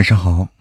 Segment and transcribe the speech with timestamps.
[0.00, 0.59] 晚上好。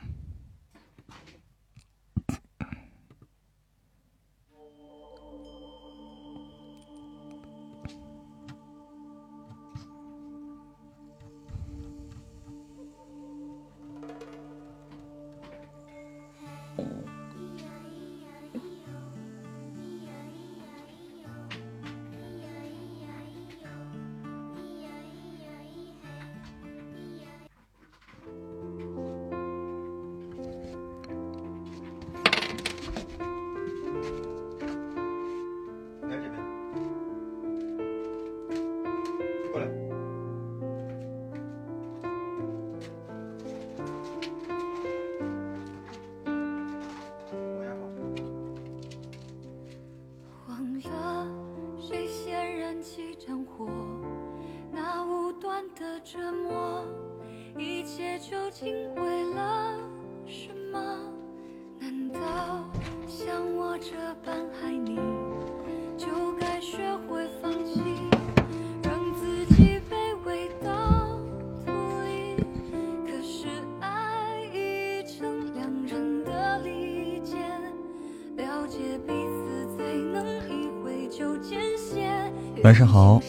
[82.80, 83.22] 上好。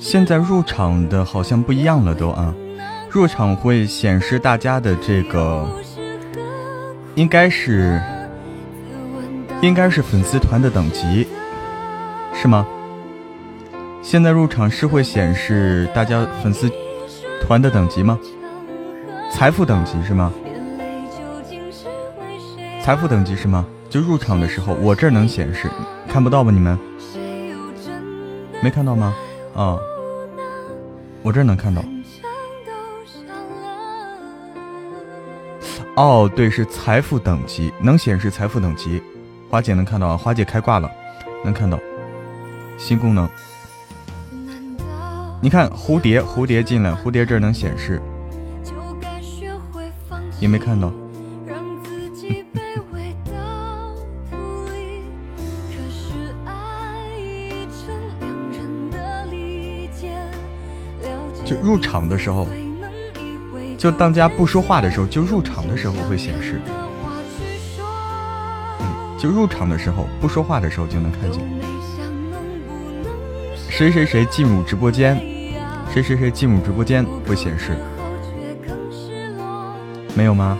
[0.00, 2.54] 现在入场的好像不一样了，都啊，
[3.10, 5.68] 入场会显示大家的这个，
[7.14, 8.00] 应该是，
[9.60, 11.26] 应该是粉丝团的等级，
[12.32, 12.66] 是吗？
[14.08, 16.66] 现在入场是会显示大家粉丝
[17.42, 18.18] 团的等级吗？
[19.30, 20.32] 财富等级是吗？
[22.82, 23.66] 财富等级是吗？
[23.90, 25.68] 就入场的时候，我这儿能显示，
[26.08, 26.50] 看不到吧？
[26.50, 26.78] 你们
[28.62, 29.14] 没看到吗？
[29.54, 29.76] 啊，
[31.22, 31.84] 我这儿能看到。
[35.96, 39.02] 哦，对，是财富等级，能显示财富等级。
[39.50, 40.90] 花姐能看到啊，花姐开挂了，
[41.44, 41.78] 能看到
[42.78, 43.28] 新功能。
[45.40, 48.02] 你看蝴蝶，蝴蝶进来，蝴蝶这儿能显示，
[50.40, 50.92] 也没看到。
[61.44, 62.46] 就入场的时候，
[63.78, 66.60] 就当家不说话的时候，就入场的时候会显示。
[68.80, 71.40] 嗯，就入场的时候不说话的时候就能看见。
[73.78, 75.16] 谁谁谁进入直播间，
[75.94, 77.76] 谁谁谁进入直播间会显示，
[80.16, 80.58] 没有吗？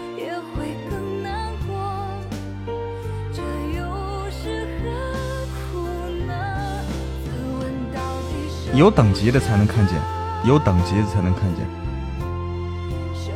[8.73, 9.97] 有等级的才能看见，
[10.45, 11.67] 有等级的才能看见。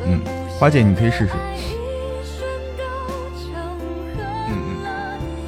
[0.05, 0.21] 嗯，
[0.57, 1.33] 花姐你可以试试。
[4.47, 4.55] 嗯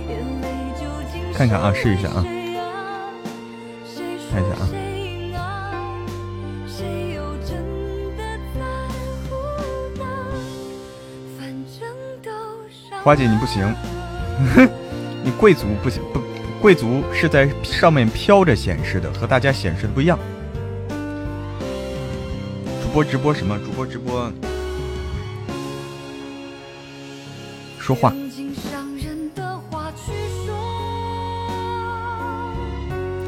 [0.09, 2.25] 嗯，看看啊，试一下啊。
[13.05, 13.71] 花姐你不行，
[15.23, 16.19] 你贵族不行不，
[16.59, 20.17] 贵族是在上面飘着显示的，和大家显示的不一样。
[22.81, 23.59] 主播直播什么？
[23.59, 24.31] 主播直播
[27.77, 28.11] 说话。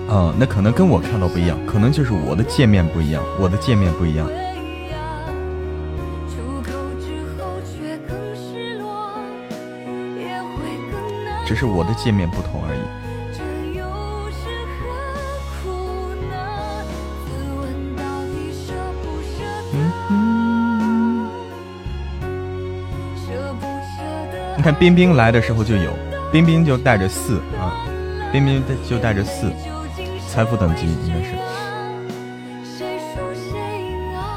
[0.10, 4.28] 嗯，那可能跟我看到不一样，可能就是我的界面不一样，我的界面不一样，
[11.48, 12.80] 只是我的界面不同而已。
[24.58, 25.94] 你看冰冰来的时候就有，
[26.34, 27.72] 冰冰就带着四啊，
[28.34, 29.50] 冰冰就带着四。
[30.28, 31.34] 财富等级应该是。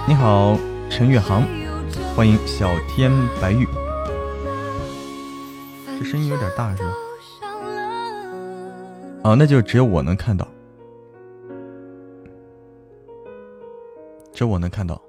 [0.07, 0.57] 你好，
[0.89, 1.43] 陈月航，
[2.15, 3.11] 欢迎小天
[3.41, 3.67] 白玉。
[6.11, 6.93] 这声音有点大是吧？
[9.23, 10.45] 哦，那就只有我能看到，
[14.33, 15.01] 只有我能看到。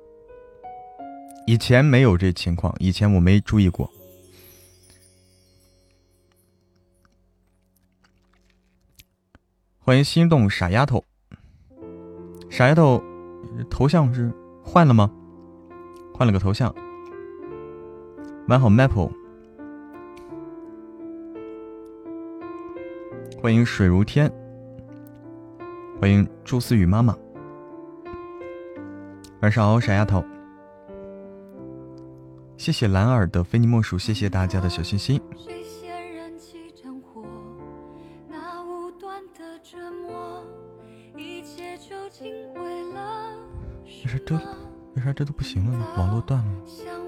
[1.48, 3.92] 以前没有这情况，以前我没注意过。
[9.80, 11.03] 欢迎心动傻丫头，
[12.48, 13.01] 傻丫头
[13.71, 14.31] 头像是
[14.63, 15.12] 换了吗？
[16.13, 16.71] 换了个头像。
[18.48, 19.12] 玩好 Maple，
[23.42, 24.32] 欢迎水如天，
[26.00, 27.18] 欢迎朱思雨妈妈，
[29.42, 30.24] 晚上好，傻丫头。
[32.56, 35.20] 谢谢蓝耳的非你莫属，谢谢大家的小心心。
[44.04, 44.36] 为啥这
[44.94, 45.88] 为啥这都不行了呢？
[45.98, 47.00] 网络断了。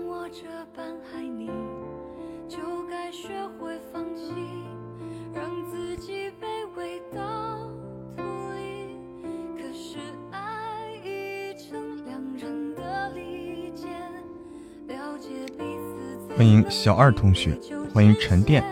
[16.73, 17.57] 小二同学，
[17.93, 18.63] 欢迎沉淀，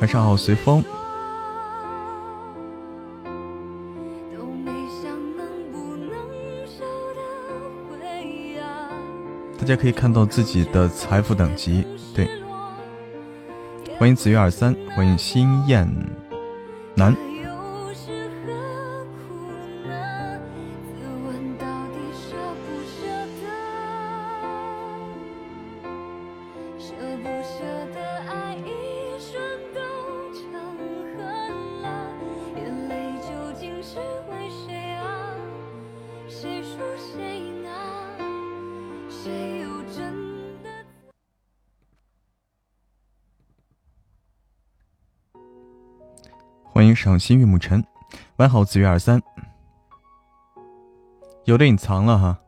[0.00, 0.82] 晚上好，随风。
[9.58, 12.26] 大家可以看到自己的财富等级，对。
[13.98, 15.86] 欢迎紫月二三，欢迎心燕
[16.96, 17.14] 南。
[46.74, 47.84] 欢迎赏心悦目尘，
[48.36, 49.20] 晚好子月二三，
[51.44, 52.38] 有的隐藏了哈，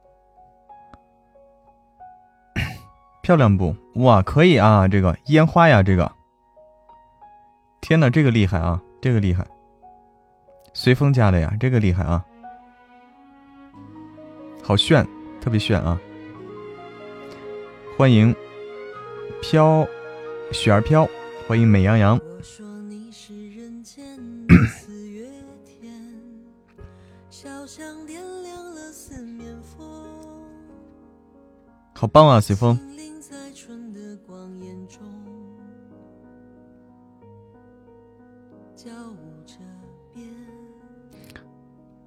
[3.20, 3.76] 漂亮不？
[3.96, 6.10] 哇，可以啊，这个烟花呀，这个，
[7.82, 9.46] 天哪，这个厉害啊，这个厉害，
[10.72, 12.24] 随风家的呀，这个厉害啊，
[14.62, 15.06] 好炫，
[15.38, 16.00] 特别炫啊！
[17.98, 18.34] 欢迎
[19.42, 19.86] 飘
[20.50, 21.06] 雪儿飘，
[21.46, 22.18] 欢迎美羊羊。
[32.04, 32.78] 好棒啊，随风！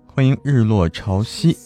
[0.05, 1.57] 欢迎日落潮汐，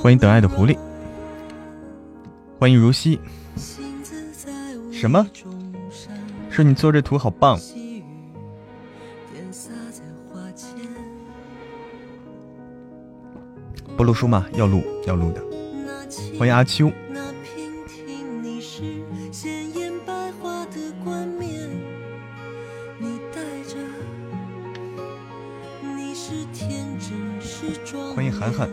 [0.00, 0.78] 欢迎等爱的狐狸，
[2.60, 3.18] 欢迎如溪。
[4.92, 5.26] 什么？
[6.48, 7.58] 说你做这图好棒。
[14.00, 14.46] 不录书吗？
[14.54, 15.42] 要录，要录的。
[16.38, 16.90] 欢迎阿秋。
[28.14, 28.70] 欢迎涵涵。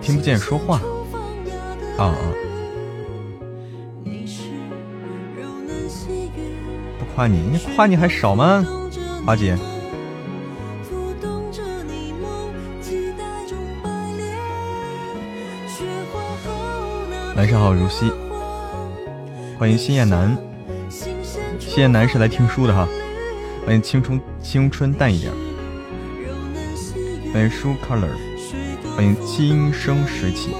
[0.00, 0.80] 听不见说话。
[7.24, 8.62] 夸你，你夸你还少吗？
[9.24, 9.56] 花姐。
[17.34, 18.12] 晚上好，如溪。
[19.58, 20.36] 欢迎心燕南。
[20.90, 22.86] 心燕南是来听书的哈。
[23.64, 25.32] 欢迎青春青春淡一点。
[27.32, 28.10] 欢迎书 color。
[28.94, 30.50] 欢迎今生拾起。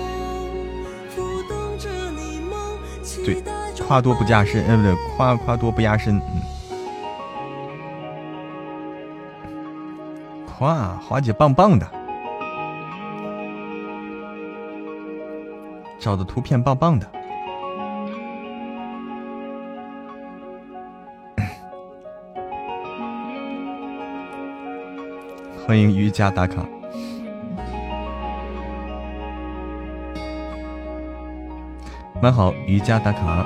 [3.22, 3.42] 对，
[3.86, 6.16] 夸多不加身，呃，不对，夸夸多不压身。
[6.16, 6.40] 嗯，
[10.56, 11.84] 夸华姐棒棒的，
[15.98, 17.10] 找的图片棒棒的。
[25.66, 26.64] 欢迎瑜伽打卡。
[32.22, 33.44] 蛮好，瑜伽打卡，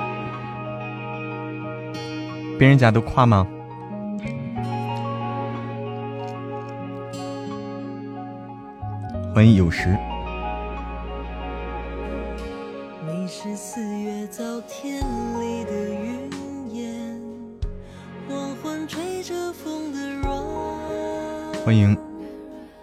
[2.59, 3.47] 别人家都夸吗？
[9.39, 9.97] 欢迎有时。
[21.63, 21.97] 欢迎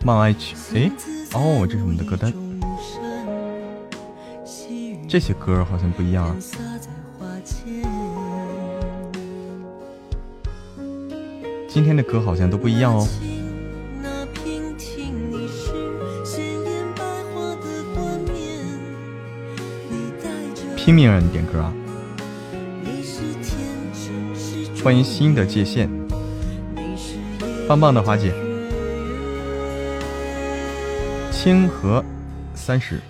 [0.02, 0.90] 慢爱曲，哎，
[1.34, 2.32] 哦，这是我们的歌单。
[5.06, 6.36] 这些歌好像不一样啊！
[11.68, 13.06] 今天的歌好像都不一样哦。
[20.86, 21.72] 拼命让你点歌啊！
[24.84, 25.88] 欢迎新的界限，
[27.66, 28.32] 棒棒的华姐，
[31.32, 32.04] 清河
[32.54, 33.00] 三十，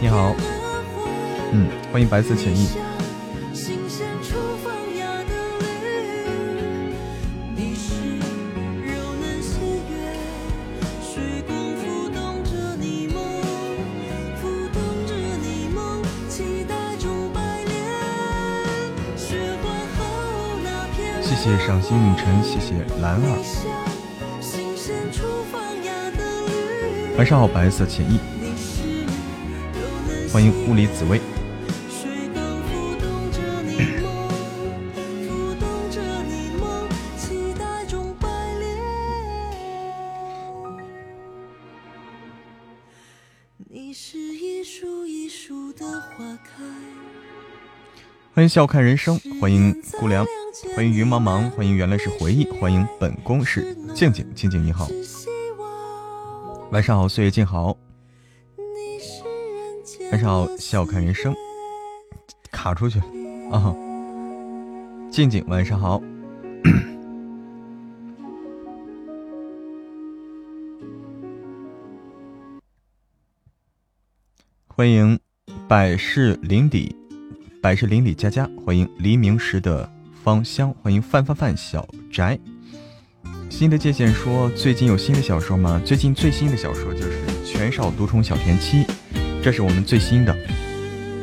[0.00, 0.34] 你好，
[1.52, 2.66] 嗯，欢迎白色浅意。
[21.82, 23.26] 心影尘，谢谢兰儿，
[27.18, 28.20] 晚上好，白色浅意，
[30.32, 31.20] 欢迎物理紫薇。
[48.34, 50.24] 欢迎笑看人生，欢迎顾良。
[50.74, 54.88] 欢迎云茫茫，欢迎原来是回忆，欢迎本宫是静静，静静你好，
[56.70, 57.76] 晚上好，岁月静好，
[60.10, 61.34] 晚上好，笑看人生，
[62.50, 62.98] 卡出去。
[62.98, 63.04] 了
[63.52, 63.76] 啊，
[65.10, 66.00] 静静晚上好，
[74.68, 75.20] 欢迎
[75.68, 76.96] 百事林底，
[77.60, 79.92] 百事林里佳佳，欢迎黎明时的。
[80.22, 82.38] 芳香，欢迎范范范小宅。
[83.50, 85.82] 新的界限说，最近有新的小说吗？
[85.84, 88.84] 最近最新的小说就是《全少独宠小甜妻》，
[89.42, 90.32] 这是我们最新的，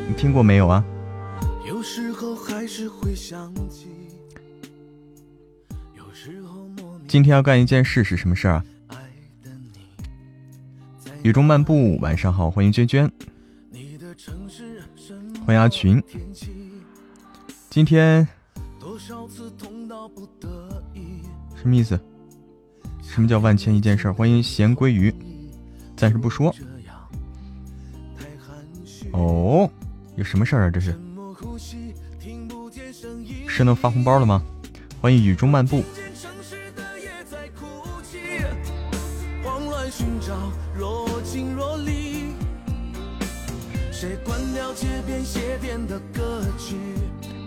[0.06, 0.84] 你听过没有啊？
[1.66, 3.88] 有时候还是会想起。
[5.96, 6.68] 有时候
[7.08, 8.64] 今天要干一件事是什么事儿啊？
[11.22, 13.10] 雨中漫步，晚上好，欢迎娟娟，
[15.46, 16.02] 欢迎阿群，
[17.70, 18.28] 今天。
[21.60, 22.00] 什么意思？
[23.02, 24.10] 什么叫万千一件事？
[24.10, 25.14] 欢迎咸鲑鱼，
[25.94, 26.54] 暂时不说。
[29.12, 29.68] 哦，
[30.16, 30.70] 有什么事儿啊？
[30.70, 30.98] 这是
[33.46, 34.42] 是能发红包了吗？
[35.02, 35.84] 欢迎雨中漫步。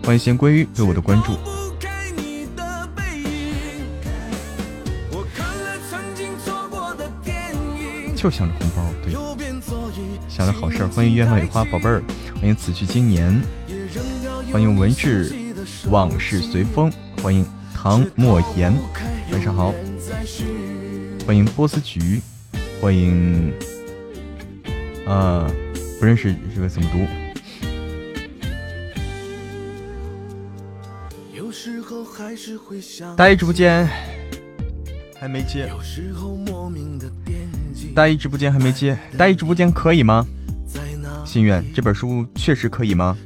[0.04, 1.32] 欢迎咸鲑鱼对我的关注。
[8.24, 9.12] 就想着红包，对，
[10.30, 10.88] 想着好事儿。
[10.88, 12.02] 欢迎鸢尾花宝贝儿，
[12.36, 13.38] 欢迎此去经年，
[14.50, 15.30] 欢迎文志
[15.90, 16.90] 往事随风，
[17.22, 18.74] 欢迎唐莫言，
[19.30, 19.74] 晚上好。
[21.26, 22.22] 欢迎波斯菊，
[22.80, 23.52] 欢迎
[25.06, 25.46] 啊，
[26.00, 27.06] 不认识这个怎么读？
[33.18, 33.86] 大家直播间
[35.20, 35.70] 还没接。
[37.92, 40.24] 大一直播间还没接，大一直播间可以吗？
[41.24, 43.16] 心愿这本书确实可以吗？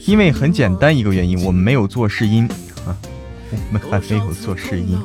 [0.00, 2.48] 因为很简单一个原因，我们没有做试音
[2.86, 2.96] 啊，
[3.50, 4.98] 我们还没有做试音。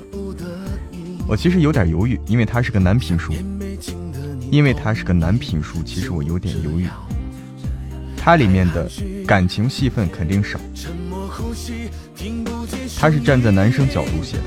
[1.27, 3.33] 我其实有点犹豫，因为它是个男频书，
[4.49, 6.87] 因为它是个男频书，其实我有点犹豫。
[8.17, 8.89] 它里面的
[9.27, 10.59] 感情戏份肯定少，
[12.97, 14.43] 它是站在男生角度写的。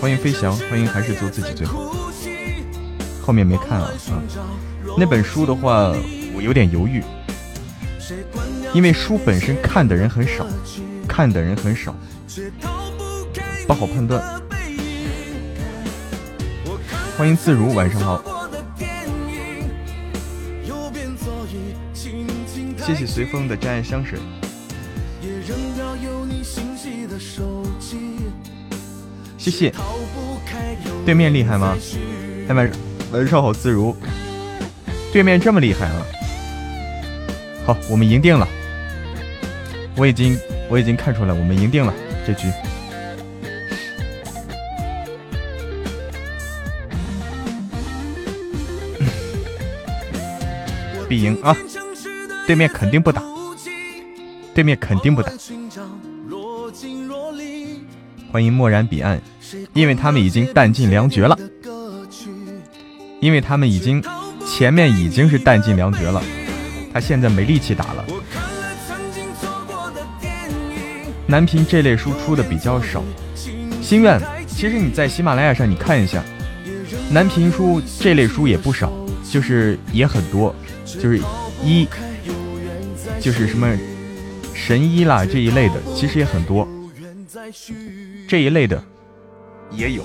[0.00, 2.01] 欢迎飞翔，欢迎还是做自己最好。
[3.22, 4.20] 后面没看啊，啊，
[4.98, 5.94] 那本书的话，
[6.34, 7.02] 我有点犹豫，
[8.74, 10.44] 因为书本身看的人很少，
[11.06, 11.94] 看的人很少，
[13.66, 14.20] 不好判断。
[17.16, 18.20] 欢迎自如，晚上好。
[22.84, 24.18] 谢谢随风的真爱香水。
[29.38, 29.72] 谢谢。
[31.06, 31.76] 对面厉害吗？
[32.48, 32.64] 开麦。
[32.64, 32.91] 晚上
[33.30, 33.94] 好，自如，
[35.12, 36.02] 对面这么厉害啊！
[37.66, 38.48] 好，我们赢定了。
[39.96, 40.38] 我已经
[40.68, 41.92] 我已经看出来，我们赢定了
[42.26, 42.48] 这局，
[51.08, 51.56] 必赢啊！
[52.46, 53.22] 对面肯定不打，
[54.54, 55.32] 对面肯定不打。
[58.30, 59.20] 欢迎漠然彼岸，
[59.74, 61.38] 因为他们已经弹尽粮绝了。
[63.22, 64.02] 因为他们已经
[64.44, 66.20] 前面已经是弹尽粮绝了，
[66.92, 68.04] 他现在没力气打了。
[71.28, 73.00] 男频这类书出的比较少，
[73.80, 76.20] 心愿，其实你在喜马拉雅上你看一下，
[77.12, 78.92] 男频书这类书也不少，
[79.30, 80.52] 就是也很多，
[80.84, 81.20] 就是
[81.62, 81.86] 一
[83.20, 83.72] 就是什么
[84.52, 86.68] 神医啦这一类的，其实也很多，
[88.26, 88.82] 这一类的
[89.70, 90.02] 也有。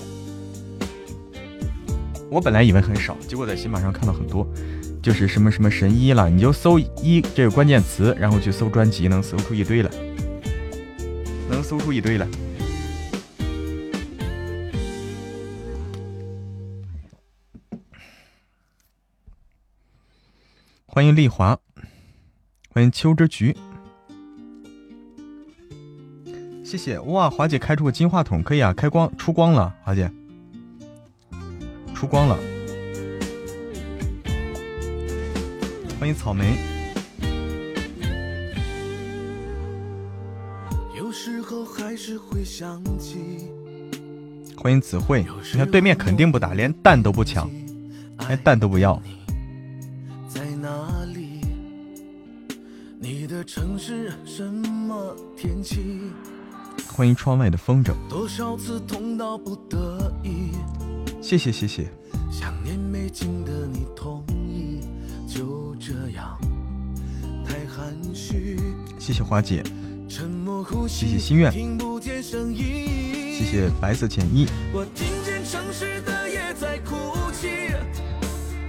[2.30, 4.46] 我本来以为很少，结果在喜马上看到很多，
[5.02, 9.90] 就是什么什么神医了，你就搜“医”这个关键词，然后去搜专辑，能搜出一堆来，
[11.50, 12.28] 能搜出一堆来。
[20.86, 21.58] 欢迎丽华，
[22.72, 23.56] 欢迎秋之菊，
[26.66, 27.30] 谢谢哇！
[27.30, 30.12] 华姐开出个金话筒，可以啊，开光出光了，华姐
[31.98, 32.38] 出光了。
[36.00, 36.56] 欢迎草莓，
[44.56, 47.50] 欢迎子慧，你看对面肯定不打，连蛋都不抢，
[48.28, 49.02] 连蛋都不要。
[53.46, 56.12] 城市什么天气？
[56.92, 57.94] 欢迎窗外的风筝。
[58.10, 60.52] 多少次痛到不得已？
[61.22, 61.88] 谢谢谢谢。
[62.32, 64.82] 想念没尽的你同意，
[65.28, 66.38] 就这样
[67.46, 68.60] 太含蓄。
[69.00, 69.64] 谢谢花姐。
[70.10, 71.06] 沉默呼吸。
[71.06, 71.52] 谢谢心愿。
[71.52, 72.88] 听不见声音。
[73.38, 74.48] 谢谢白色浅衣。
[74.74, 76.96] 我听见城市的夜在哭
[77.34, 77.74] 泣，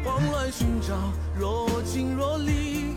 [0.04, 0.94] 慌乱寻找
[1.38, 2.96] 若即若离。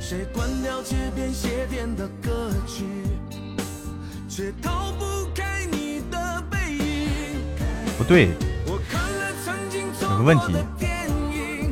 [0.00, 2.84] 谁关掉街边鞋店的歌曲，
[4.28, 5.55] 却逃不开。
[7.96, 8.28] 不对，
[10.02, 10.54] 有个问题，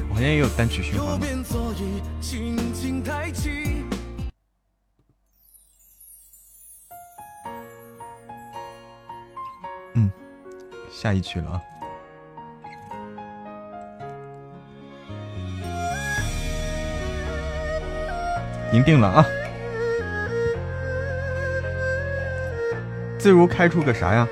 [0.08, 1.20] 我好像也有单曲循环。
[9.94, 10.10] 嗯，
[10.90, 11.60] 下一曲了啊。
[18.72, 19.24] 赢定了啊！
[23.18, 24.26] 自如开出个啥呀？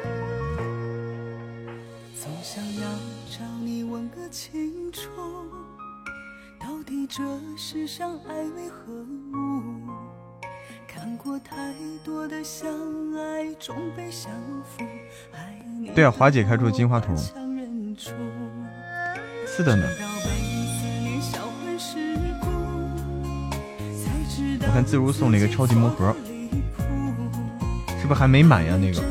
[15.95, 17.17] 对啊，华姐开出金话筒。
[19.47, 19.89] 是的呢。
[24.61, 26.17] 我看自如送了一个超级魔盒，
[28.01, 28.77] 是不是还没满呀？
[28.77, 29.03] 那个。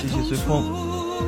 [0.00, 1.27] 谢谢随风。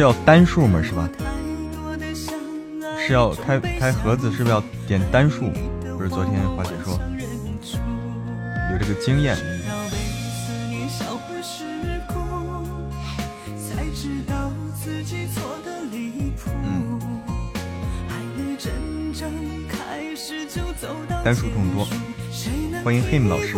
[0.00, 0.80] 要单数吗？
[0.82, 1.08] 是吧？
[2.98, 5.50] 是要开开盒子，是不是要点单数？
[5.98, 6.98] 不是昨天华姐说
[8.72, 9.36] 有这个经验。
[16.64, 16.98] 嗯。
[21.24, 21.86] 单数众多，
[22.82, 23.56] 欢迎 him 老师。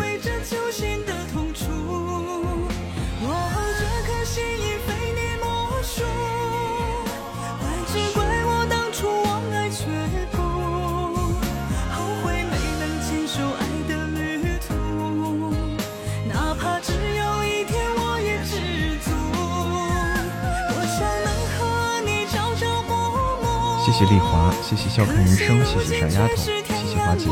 [23.96, 27.30] 谢谢丽华，谢谢笑看人生，谢谢傻丫头，谢谢花姐。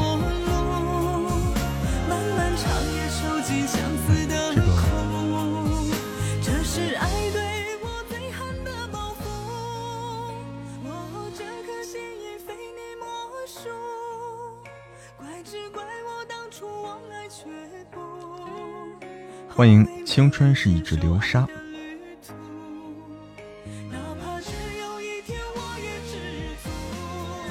[19.49, 21.45] 欢迎，青春是一只流沙。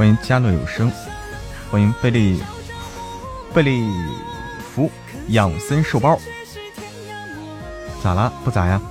[0.01, 0.91] 欢迎家乐有声，
[1.69, 2.41] 欢迎贝利
[3.53, 3.87] 贝利
[4.59, 4.89] 福
[5.27, 6.17] 养森瘦包，
[8.01, 8.33] 咋啦？
[8.43, 8.81] 不咋呀？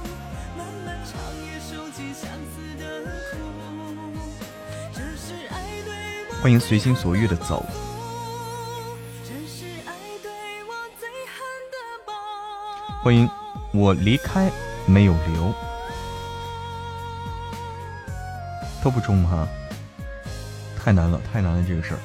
[6.41, 7.67] 欢迎随心所欲的走。
[13.03, 13.29] 欢迎
[13.73, 14.49] 我离开
[14.87, 15.53] 没有留，
[18.81, 19.49] 都不中哈，
[20.91, 22.01] 太难了，太难了这个事儿，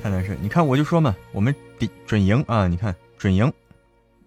[0.00, 0.38] 太难事。
[0.40, 2.68] 你看我就说嘛，我们准准赢啊！
[2.68, 3.52] 你看准赢，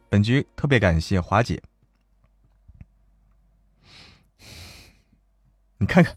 [0.09, 1.63] 本局特别感谢华姐，
[5.77, 6.13] 你看看，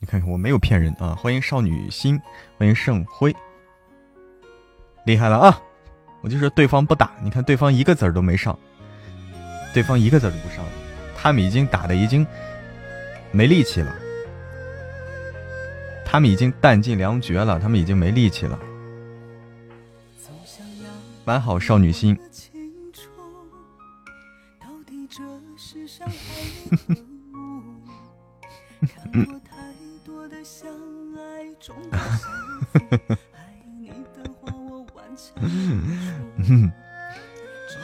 [0.00, 1.14] 你看看我没有骗人啊！
[1.14, 2.20] 欢迎少女心，
[2.58, 3.32] 欢迎盛辉，
[5.06, 5.62] 厉害了啊！
[6.22, 8.58] 我就说对方不打，你看对方一个子儿都没上，
[9.72, 10.64] 对方一个子儿都不上，
[11.16, 12.26] 他们已经打的已经
[13.30, 13.94] 没力气了，
[16.12, 18.58] 他们已经弹尽粮绝了，他们已经没力气了。
[21.24, 22.14] 蛮好，少女心。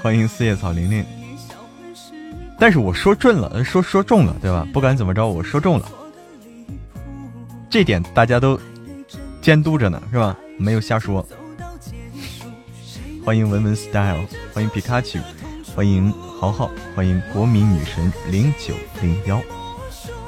[0.02, 1.02] 欢迎四叶草玲玲，
[2.58, 4.68] 但是我说准了，说说中了，对吧？
[4.70, 5.88] 不管怎么着，我说中了，
[7.70, 8.58] 这点大家都
[9.42, 10.36] 监督着呢，是吧？
[10.56, 11.26] 没有瞎说。
[13.24, 15.20] 欢迎文文 style，欢迎皮卡丘，
[15.76, 19.42] 欢迎豪豪，欢迎国民女神零九零幺，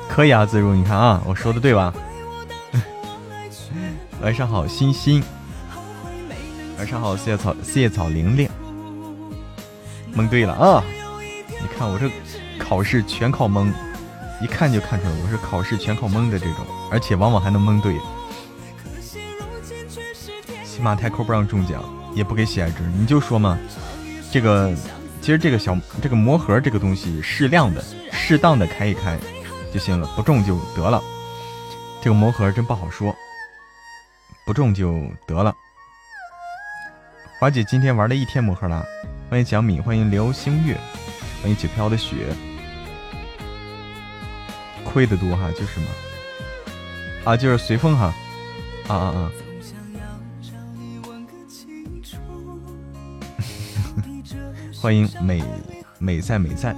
[0.08, 1.94] 可以啊，自如，你看啊，我说的对吧？
[4.20, 5.22] 晚上好，欣欣。
[6.76, 8.48] 晚上好，四叶草，四叶草玲玲，
[10.12, 10.84] 蒙对了啊！
[11.48, 12.10] 你看我这
[12.58, 13.72] 考试全靠蒙，
[14.40, 17.94] 一看就看出来我是考试全靠蒙的这种，而且往往还能蒙对。
[20.64, 23.58] 起码太扣不让中奖，也不给喜爱值，你就说嘛，
[24.32, 24.74] 这个
[25.20, 29.18] 其实这个小这个魔盒这个东西，适量的、适当的开一开
[29.72, 31.02] 就行了，不中就得了。
[32.00, 33.14] 这个魔盒真不好说，
[34.46, 35.54] 不中就得了。
[37.38, 38.82] 华姐今天玩了一天魔盒了，
[39.28, 40.78] 欢迎蒋敏，欢迎流星月，
[41.42, 42.34] 欢迎雪飘的雪，
[44.92, 45.86] 亏的多哈，就是嘛，
[47.24, 48.12] 啊，就是随风哈，
[48.88, 49.30] 啊啊啊，
[54.80, 55.42] 欢迎美
[55.98, 56.74] 美在美在，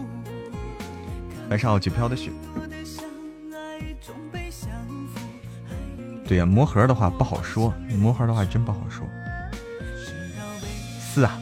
[1.49, 2.31] 晚上好，雪飘的雪，
[6.27, 9.07] 对呀，魔盒的话不好说，魔盒的话真不好说。
[11.01, 11.41] 四啊，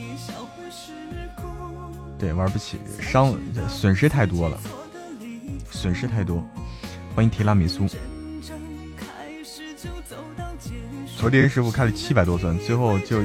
[2.19, 3.37] 对，玩不起，伤
[3.69, 4.59] 损失太多了，
[5.71, 6.45] 损失太多。
[7.15, 7.87] 欢迎提拉米苏。
[11.17, 13.21] 昨天师傅开了七百多钻，最后就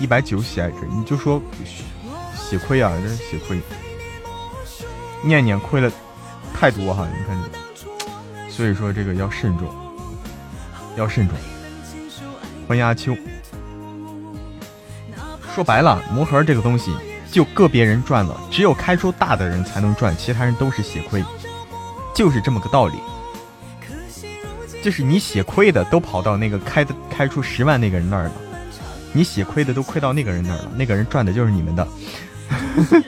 [0.00, 1.40] 一百九血值，你就说
[2.36, 3.60] 血亏啊，这血亏。
[5.22, 5.90] 念念亏了
[6.52, 9.72] 太多哈，你看，所以说这个要慎重，
[10.96, 11.36] 要慎重。
[12.66, 13.16] 欢迎阿秋。
[15.54, 16.92] 说白了，魔盒这个东西
[17.30, 21.22] 就个别人赚了，只有开出大的人才能赚，其他人都是血亏，
[22.14, 22.94] 就是这么个道理。
[24.82, 28.32] 就是你血亏的都跑到那个开的开出十万那个人那儿了，
[29.14, 31.88] 你血亏的都亏到那个人那儿了，那个人赚的就是你们的，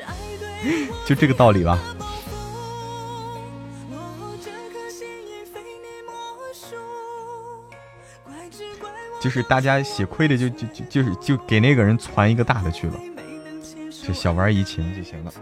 [1.04, 1.78] 就这个道理吧。
[9.20, 12.94] 就是大家血亏的，就就就就是就给那个人传一个大的去了，
[13.90, 15.32] 就小玩怡情就行了。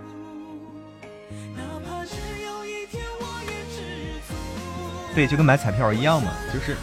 [5.15, 6.77] 对，就跟买彩票一样嘛，就是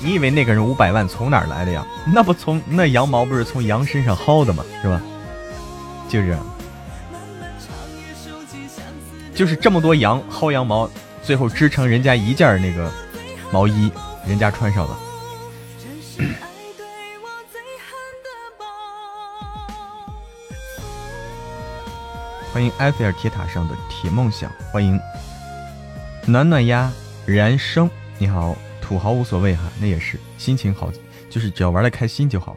[0.00, 1.86] 你以为那个人五百万从哪儿来的呀？
[2.12, 4.64] 那不从那羊毛不是从羊身上薅的吗？
[4.82, 5.00] 是吧？
[6.08, 6.36] 就是，
[9.32, 10.90] 就是这么多羊薅羊毛，
[11.22, 12.90] 最后织成人家一件那个
[13.52, 13.92] 毛衣，
[14.26, 14.98] 人家穿上了。
[22.52, 25.00] 欢迎埃菲尔铁塔上的铁梦想，欢迎
[26.26, 26.92] 暖暖呀，
[27.24, 30.90] 燃生，你好，土豪无所谓哈，那也是心情好，
[31.30, 32.56] 就是只要玩的开心就好。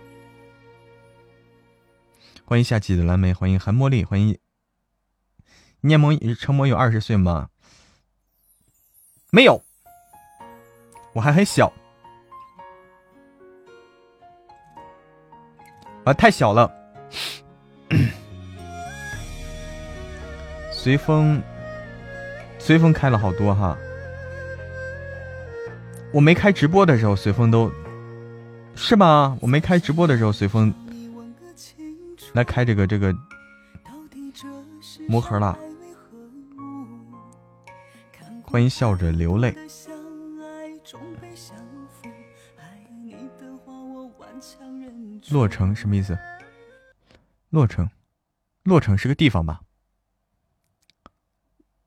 [2.44, 4.36] 欢迎夏季的蓝莓，欢迎韩茉莉，欢迎
[5.82, 7.50] 念萌成魔有二十岁吗？
[9.30, 9.64] 没有，
[11.14, 11.72] 我还很小，
[16.06, 16.74] 啊，太小了。
[20.74, 21.40] 随风，
[22.58, 23.78] 随风开了好多哈。
[26.16, 27.70] 我没开直播的时候，随风都
[28.74, 29.38] 是吗？
[29.42, 30.74] 我没开直播的时候，随风
[32.32, 33.14] 来开这个这个
[35.10, 35.60] 魔盒了。
[38.44, 39.54] 欢迎笑着流泪。
[45.30, 46.18] 洛城什么意思？
[47.50, 47.90] 洛城，
[48.64, 49.60] 洛城是个地方吧？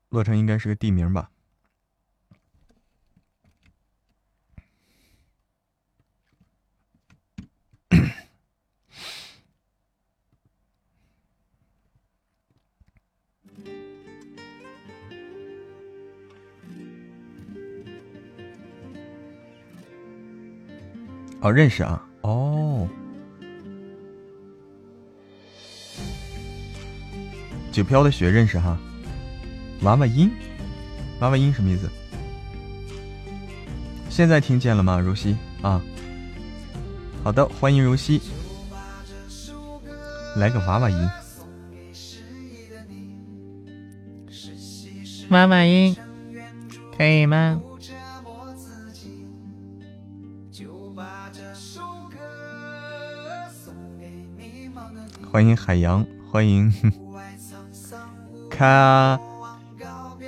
[0.09, 1.31] 洛城应该是个地名吧？
[21.41, 22.87] 哦，认识啊，哦，
[27.71, 28.77] 九飘的雪认识哈，
[29.83, 30.29] 娃娃音，
[31.21, 31.89] 娃娃音什么意思？
[34.09, 35.37] 现在听见了吗，如熙？
[35.61, 35.81] 啊？
[37.23, 38.21] 好的，欢迎如熙，
[40.35, 41.09] 来个娃娃音，
[45.29, 45.95] 娃娃音，
[46.97, 47.61] 可以吗？
[55.31, 56.73] 欢迎海洋，欢迎
[58.49, 59.19] 卡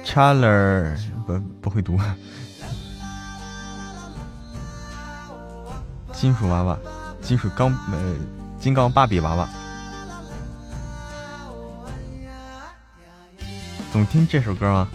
[0.06, 2.00] 查勒，不不会读。
[6.14, 6.78] 金属娃娃，
[7.20, 8.16] 金属钢呃，
[8.60, 9.50] 金刚芭比娃娃，
[13.92, 14.88] 总听这首歌吗？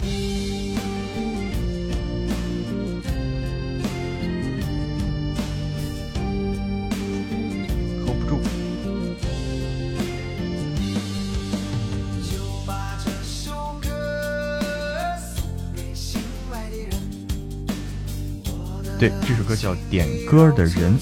[19.27, 20.99] 这首歌叫《点歌的人》。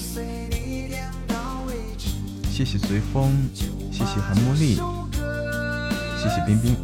[2.49, 3.31] 谢谢随风，
[3.91, 4.75] 谢谢韩茉莉，
[6.17, 6.75] 谢谢冰冰。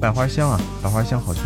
[0.00, 1.42] 百花香啊，百花香好听。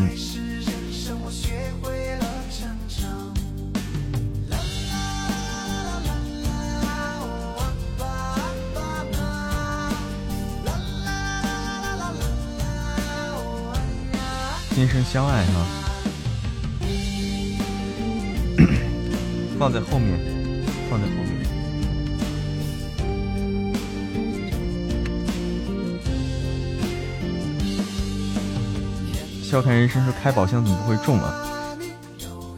[14.74, 15.85] 今生相爱哈。
[19.58, 20.18] 放在后面，
[20.90, 21.26] 放在后面。
[29.42, 31.42] 笑看人生说开宝箱怎么不会中啊？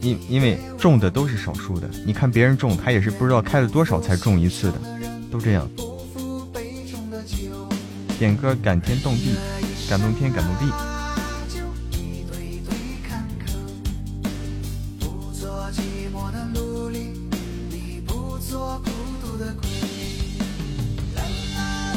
[0.00, 1.88] 因因为中的都是少数的。
[2.06, 4.78] 你看别人中，他也是不知道开了多少才中一次的，
[5.30, 5.68] 都这样。
[8.18, 9.34] 点歌感天动地，
[9.90, 10.97] 感动天感动地。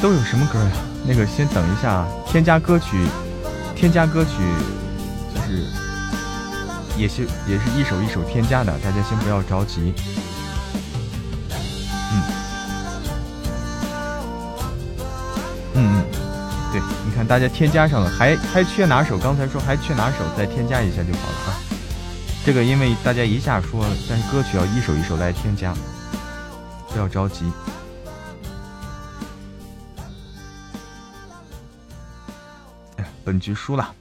[0.02, 0.70] 都有什么歌呀？
[1.06, 3.06] 那个先等一下，添加歌曲，
[3.76, 4.32] 添加歌曲，
[5.32, 5.64] 就是
[6.98, 9.94] 也是也是一首一首添加的，大家先不要着急。
[12.12, 12.22] 嗯，
[15.74, 16.04] 嗯嗯，
[16.72, 19.16] 对，你看大家添加上了，还还缺哪首？
[19.16, 21.54] 刚才说还缺哪首，再添加一下就好了啊。
[22.44, 25.72] 这个因为大家一下说了，但是歌曲要一首一首来添加，
[26.88, 27.44] 不要着急。
[33.32, 33.96] 本局输了，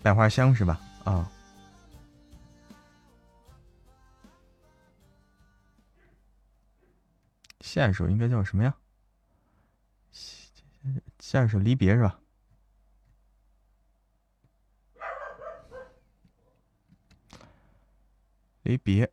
[0.00, 0.80] 百花香是吧？
[1.02, 1.28] 啊，
[7.58, 8.72] 下一首应该叫什么呀？
[11.18, 12.20] 下一首离别是吧？
[18.62, 19.10] 离别。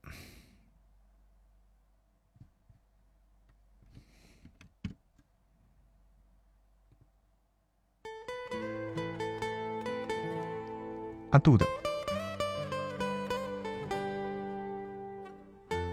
[11.36, 11.66] 阿杜的，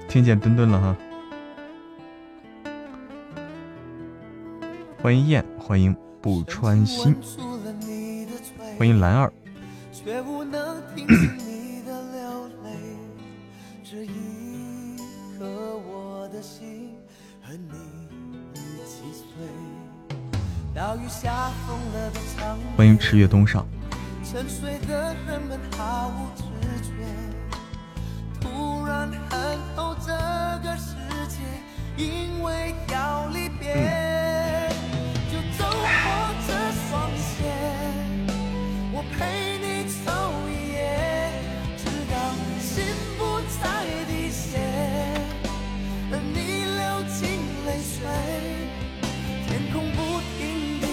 [0.09, 0.97] 听见墩墩了哈，
[5.03, 7.17] 欢迎燕，欢迎不穿心，
[8.79, 9.33] 欢迎兰儿。
[22.77, 23.67] 欢迎赤月东上。
[24.33, 26.43] 沉睡的人们毫无知
[26.81, 26.91] 觉，
[28.41, 30.07] 突然恨透这
[30.67, 30.95] 个世
[31.29, 31.37] 界，
[32.03, 33.75] 因为要离别。
[35.31, 36.55] 就走破这
[36.89, 37.45] 双鞋，
[38.95, 40.11] 我陪你走
[40.49, 40.81] 一夜，
[41.77, 42.17] 直到
[42.59, 44.57] 心不再滴血。
[46.11, 47.21] 而你流尽
[47.67, 48.01] 泪水，
[49.47, 50.87] 天空不停地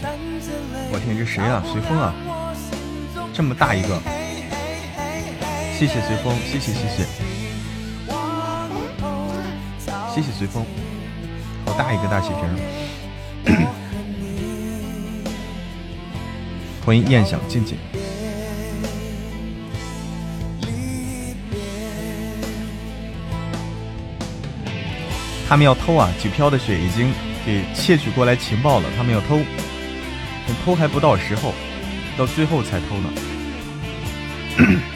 [0.00, 0.88] 闪着泪。
[0.90, 1.62] 我天，这谁啊？
[1.70, 2.33] 随风啊。
[3.36, 4.00] 这么大一个，
[5.76, 7.04] 谢谢随风，谢谢谢谢，
[10.14, 10.64] 谢谢随风，
[11.66, 12.28] 好大一个大血
[13.44, 13.56] 瓶，
[16.86, 17.76] 欢迎燕想静静。
[25.48, 26.08] 他们要偷啊！
[26.22, 27.12] 几飘的血已经
[27.44, 29.40] 给窃取过来情报了，他们要偷，
[30.64, 31.52] 偷还不到时候，
[32.16, 33.10] 到最后才偷呢。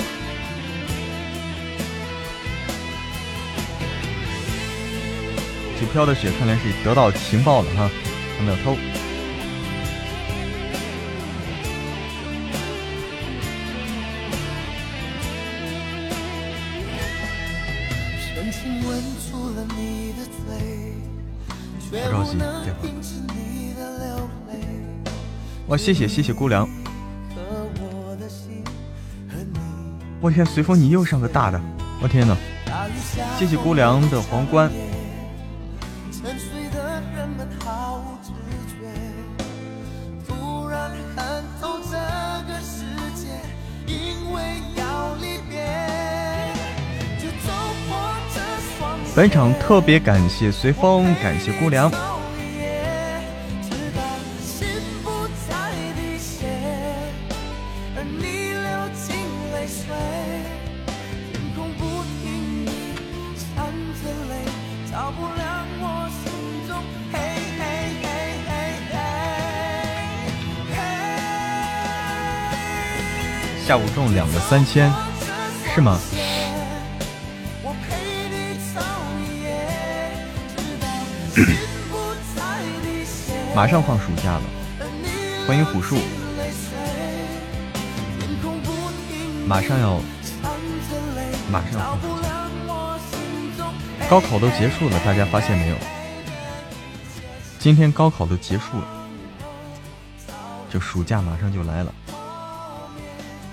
[5.80, 7.90] 这飘的雪看来是得到情报了哈，
[8.36, 8.76] 他们要偷。
[21.90, 22.38] 不着急，
[23.74, 23.80] 对
[24.12, 24.22] 吧
[25.68, 26.68] 哇，谢谢谢谢姑娘！
[30.28, 31.58] 我天，随风你又上个大的，
[32.02, 32.36] 我天呐！
[33.38, 34.70] 谢谢姑娘的皇冠。
[49.16, 51.90] 本场特别感谢随风，感谢姑娘。
[73.68, 74.90] 下午中两个三千，
[75.74, 76.00] 是吗？
[83.54, 84.42] 马上放暑假了，
[85.46, 85.98] 欢迎虎树。
[89.46, 90.00] 马上要，
[91.52, 92.48] 马上要放暑假。
[94.08, 95.76] 高考都结束了，大家发现没有？
[97.58, 98.86] 今天高考都结束了，
[100.70, 101.92] 就暑假马上就来了。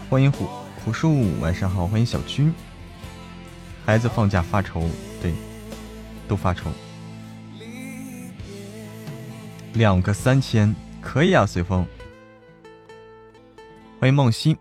[0.08, 0.46] 欢迎虎
[0.84, 2.54] 虎树，晚上好，欢迎小军。
[3.84, 4.88] 孩子放假发愁，
[5.20, 5.34] 对，
[6.28, 6.70] 都发愁。
[9.74, 11.86] 两个三千，可以啊，随风。
[14.00, 14.56] 欢迎梦欣。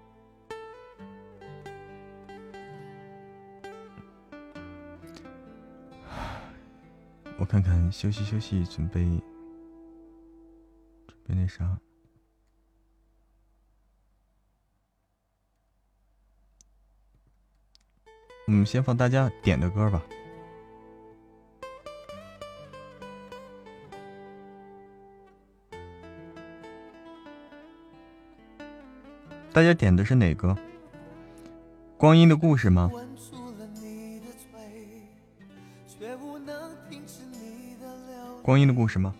[7.37, 9.02] 我看看，休息休息，准备
[11.07, 11.78] 准备那啥。
[18.46, 20.02] 嗯，先放大家点的歌吧。
[29.52, 30.57] 大家点的是哪个？
[31.96, 32.90] 光阴的故事吗？
[38.42, 39.14] 光阴的故事吗？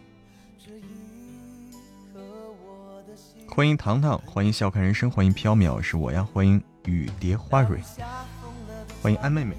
[3.49, 7.81] 欢迎糖糖，欢迎笑看人生，欢迎飘渺是我呀，欢迎雨蝶花蕊。
[9.05, 9.55] 欢迎安妹妹。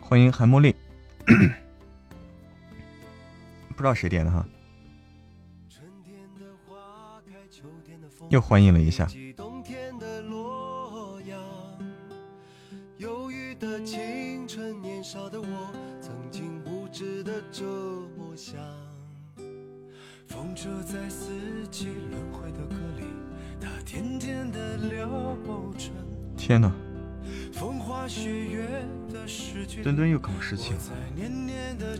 [0.00, 0.74] 欢迎韩茉莉，
[3.70, 4.44] 不知道谁点的哈，
[8.30, 9.06] 又欢迎了一下。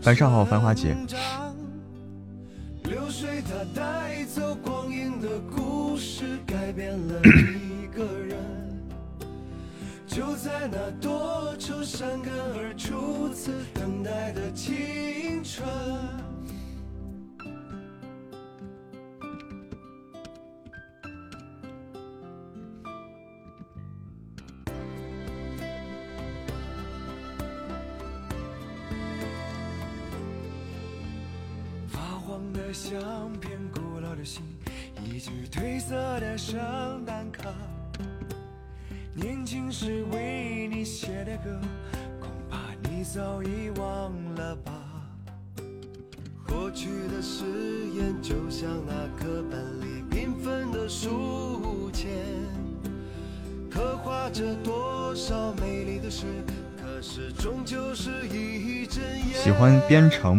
[0.07, 0.95] 晚上好，繁华姐。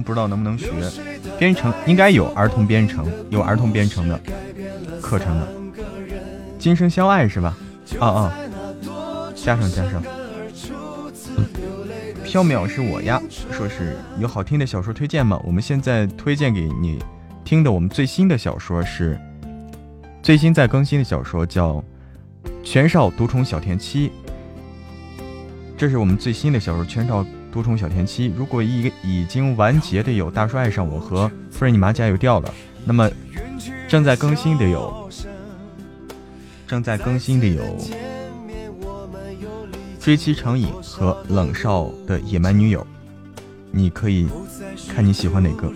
[0.08, 0.70] 不知道能不能学。
[1.38, 4.18] 编程应该有儿童编程，有儿童编程的
[5.02, 5.46] 课程的。
[6.58, 7.54] 今生相爱是吧？
[8.00, 8.32] 啊啊，
[9.34, 10.02] 加上加上。
[12.24, 13.20] 缥缈是我呀，
[13.52, 15.38] 说是有好听的小说推荐吗？
[15.44, 16.98] 我们现在推荐给你
[17.44, 19.20] 听的，我们最新的小说是
[20.22, 21.74] 最新在更新的小说，叫
[22.64, 24.08] 《全少独宠小田七》。
[25.76, 28.28] 这是我们最新的小说《全少多宠小甜妻》。
[28.36, 32.48] 如果一个已经完结的有《大叔爱上我》和《夫人你妈加油掉了》，
[32.84, 33.10] 那么
[33.88, 35.10] 正在更新的有
[36.66, 37.62] 正在更新的有
[39.98, 42.86] 《追妻成瘾》和冷少的野蛮女友。
[43.70, 44.26] 你可以
[44.94, 45.70] 看你喜欢哪个。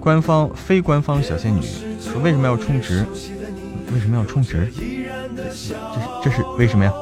[0.00, 1.60] 官方非官方小仙女
[2.00, 3.04] 说为什么要充值？
[3.92, 4.72] 为什么要充值？
[5.36, 5.74] 这是
[6.24, 6.92] 这是为什么呀？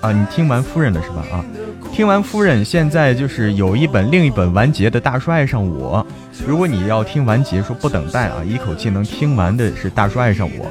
[0.00, 1.24] 啊，你听完夫人的是吧？
[1.30, 1.44] 啊，
[1.92, 6.04] 听完夫人，现在就是有一本另一本完结的《大叔爱上我》。
[6.46, 10.64] 如果你要听完结，说不等待啊，一口气能听完的是《大叔爱上我》，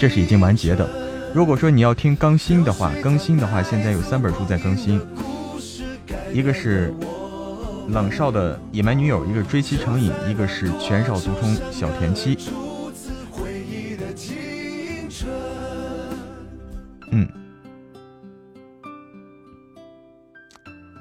[0.00, 0.88] 这是已经完结的。
[1.34, 4.98] 如果说你要听更新的话，更新的话，现在有三本书在更新，
[6.32, 6.94] 一个是
[7.88, 12.38] 冷少的野蛮女友，一个追妻成瘾，一个是全少独冲小甜妻。
[17.10, 17.28] 嗯，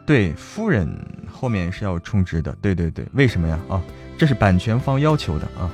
[0.05, 0.89] 对，夫人
[1.29, 3.59] 后面是要充值的，对对对，为什么呀？
[3.69, 3.83] 啊，
[4.17, 5.69] 这是版权方要求的啊，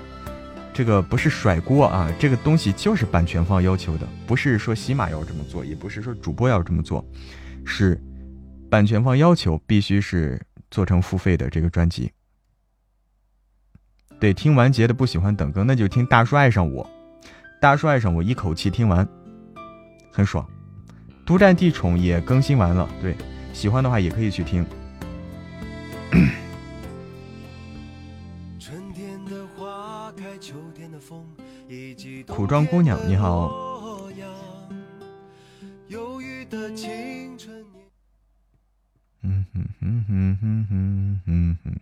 [0.73, 7.05] 这个不是甩锅啊，这个东西就是版权方要求的，不是说喜马要这么做，也不是说主播要这么做，
[7.63, 8.01] 是
[8.69, 12.11] 版权方要求必须是做成付费的这个专辑。
[14.19, 16.89] 对，听完结的不喜欢等更，那就听大叔爱上我，
[17.61, 19.07] 大叔爱上我一口气听完。
[20.13, 20.47] 很爽，
[21.25, 23.15] 独占地宠也更新完了，对，
[23.51, 24.63] 喜欢的话也可以去听。
[32.27, 33.51] 苦装姑娘你好。
[39.25, 41.79] 嗯哼哼哼哼哼哼哼，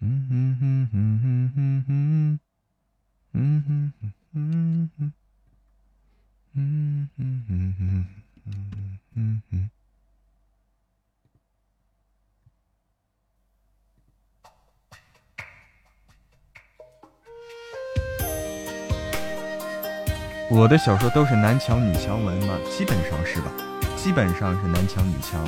[0.00, 2.40] 嗯哼哼哼哼哼哼，
[3.32, 5.25] 嗯哼哼哼哼。
[6.58, 8.06] 嗯嗯嗯嗯
[8.46, 9.70] 嗯嗯嗯。
[20.48, 22.56] 我的小说都是男强女强文吗？
[22.70, 23.52] 基本上是吧，
[23.94, 25.44] 基本上是男强女强。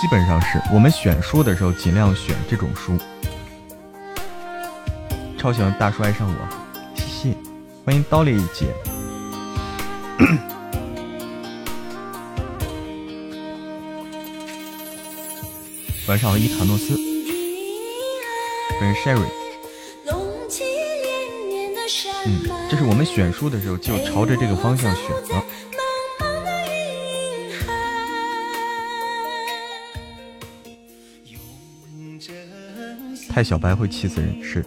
[0.00, 2.98] 基本上是我们选书的时候尽量选这种书。
[5.42, 6.34] 超喜欢大叔爱上我，
[6.94, 7.36] 谢谢，
[7.84, 8.68] 欢迎刀丽姐。
[16.06, 16.96] 晚上好，伊塔诺斯，
[18.78, 19.26] 本人 Sherry。
[22.24, 22.40] 嗯，
[22.70, 25.42] 这是我们选书的时候就朝着这个方向选的。
[33.28, 34.64] 太小白会气死人，是。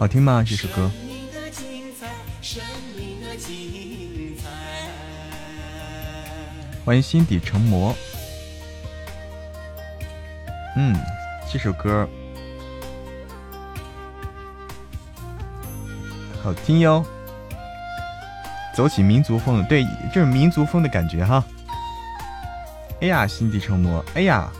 [0.00, 0.42] 好听吗？
[0.42, 0.90] 这首歌。
[6.86, 7.94] 欢迎心底成魔。
[10.74, 10.96] 嗯，
[11.52, 12.08] 这首歌
[16.42, 17.04] 好听哟。
[18.74, 19.84] 走起民族风，对，
[20.14, 21.44] 这是民族风的感觉哈。
[23.02, 24.50] 哎呀，心底成魔，哎呀。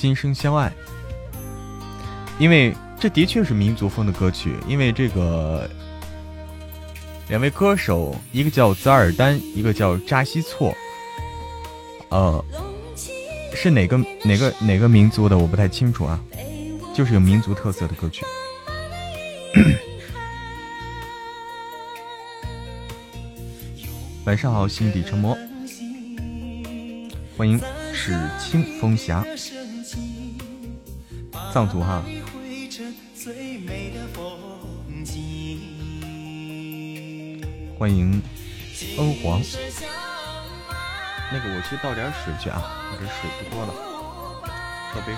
[0.00, 0.72] 今生相爱，
[2.38, 4.54] 因为这的确是民族风的歌曲。
[4.66, 5.68] 因为这个，
[7.28, 10.74] 两位歌手，一个叫泽尔丹，一个叫扎西措，
[12.08, 12.42] 呃，
[13.54, 15.36] 是哪个哪个哪个民族的？
[15.36, 16.18] 我不太清楚啊，
[16.94, 18.24] 就是有民族特色的歌曲。
[24.24, 25.36] 晚上好，心底沉默，
[27.36, 27.60] 欢迎
[27.92, 29.22] 史清风侠，
[31.52, 32.02] 藏族哈。
[37.78, 38.22] 欢迎
[38.98, 39.40] 恩皇，
[41.32, 43.72] 那个我去倒点水去啊，我这水不多了，
[44.92, 45.16] 喝杯水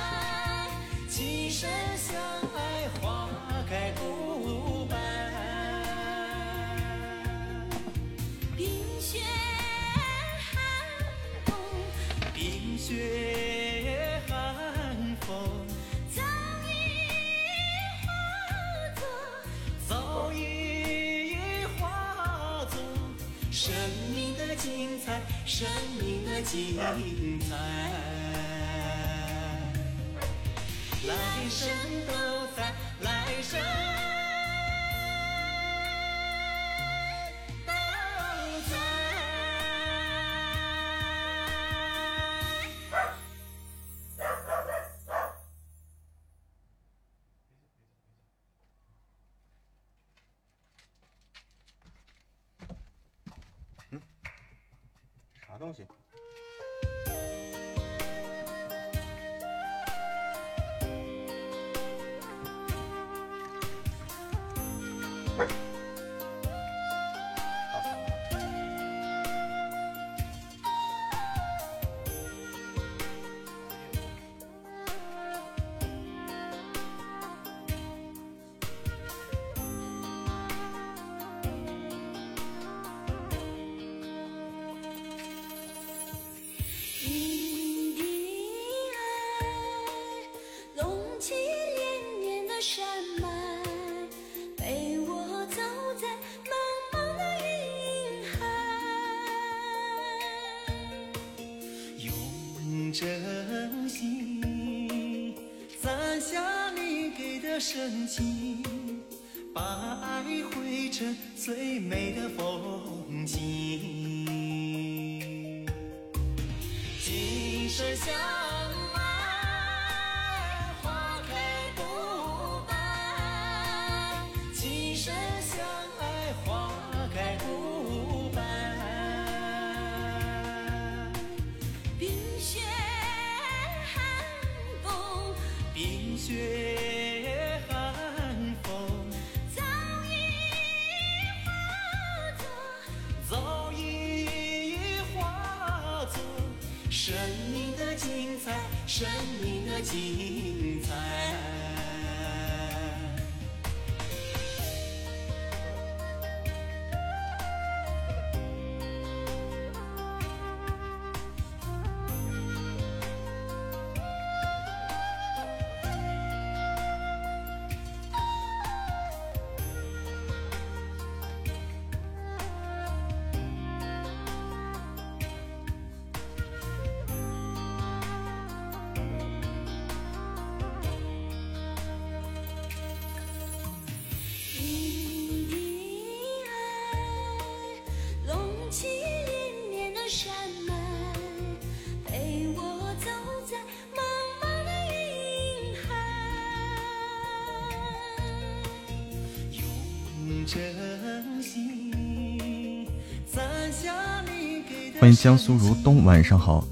[205.02, 206.64] 欢迎江苏如东，晚上好。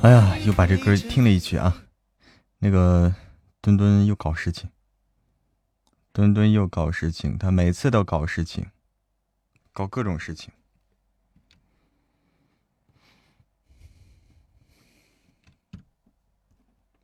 [0.00, 1.84] 哎呀，又把这歌听了一曲啊。
[2.60, 3.14] 那个
[3.60, 4.70] 墩墩又搞事情，
[6.14, 8.70] 墩墩又搞事情，他每次都搞事情，
[9.70, 10.50] 搞各种事情。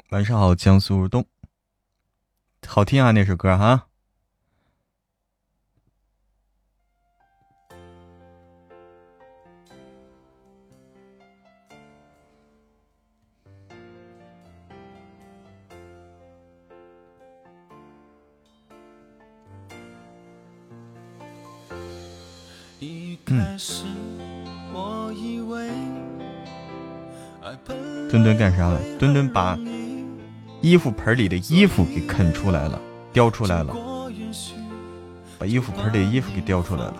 [0.08, 1.26] 晚上好，江苏如东，
[2.66, 3.87] 好听啊，那首歌哈。
[29.26, 29.58] 把
[30.60, 32.78] 衣服盆里的衣服给啃出来了，
[33.10, 33.74] 叼出来了，
[35.38, 36.96] 把衣服盆里的衣服给叼出来了。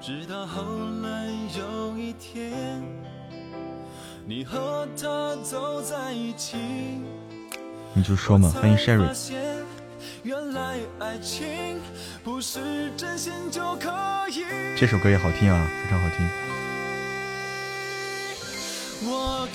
[0.00, 0.62] 直到后
[1.02, 1.26] 来
[1.58, 2.82] 有一天，
[4.26, 6.56] 你和他走在一起，
[7.92, 9.32] 你就说嘛，欢迎 Sherry。
[10.22, 11.80] 原来爱情
[12.22, 13.90] 不是真心就可
[14.30, 14.44] 以。
[14.76, 16.28] 这首歌也好听啊，非常好听。
[19.02, 19.48] 我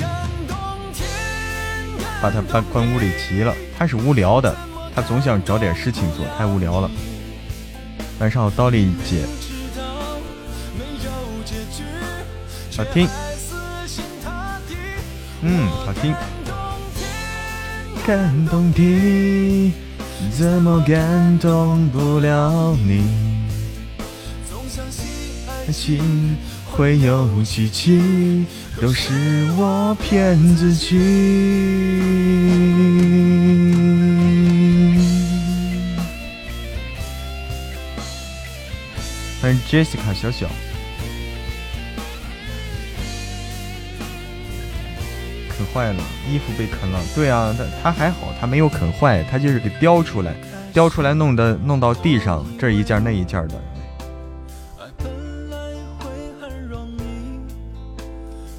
[2.22, 4.55] 把他搬关屋里急了，他是无聊的，
[4.95, 6.89] 他总想找点事情做，太无聊了。
[8.20, 9.26] 晚上好，刀力姐，
[12.78, 13.07] 好听，
[15.41, 16.13] 嗯，好听。
[18.05, 19.74] 感动的，
[20.38, 23.03] 怎么感动不了你？
[25.68, 28.45] 爱情会有奇迹，
[28.82, 30.99] 都是我骗自己。
[39.41, 40.47] 欢迎 Jessica 小小。
[45.49, 46.99] 啃坏了，衣服被啃了。
[47.15, 50.36] 对啊，他他还好，他没有啃坏，他就是给叼出来，
[50.73, 53.55] 叼出来弄的弄到地上，这一件那一件的。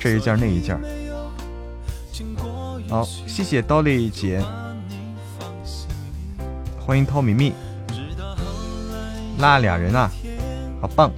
[0.07, 0.79] 这一件那一件。
[2.89, 4.41] 好，谢谢刀力姐，
[6.79, 7.53] 欢迎涛米米，
[9.39, 10.09] 拉俩人啊，
[10.81, 11.11] 好棒。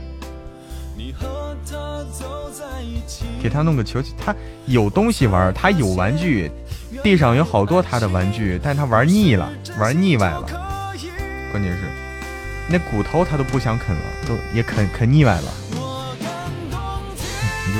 [3.43, 4.35] 给他弄个球，他
[4.65, 6.51] 有东西玩，他有玩具，
[7.03, 10.47] 地上有好多他的玩具，但他玩腻了，玩腻歪了。
[11.53, 11.85] 关键是
[12.71, 15.53] 那骨头他都不想啃了，都也啃啃腻歪了。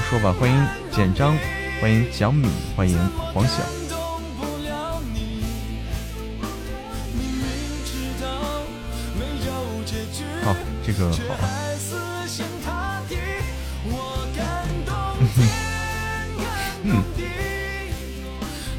[0.09, 1.37] 说吧，欢迎简章，
[1.83, 2.99] 欢迎蒋敏，欢迎
[3.35, 3.59] 黄晓。
[10.43, 11.19] 好，这个好。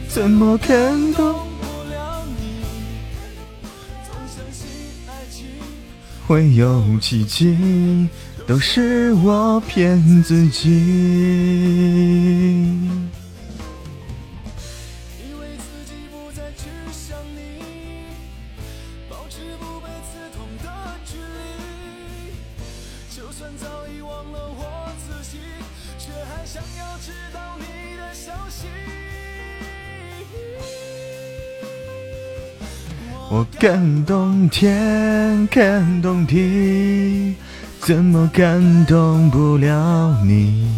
[0.07, 2.63] 怎么感动不了你
[6.27, 7.55] 会有奇迹，
[8.49, 10.81] 都是我骗自己。
[33.31, 37.35] 我感动天，感动地，
[37.89, 40.69] 怎么感动不了你？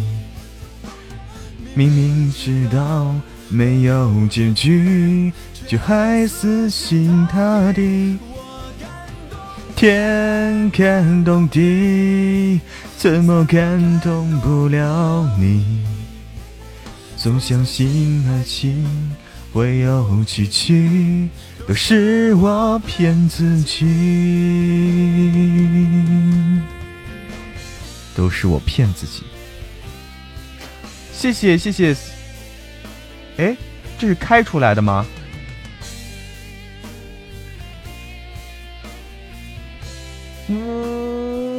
[1.74, 3.14] 明明知道
[3.50, 5.30] 没有结局，
[5.68, 8.16] 却还死心塌地。
[9.76, 12.58] 天感动地，
[12.96, 15.84] 怎么感动不了你？
[17.18, 18.86] 总相信爱情
[19.52, 21.28] 会有奇迹。
[21.68, 23.84] 都是我骗自己，
[28.14, 29.22] 都是我骗自己。
[31.12, 31.96] 谢谢谢谢，
[33.36, 33.56] 哎，
[33.98, 35.06] 这是开出来的吗？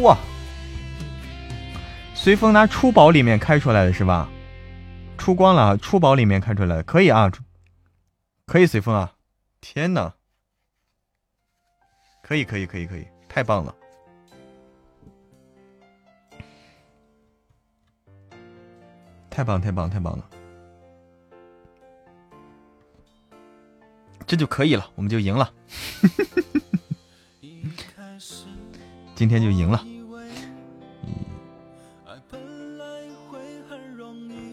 [0.01, 0.17] 哇！
[2.13, 4.29] 随风拿出宝里面开出来的是吧？
[5.17, 7.31] 出光了，出宝里面开出来的，可以啊，
[8.45, 9.13] 可以随风啊。
[9.61, 10.13] 天哪！
[12.21, 13.73] 可以可以可以可以，太棒了！
[19.33, 20.23] 太棒太棒太棒了！
[24.27, 25.51] 这就可以了，我们就赢了，
[29.15, 29.83] 今天就赢了。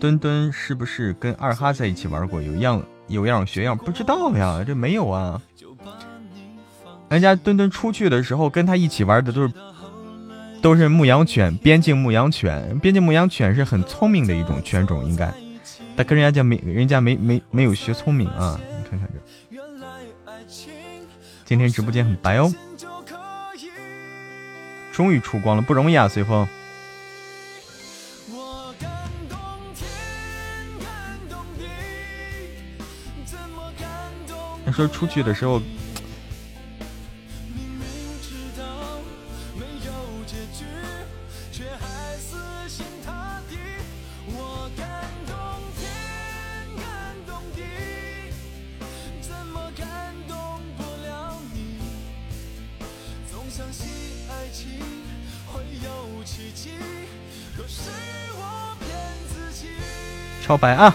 [0.01, 2.41] 墩墩是不是跟二哈在一起玩过？
[2.41, 2.83] 有样。
[3.09, 5.43] 有样学样，不知道呀，这没有啊。
[7.09, 9.53] 人家墩墩出去的时候，跟他一起玩的都是
[10.62, 12.78] 都是牧羊犬，边境牧羊犬。
[12.80, 15.32] 边境牧羊犬是很聪明的一种犬种，应该。
[15.96, 18.61] 但跟人家没，人家没没没有学聪明啊。
[18.78, 19.20] 你看看这，
[21.44, 22.52] 今天直播间很白哦。
[24.92, 26.46] 终于出光了，不容易啊，随风。
[34.72, 35.61] 说出去的时候，
[60.51, 60.92] 告白啊！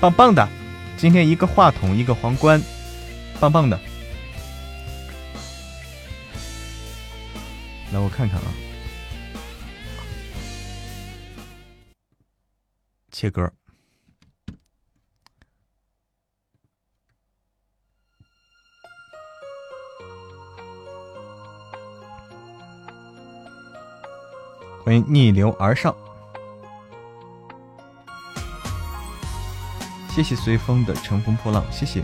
[0.00, 0.48] 棒棒的。
[0.96, 2.60] 今天一个话筒，一个皇冠，
[3.38, 3.78] 棒棒的。
[7.92, 8.48] 来，我看看啊，
[13.12, 13.48] 切歌。
[24.84, 25.94] 欢迎逆流而上，
[30.16, 32.02] 谢谢随风的乘风破浪，谢谢。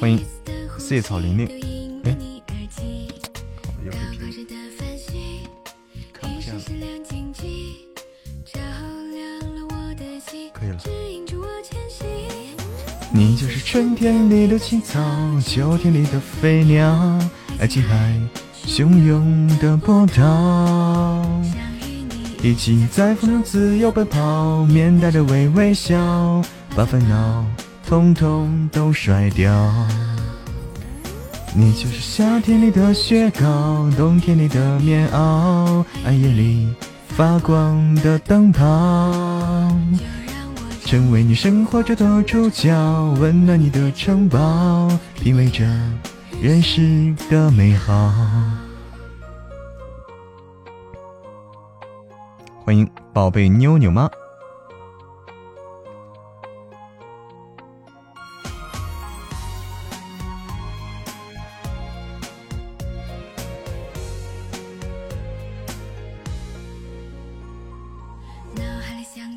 [0.00, 0.18] 欢迎
[0.78, 2.29] 四叶草玲玲。
[13.20, 14.98] 你就是春天里的青草，
[15.44, 17.18] 秋天里的飞鸟，
[17.58, 18.18] 爱情海
[18.66, 21.22] 汹涌的波涛，
[22.42, 26.42] 一起在风中自由奔跑，面带着微微笑，
[26.74, 27.44] 把烦恼
[27.86, 29.70] 统统都甩掉。
[31.54, 36.72] 你就是夏天里的雪糕，冬天里的棉袄，暗夜里
[37.08, 38.64] 发光的灯泡。
[40.90, 42.74] 成为你生活中的主角，
[43.20, 45.64] 温暖你的城堡，品味着
[46.42, 48.12] 人世的美好。
[52.64, 54.10] 欢迎宝贝妞妞妈。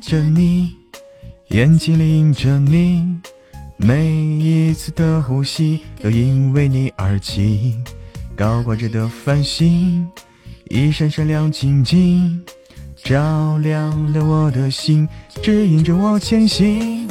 [0.00, 0.83] 着你。
[1.54, 3.06] 眼睛里映着你，
[3.76, 7.76] 每一次的呼吸都因为你而起。
[8.34, 10.04] 高挂着的繁星，
[10.68, 12.42] 一闪闪亮晶晶，
[13.04, 15.08] 照亮了我的心，
[15.44, 17.06] 指引着我前行。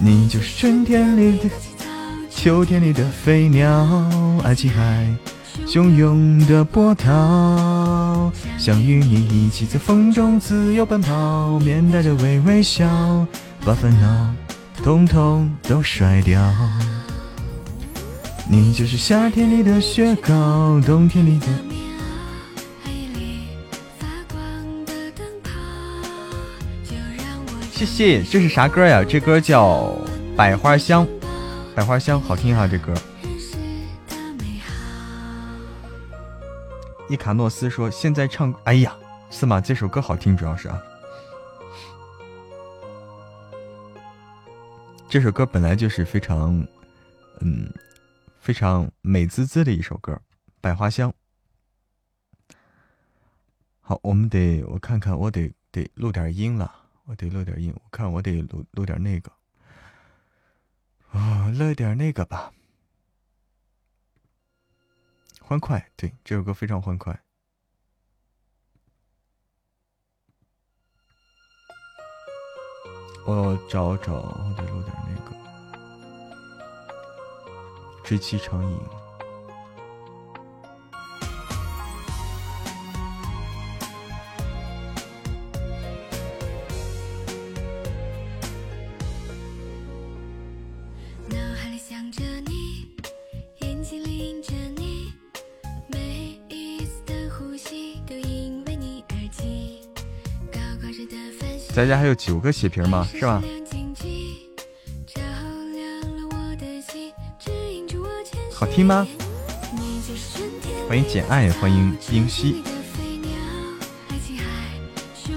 [0.00, 1.48] 你就是春天里的
[2.28, 4.10] 秋天里的飞鸟，
[4.42, 5.08] 爱情海
[5.68, 13.24] 汹涌的波涛，想与你一起在风中自由奔跑，面带着微微笑。
[13.64, 14.34] 把烦恼
[14.82, 16.38] 统统都甩掉。
[18.46, 21.46] 你就是夏天里的雪糕，冬天里的。
[27.72, 29.02] 谢谢，这是啥歌呀？
[29.02, 29.66] 这歌叫
[30.36, 31.06] 《百花香》，
[31.74, 32.92] 百花香好听哈，这歌。
[37.08, 38.94] 伊卡诺斯说：“现在唱，哎呀，
[39.30, 40.78] 司马这首歌好听，主要是啊。”
[45.14, 46.66] 这首歌本来就是非常，
[47.38, 47.72] 嗯，
[48.40, 50.12] 非常美滋滋的一首歌，
[50.60, 51.08] 《百花香》。
[53.80, 59.30] 好，我们得我看看，我得得录点音了，我得录点音，我看我得录录点那个，
[61.12, 62.52] 啊，录点那个吧，
[65.40, 67.23] 欢快，对，这首歌非常欢快。
[73.26, 75.36] 我找找，我得录点那个
[78.04, 78.76] 《知其成瘾》。
[101.74, 103.04] 咱家还有九个血瓶吗？
[103.12, 103.42] 是吧？
[108.52, 109.04] 好听吗？
[110.88, 112.62] 欢迎简爱，欢迎冰溪。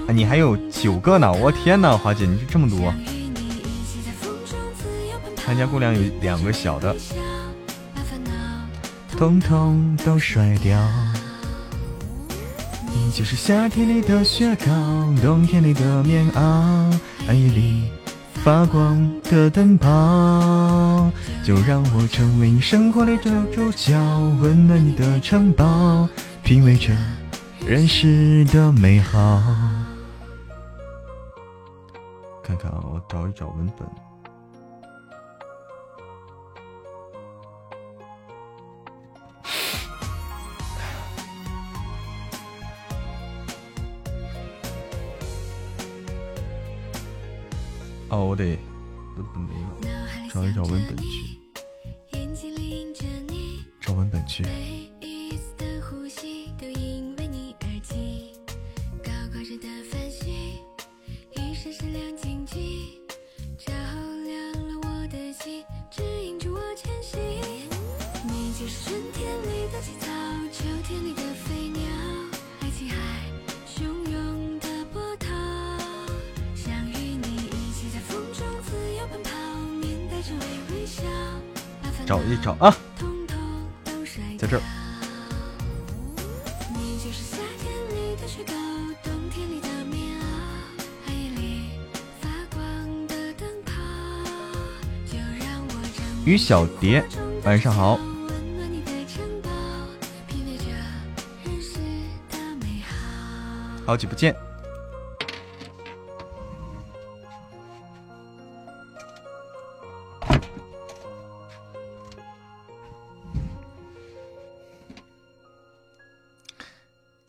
[0.06, 1.32] 啊，你还有九个呢！
[1.32, 2.94] 我天哪，华姐，你是这么多。
[5.44, 6.94] 他家姑娘有两个小的，
[9.10, 10.78] 统统都甩掉。
[13.18, 14.64] 就是夏天里的雪糕，
[15.20, 16.38] 冬天里的棉袄，
[17.26, 17.90] 暗夜里
[18.44, 21.10] 发光的灯泡。
[21.42, 23.98] 就让我成为你生活里的主角，
[24.40, 26.08] 温暖你的城堡，
[26.44, 26.96] 品味着
[27.66, 29.42] 人世的美好。
[32.44, 34.07] 看看啊，我找一找文本。
[48.38, 48.56] 得，
[50.32, 51.38] 找一找文本去。
[53.80, 54.44] 找文本去。
[96.38, 97.04] 小蝶，
[97.44, 97.98] 晚上好。
[103.84, 104.34] 好久不见。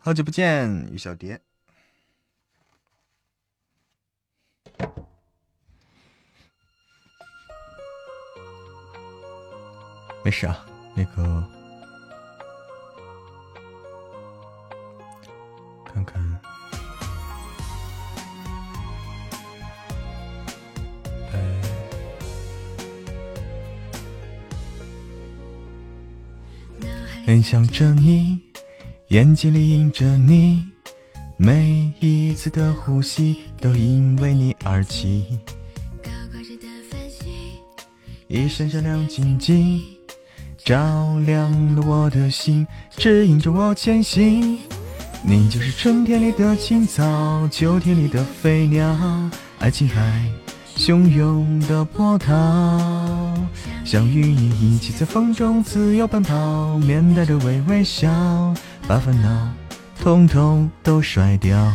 [0.02, 1.40] 好久不见，于小蝶。
[10.30, 10.64] 没事啊，
[10.94, 11.44] 那个，
[15.84, 16.40] 看看，
[21.34, 21.36] 哎，
[27.26, 28.40] 很想着你。
[29.08, 30.64] 眼睛里映着你，
[31.38, 35.40] 每一次的呼吸都因为你而起。
[38.28, 39.82] 一闪闪亮晶晶，
[40.70, 44.60] 照亮了我的心，指引着我前行。
[45.24, 48.96] 你就是春天里的青草，秋天里的飞鸟，
[49.58, 50.30] 爱情海
[50.78, 52.36] 汹涌的波涛。
[53.84, 58.08] 想与你一起在风中自由奔跑，面带着微微笑。
[58.88, 59.50] 把烦恼
[60.00, 61.74] 统统都甩掉。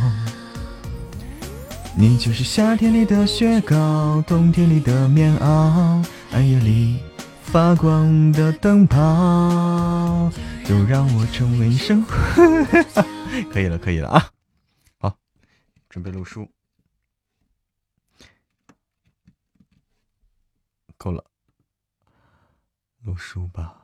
[1.96, 6.98] 你就是夏天里的雪糕，冬天里的棉袄，暗夜里
[7.54, 8.98] 发光的灯泡，
[10.66, 12.12] 就让我成为生活。
[13.52, 14.28] 可以了，可以了啊！
[14.98, 15.16] 好，
[15.88, 16.50] 准备录书，
[20.98, 21.24] 够了，
[23.02, 23.83] 录书吧。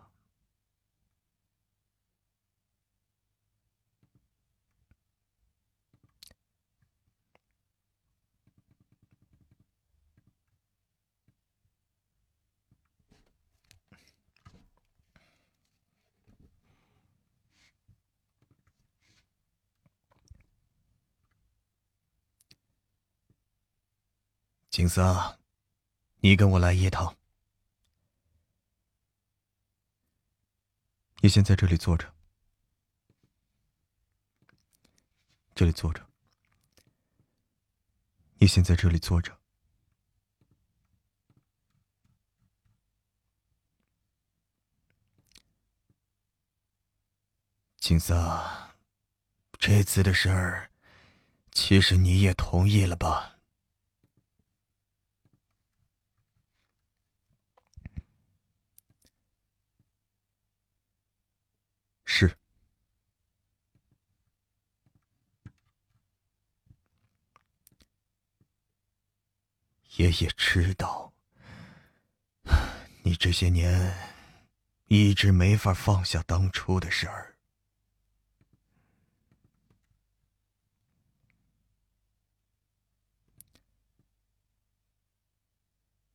[24.80, 25.38] 景色，
[26.20, 27.14] 你跟我来一趟。
[31.20, 32.10] 你先在这里坐着，
[35.54, 36.08] 这里坐着。
[38.38, 39.38] 你先在这里坐着，
[47.76, 48.72] 景色，
[49.58, 50.70] 这次的事儿，
[51.52, 53.36] 其实你也同意了吧？
[62.12, 62.36] 是，
[69.96, 71.12] 爷爷知道，
[73.02, 73.92] 你这些年
[74.86, 77.36] 一直没法放下当初的事儿。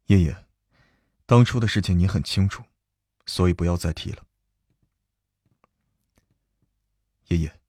[0.05, 0.45] 爷爷，
[1.25, 2.63] 当初的事情你很清楚，
[3.25, 4.25] 所以不要再提了。
[7.27, 7.59] 爷爷，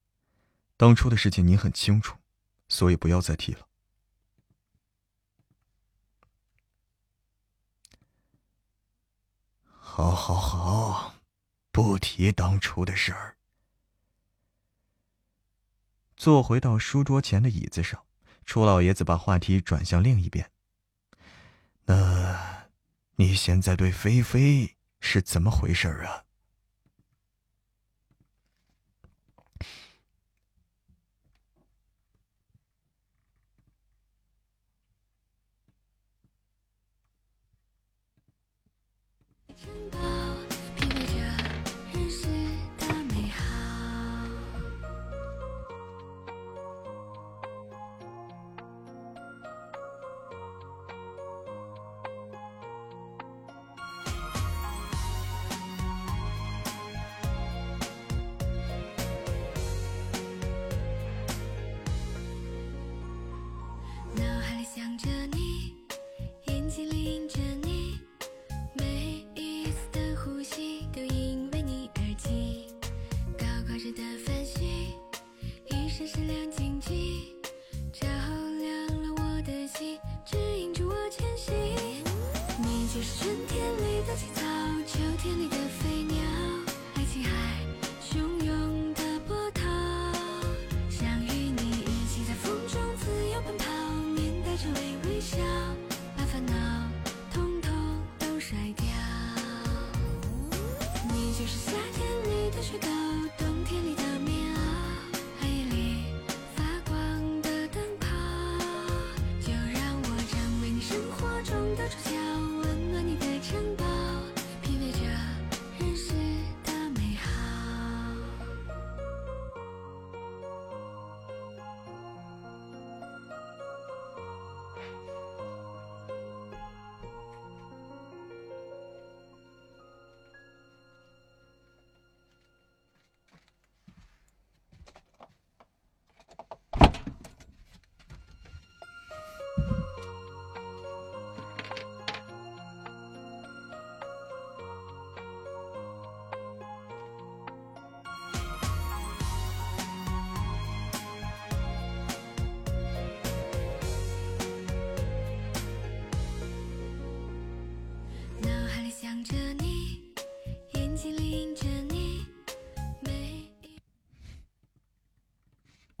[0.77, 2.17] 当初的事情您很清楚，
[2.69, 3.66] 所以不要再提了。
[9.97, 11.15] 好，好，好，
[11.71, 13.35] 不提当初的事儿。
[16.15, 18.05] 坐回到书桌前的椅子上，
[18.45, 20.51] 楚老爷子把话题转向另一边。
[21.85, 22.67] 那，
[23.15, 26.25] 你现在对菲菲是怎么回事啊？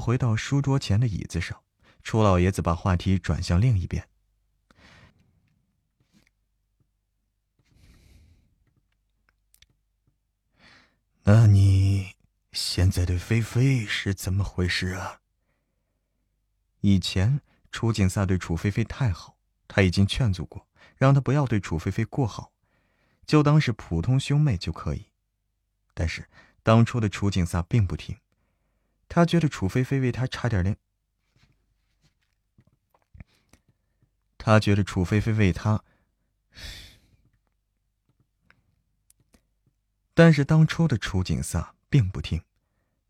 [0.07, 1.61] 回到书桌前的椅子上，
[2.01, 4.07] 楚老爷子把话题转向另一边。
[11.23, 12.15] 那你
[12.53, 15.19] 现在对菲菲是怎么回事啊？
[16.79, 19.37] 以前楚景萨对楚菲菲太好，
[19.67, 22.53] 他已经劝阻过，让他不要对楚菲菲过好，
[23.25, 25.07] 就当是普通兄妹就可以。
[25.93, 26.29] 但是
[26.63, 28.17] 当初的楚景萨并不听。
[29.09, 30.77] 他觉得楚菲菲为他差点连，
[34.37, 35.83] 他觉得楚菲菲为他，
[40.13, 42.43] 但是当初的楚景萨并不听，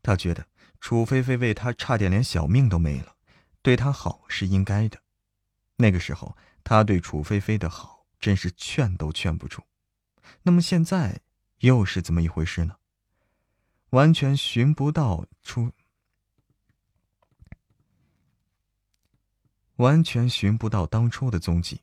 [0.02, 0.48] 他觉得
[0.80, 3.16] 楚菲菲为他差点连小命都没了，
[3.62, 5.02] 对他好是应该的。
[5.78, 9.64] 那个时候他对楚菲菲的好真是劝都劝不住，
[10.44, 11.22] 那么现在
[11.60, 12.78] 又是怎么一回事呢？
[13.90, 15.72] 完全寻不到出。
[19.78, 21.82] 完全寻不到当初的踪迹，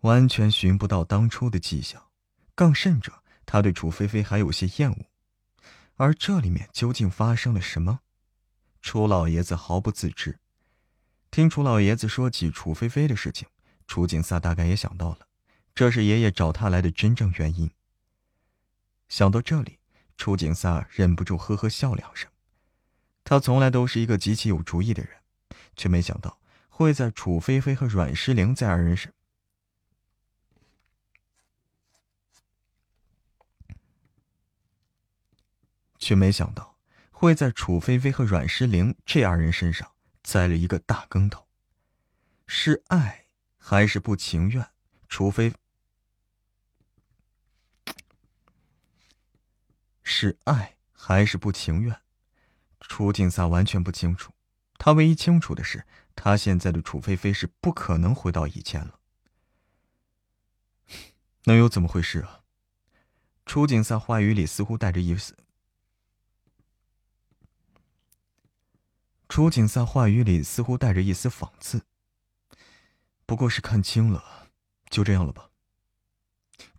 [0.00, 2.08] 完全寻不到当初的迹象，
[2.54, 5.04] 更甚者，他对楚菲菲还有些厌恶。
[5.96, 8.00] 而这里面究竟发生了什么？
[8.80, 10.40] 楚老爷子毫不自知。
[11.30, 13.46] 听楚老爷子说起楚菲菲的事情，
[13.86, 15.28] 楚景萨大概也想到了，
[15.74, 17.70] 这是爷爷找他来的真正原因。
[19.10, 19.78] 想到这里，
[20.16, 22.29] 楚景萨忍不住呵呵笑两声。
[23.22, 25.20] 他从来都是一个极其有主意的人，
[25.76, 29.12] 却没想到会在楚菲菲和阮诗玲在二人身，
[35.98, 36.76] 却没想到
[37.10, 39.92] 会在楚菲菲和阮诗玲这二人身上
[40.22, 41.46] 栽了一个大跟头。
[42.46, 43.26] 是爱
[43.58, 44.70] 还是不情愿？
[45.08, 45.52] 除非
[50.02, 52.00] 是爱还是不情愿？
[52.90, 54.32] 楚景萨完全不清楚，
[54.76, 55.86] 他唯一清楚的是，
[56.16, 58.98] 他现在的楚菲菲是不可能回到以前了。
[61.44, 62.40] 能有怎么回事啊？
[63.46, 65.36] 楚景萨话语里似乎带着一丝，
[69.28, 71.86] 楚景萨话语里似乎带着一丝讽刺。
[73.24, 74.48] 不过是看清了，
[74.90, 75.50] 就这样了吧。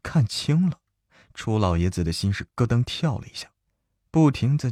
[0.04, 0.82] 看清了，
[1.34, 3.54] 楚老爷子的心是咯噔跳了一下，
[4.12, 4.70] 不停的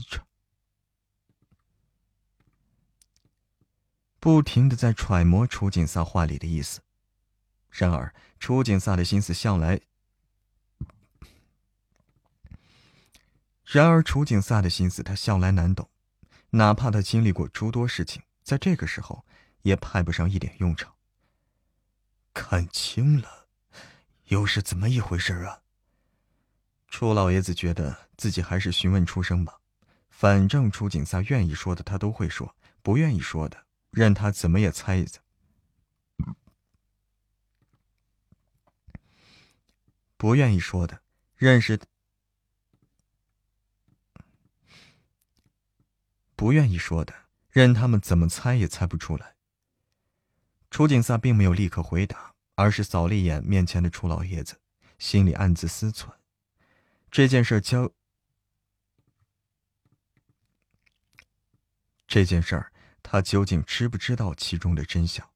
[4.20, 6.82] 不停的在揣摩楚景萨话里的意思，
[7.70, 9.80] 然而楚景萨的心思向来，
[13.64, 15.90] 然而楚景萨的心思他向来难懂，
[16.50, 19.26] 哪怕他经历过诸多事情，在这个时候
[19.62, 20.94] 也派不上一点用场。
[22.34, 23.48] 看清了，
[24.26, 25.62] 又是怎么一回事啊？
[26.90, 29.60] 楚老爷子觉得自己还是询问出声吧，
[30.10, 33.69] 反正楚景萨愿意说的他都会说，不愿意说的。
[33.92, 35.20] 任他怎么也猜一猜，
[40.16, 41.02] 不愿意说的，
[41.36, 41.80] 认识
[46.36, 47.14] 不愿意说的，
[47.50, 49.36] 任他们怎么猜也猜不出来。
[50.70, 54.62] 楚景萨并没有立刻回答，而是扫了一眼面前的楚老爷子，
[55.00, 56.14] 心里暗自思忖：
[57.10, 57.92] 这件事交
[62.08, 62.72] 这件事儿。
[63.02, 65.30] 他究竟知不知道其中的真相？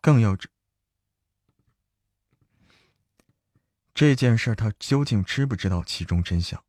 [0.00, 0.48] 更要知
[3.94, 6.64] 这件事，他究竟知不知道其中真相？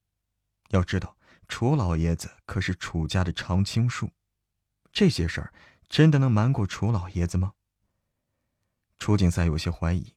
[0.69, 4.11] 要知道，楚老爷子可是楚家的常青树，
[4.91, 5.53] 这些事儿
[5.87, 7.53] 真的能瞒过楚老爷子吗？
[8.99, 10.13] 楚景赛有些怀疑，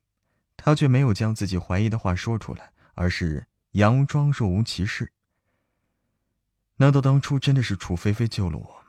[0.56, 5.12] 他却没有将自己怀疑的话说出来，而是佯装若无其事。
[6.76, 8.85] 难道当初真的是楚菲菲救了我？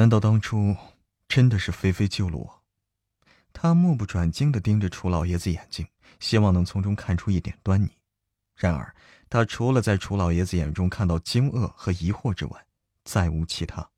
[0.00, 0.74] 难道当初
[1.28, 2.62] 真的是菲菲救了我？
[3.52, 5.86] 他目不转睛的盯着楚老爷子眼睛，
[6.18, 7.98] 希望能从中看出一点端倪。
[8.54, 8.96] 然而，
[9.28, 12.66] 他除了在楚老爷子眼中看到惊愕和疑惑之外，
[13.04, 13.90] 再无其他。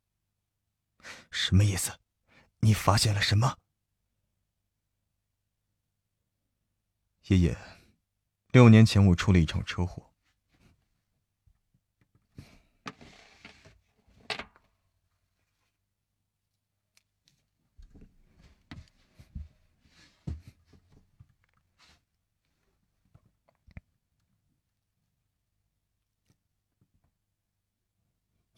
[1.31, 1.93] 什么意思？
[2.59, 3.57] 你发现了什么？
[7.29, 7.57] 爷爷，
[8.51, 10.12] 六年前我出了一场车祸。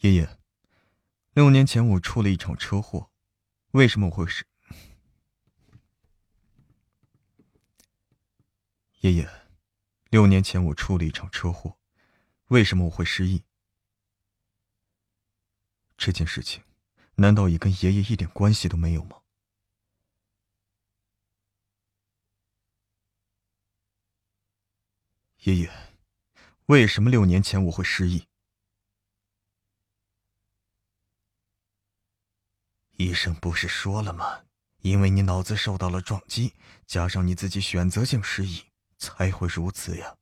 [0.05, 0.37] 爷爷，
[1.33, 3.09] 六年前我出了一场车祸，
[3.71, 4.45] 为什么我会是？
[8.99, 9.27] 爷爷，
[10.11, 11.79] 六年前我出了一场车祸，
[12.49, 13.45] 为什么我会失忆？
[15.97, 16.63] 这件事情，
[17.15, 19.23] 难道也跟爷爷一点关系都没有吗？
[25.39, 25.71] 爷爷，
[26.67, 28.27] 为什么六年前我会失忆？
[32.97, 34.41] 医生不是说了吗？
[34.81, 36.53] 因为你脑子受到了撞击，
[36.85, 38.63] 加上你自己选择性失忆，
[38.99, 40.15] 才会如此呀。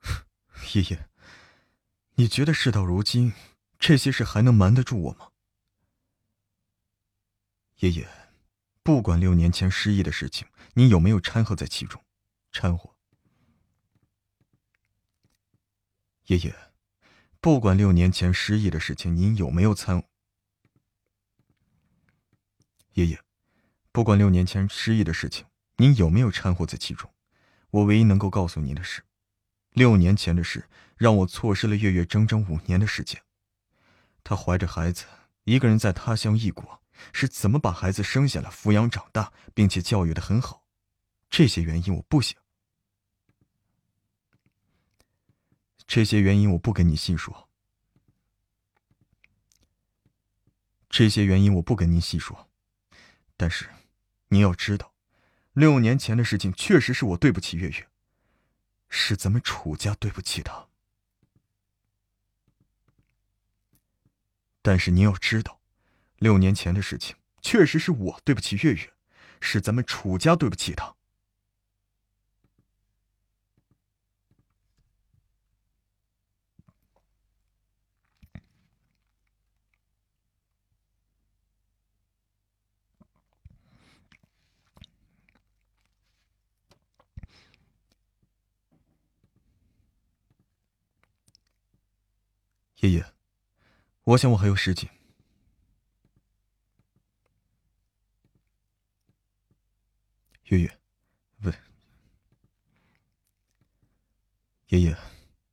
[0.72, 1.08] 爷爷，
[2.14, 3.34] 你觉得事到如今？
[3.82, 5.32] 这些事还能瞒得住我吗？
[7.80, 8.08] 爷爷，
[8.84, 12.00] 不管六年前失忆的事情，你有没有掺和在其中？
[12.52, 12.94] 掺和。
[16.26, 16.54] 爷爷，
[17.40, 20.04] 不管六年前失忆的事情，您有没有参？
[22.92, 23.20] 爷爷，
[23.90, 25.44] 不管六年前失忆的事情，
[25.78, 27.12] 您有没有掺和在其中？
[27.70, 29.02] 我唯一能够告诉您的是，
[29.72, 33.20] 六年前的事让我错失了月月整整五年的时间。
[34.24, 35.04] 她怀着孩子，
[35.44, 36.82] 一个人在他乡异国，
[37.12, 40.64] 是怎么把孩子生下来、抚养长大，并且教育的很好？
[41.28, 42.40] 这些原因我不想，
[45.86, 47.48] 这些原因我不跟你细说，
[50.88, 52.50] 这些原因我不跟您细说。
[53.36, 53.70] 但是，
[54.28, 54.94] 你要知道，
[55.52, 57.88] 六年前的事情确实是我对不起月月，
[58.88, 60.68] 是咱们楚家对不起她。
[64.64, 65.60] 但是您要知道，
[66.18, 68.92] 六年前的事情确实是我对不起月月，
[69.40, 70.94] 是咱们楚家对不起她。
[92.76, 93.11] 爷爷。
[94.04, 94.88] 我想我还有事情。
[100.46, 100.78] 月月，
[101.42, 101.54] 喂
[104.68, 104.96] 爷爷，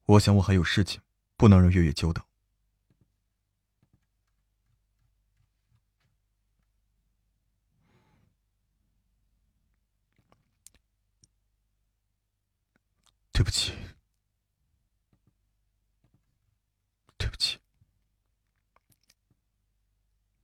[0.05, 0.99] 我想我还有事情，
[1.37, 2.25] 不能让月月久等。
[13.31, 13.71] 对不起，
[17.17, 17.57] 对不起。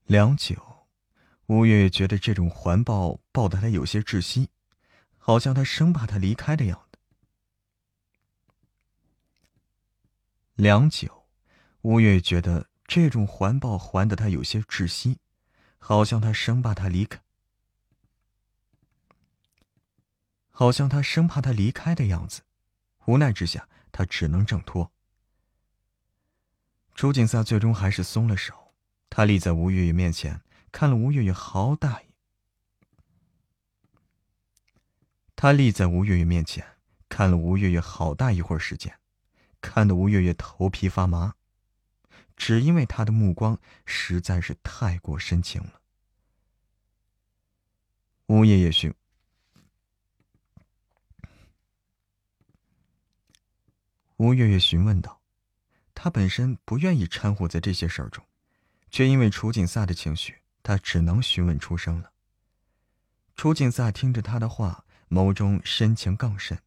[0.05, 0.85] 良久，
[1.47, 4.51] 吴月月觉得这种环抱抱得她有些窒息，
[5.17, 6.99] 好像他生怕他离开的样子。
[10.53, 11.25] 良久，
[11.81, 15.17] 吴月月觉得这种环抱环得她有些窒息，
[15.79, 17.19] 好像他生怕他离开，
[20.51, 22.43] 好像他生怕他离开的样子。
[23.05, 24.91] 无奈之下，他只能挣脱。
[26.93, 28.64] 楚景萨最终还是松了手。
[29.15, 30.41] 他立在吴月月面前，
[30.73, 32.05] 看了吴月月好大一。
[35.37, 36.67] 他立在吴月月面前，
[37.07, 38.93] 看了吴月月好大一会儿时间，
[39.61, 41.33] 看得吴月月头皮发麻，
[42.35, 45.79] 只因为他的目光实在是太过深情了。
[48.25, 48.93] 吴爷爷询，
[54.17, 55.21] 吴月月询问道
[55.95, 58.21] ：“他本身不愿意掺和在这些事儿中，
[58.95, 62.13] 却因为楚景萨的情绪，他只能询问出声了。”
[63.35, 66.57] 楚景萨听着他的话，眸中深情更甚，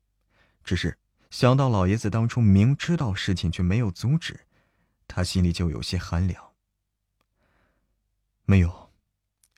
[0.62, 0.98] 只是
[1.30, 4.46] 想到老爷子当初明知道事情却没有阻止，
[5.06, 6.52] 他心里就有些寒凉。
[8.44, 8.92] 没有，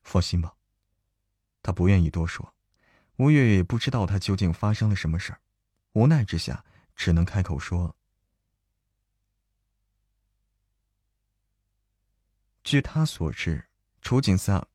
[0.05, 0.55] 放心吧。
[1.64, 2.55] 他不愿意多说，
[3.16, 5.40] 吴月月也不知道他究竟发生了什么事儿，
[5.94, 6.64] 无奈之下。
[6.94, 7.97] 只能开口说
[12.62, 13.66] ：“据他所知，
[14.03, 14.66] 楚景萨。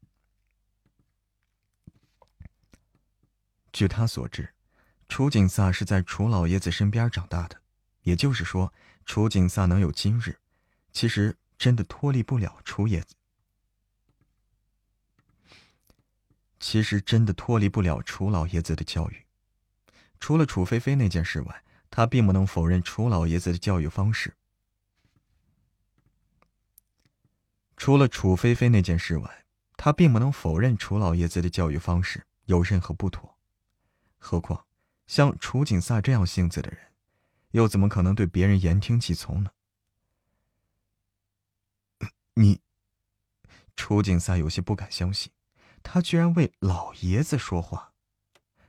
[3.72, 4.54] 据他所知，
[5.08, 7.62] 楚景萨是在楚老爷子身边长大的。
[8.02, 8.74] 也就是说，
[9.06, 10.38] 楚景萨能有今日，
[10.92, 13.16] 其实真的脱离不了楚爷子。
[16.60, 19.26] 其实真的脱离不了楚老爷子的教育。
[20.20, 24.36] 除了楚菲菲那件事外。”他并不能否认楚老爷子的教育方式。
[27.78, 29.46] 除了楚菲菲那件事外，
[29.78, 33.38] 他并不能否认楚老爷子的教育方式有任何不妥。
[34.18, 34.66] 何况
[35.06, 36.94] 像楚景萨这样性子的人，
[37.52, 39.52] 又怎么可能对别人言听计从呢？
[42.34, 42.62] 你，
[43.76, 45.32] 楚景萨有些不敢相信，
[45.84, 47.94] 他居然为老爷子说话，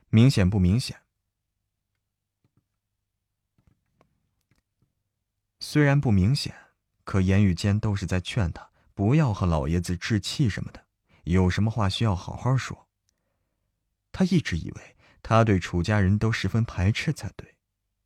[0.09, 1.01] 明显不明显？
[5.59, 6.55] 虽然不明显，
[7.03, 10.87] 可言语间都是在劝他不要和老爷子置气什么的。
[11.25, 12.87] 有什么话需要好好说。
[14.11, 17.57] 他一直以为他对楚家人都十分排斥才对，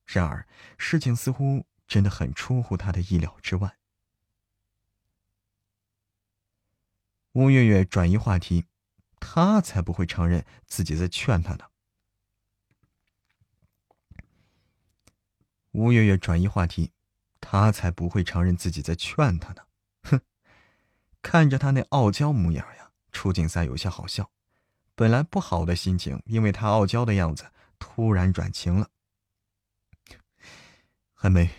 [0.05, 0.45] 然而
[0.77, 3.77] 事情似乎真的很出乎他的意料之外。
[7.31, 8.65] 吴月月转移话题，
[9.21, 11.69] 他才不会承认自己在劝他呢。
[15.71, 16.91] 吴月月转移话题。
[17.43, 19.63] 他才不会承认自己在劝他呢，
[21.21, 24.31] 看着他那傲娇模样呀，楚景三有些好笑。
[24.95, 28.89] 本来不好的心情，因为他傲娇的样子，突然转晴了。
[31.13, 31.49] 还没，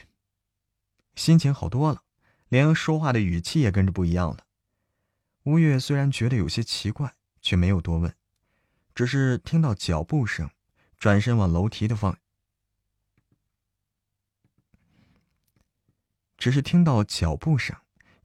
[1.15, 2.03] 心情好多了，
[2.49, 4.47] 连说话的语气也跟着不一样了。
[5.45, 8.15] 吴越虽然觉得有些奇怪，却没有多问，
[8.95, 10.51] 只是听到脚步声，
[10.99, 12.19] 转身往楼梯的方。
[16.37, 17.77] 只是听到脚步声，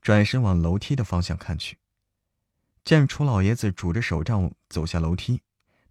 [0.07, 1.79] 转身往楼梯的方向看去，
[2.85, 5.41] 见楚老爷子拄着手杖走下楼梯，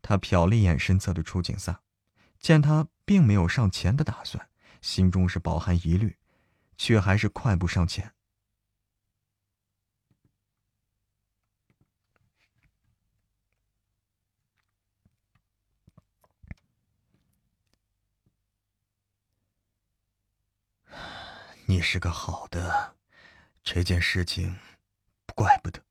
[0.00, 1.82] 他瞟了一眼身侧的楚景萨，
[2.40, 4.48] 见他并没有上前的打算，
[4.80, 6.16] 心中是饱含疑虑，
[6.78, 8.14] 却还是快步上前。
[21.66, 22.95] 你是个好的，
[23.66, 24.56] 这件事情
[25.34, 25.82] 怪不得。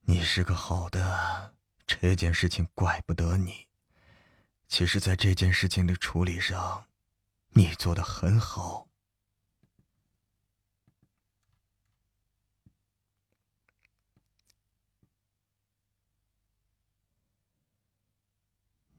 [0.00, 1.54] 你是个好的，
[1.86, 3.68] 这件事情怪不得你。
[4.66, 6.88] 其实，在这件事情的处理上，
[7.50, 8.88] 你做的很好。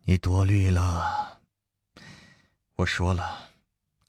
[0.03, 1.41] 你多虑了。
[2.75, 3.48] 我说了，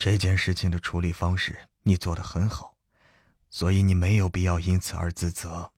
[0.01, 2.74] 这件事情的处理方式你做的很好，
[3.51, 5.70] 所以你没有必要因此而自责。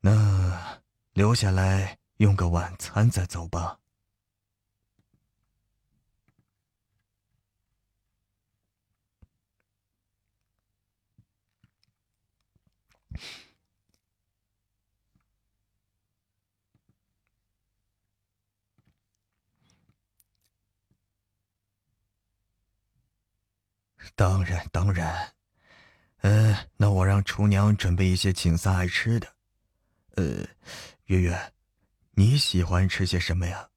[0.00, 0.82] 那
[1.14, 3.80] 留下来用个晚餐再走吧。
[24.18, 25.32] 当然，当然。
[26.22, 29.32] 嗯，那我让厨娘准备一些景三爱吃的。
[30.16, 30.44] 呃，
[31.04, 31.52] 月月，
[32.10, 33.70] 你喜欢吃些什么呀？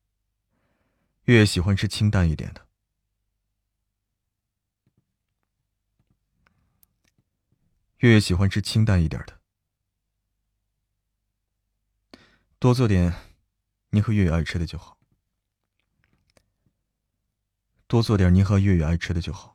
[1.26, 2.68] 月月喜欢吃清淡一点的。
[7.98, 9.40] 月月喜欢吃清淡一点的。
[12.58, 13.14] 多做点，
[13.92, 14.98] 您和月月爱吃的就好。
[17.86, 19.51] 多做点您和月月爱吃的就好。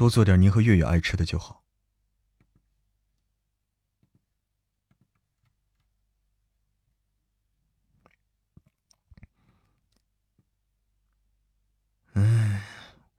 [0.00, 1.62] 多做点您和月月爱吃的就好。
[12.14, 12.62] 嗯，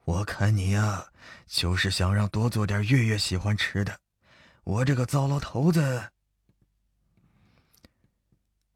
[0.05, 1.05] 我看你呀，
[1.45, 3.99] 就是想让多做点月月喜欢吃的。
[4.63, 6.09] 我这个糟老头子。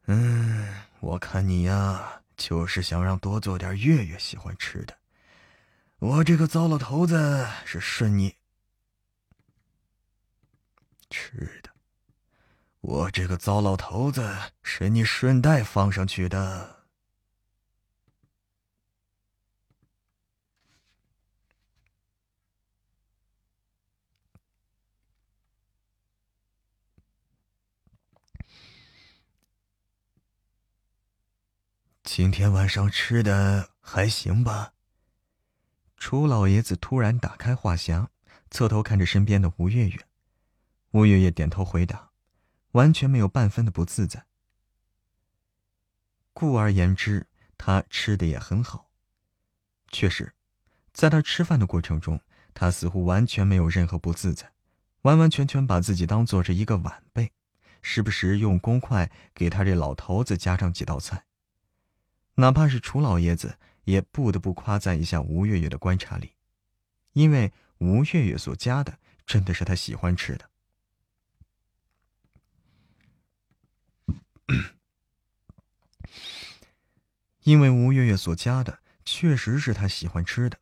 [0.06, 4.96] 嗯，我看你呀，就是想让多做点月月喜欢吃的。
[5.98, 8.36] 我这个糟老头子是顺你
[11.08, 11.70] 吃的，
[12.82, 16.84] 我这个糟老头子是你顺带放上去的。
[32.04, 34.75] 今天晚上吃的还行吧？
[36.08, 38.06] 楚老爷子突然打开话匣，
[38.48, 40.06] 侧头看着身边的吴月月。
[40.92, 42.12] 吴月月点头回答，
[42.70, 44.24] 完全没有半分的不自在。
[46.32, 47.26] 故而言之，
[47.58, 48.88] 他吃的也很好。
[49.90, 50.32] 确实，
[50.92, 52.20] 在他吃饭的过程中，
[52.54, 54.52] 他似乎完全没有任何不自在，
[55.02, 57.32] 完完全全把自己当做是一个晚辈，
[57.82, 61.24] 时不时用公筷给他这老头子夹上几道菜。
[62.36, 66.34] 哪怕是楚老爷子，也不得不夸赞一下吴月月的观察力，
[67.14, 70.50] 因为吴月月所夹的真的是他喜欢吃的。
[77.42, 80.58] 因为吴月月所夹的确实是他喜欢吃的，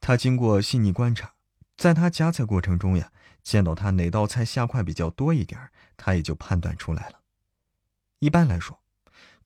[0.00, 1.34] 他经过细腻观察，
[1.76, 3.10] 在他夹菜过程中呀，
[3.42, 7.22] 见到他哪道菜下筷比较多一点，他也就判断出来了。
[8.18, 8.80] 一般来说。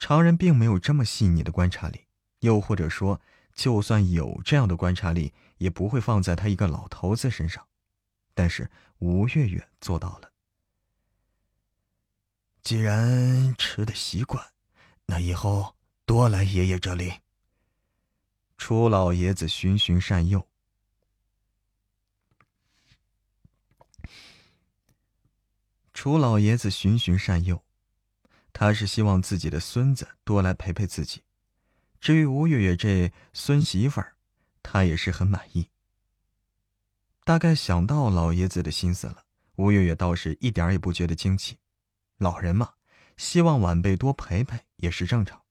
[0.02, 2.06] 常人并没有这么细腻的观察力，
[2.41, 3.21] 又或者说，
[3.55, 7.67] 就算有这样的观察力，也不会放在他一个老头子身上。
[8.35, 10.33] 但是吴月月做到了。
[12.62, 14.53] 既然吃的习惯，
[15.07, 17.12] 那以后多来爷爷这里。
[18.59, 20.47] 楚老爷子循循善诱。
[25.95, 27.62] 楚老爷子循循善诱。
[28.53, 31.23] 他是希望自己的孙子多来陪陪自己，
[32.01, 34.16] 至于吴月月这孙媳妇儿，
[34.62, 35.68] 她也是很满意。
[37.24, 39.24] 大概想到老爷子的心思了，
[39.56, 41.59] 吴月月倒是一点也不觉得惊奇。
[42.16, 42.74] 老人嘛，
[43.16, 45.43] 希望晚辈多陪陪也是正常。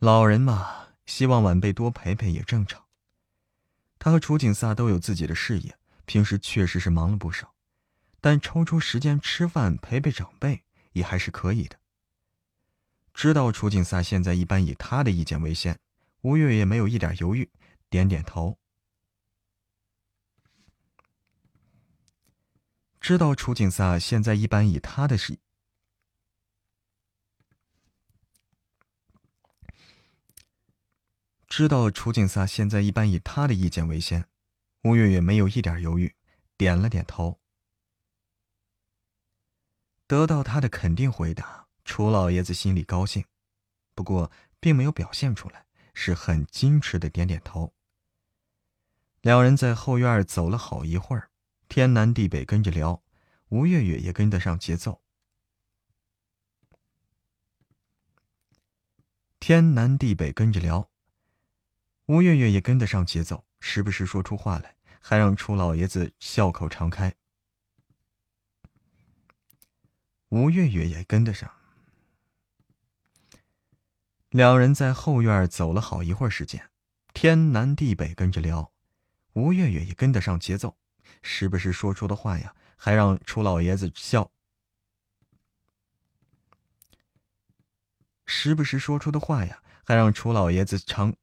[0.00, 2.84] 老人嘛，希望晚辈多陪陪也正常。
[4.00, 7.54] 他和楚景萨都有自己的事业，平时确实是忙了不少。
[8.20, 11.78] 但抽出时间吃饭陪陪长辈也还是可以的。
[13.14, 15.78] 知道楚景萨现在一般以他的意见为先，
[16.22, 17.50] 吴月也没有一点犹豫，
[17.88, 18.58] 点点头。
[23.00, 25.38] 知道楚景萨现在一般以他的是，
[31.48, 34.26] 知道楚景萨现在一般以他的意见为先，
[34.84, 36.14] 吴月也没有一点犹豫，
[36.56, 37.40] 点了点头。
[40.06, 43.24] 得到他的肯定回答，楚老爷子心里高兴，
[43.94, 44.30] 不过
[44.60, 47.74] 并没有表现出来，是很矜持的点点头。
[49.20, 51.30] 两人在后院走了好一会儿，
[51.68, 53.02] 天南地北跟着聊，
[53.48, 55.02] 吴月月也跟得上节奏。
[59.38, 60.90] 天南地北跟着聊，
[62.06, 67.14] 吴月月也跟得上节奏，时不时说出话来，还让楚老爷子笑口常开。
[70.28, 71.52] 吴月月也跟得上，
[74.32, 76.70] 两人在后院走了好一会儿时间，
[77.12, 78.72] 天南地北跟着聊，
[79.34, 80.78] 吴月月也跟得上节奏，
[81.20, 84.30] 时不时说出的话呀，还让楚老爷子笑，
[88.24, 91.14] 时不时说出的话呀，还让楚老爷子常，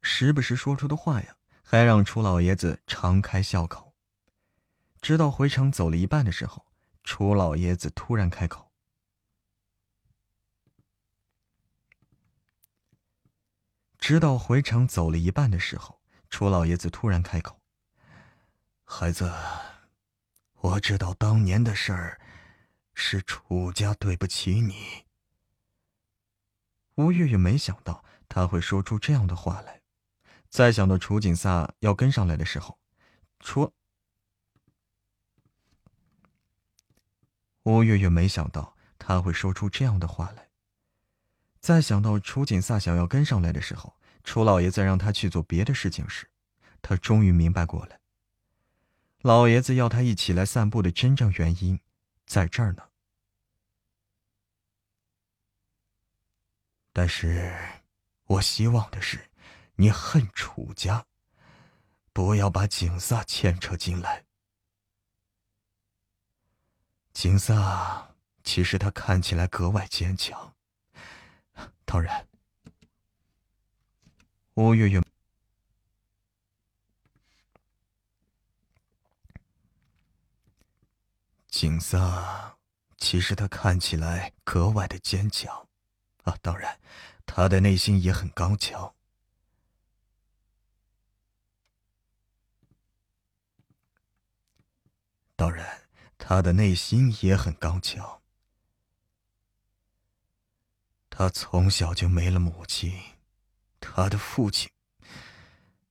[0.00, 1.34] 时不时说出的话呀，
[1.64, 3.96] 还让楚老爷子常开笑口。
[5.02, 6.64] 直到回城走了一半的时候，
[7.02, 8.70] 楚老爷子突然开口。
[13.98, 16.00] 直到回城走了一半的时候，
[16.30, 17.60] 楚老爷子突然开口
[18.84, 19.30] ：“孩子，
[20.54, 22.20] 我知道当年的事儿，
[22.94, 25.04] 是楚家对不起你。”
[26.96, 29.82] 吴月月没想到他会说出这样的话来，
[30.48, 32.78] 再想到楚景萨要跟上来的时候，
[33.40, 33.74] 楚。
[37.68, 40.48] 吴月月没想到他会说出这样的话来。
[41.60, 46.30] 再想到楚景萨想要跟上来的时候，楚老爷子让他去做别的事情时，
[46.80, 48.00] 他终于明白过来。
[49.20, 51.78] 老爷子要他一起来散步的真正原因，
[52.24, 52.84] 在这儿呢。
[56.94, 57.54] 但是，
[58.24, 59.28] 我希望的是，
[59.74, 61.04] 你恨楚家，
[62.14, 64.24] 不要把景萨牵扯进来。
[67.18, 68.14] 景萨
[68.44, 70.54] 其实他看起来格外坚强，
[71.84, 72.28] 当然，
[74.54, 75.02] 吴月月。
[81.48, 82.56] 景萨
[82.96, 85.66] 其实他看起来格外的坚强，
[86.22, 86.78] 啊，当然，
[87.26, 88.94] 他的内心也很刚强。
[95.34, 95.77] 当然，
[96.18, 98.20] 他的内心也很刚强。
[101.08, 102.92] 他从小就没了母亲，
[103.80, 104.70] 他的父亲，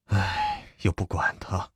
[0.06, 1.72] 唉，又不管他。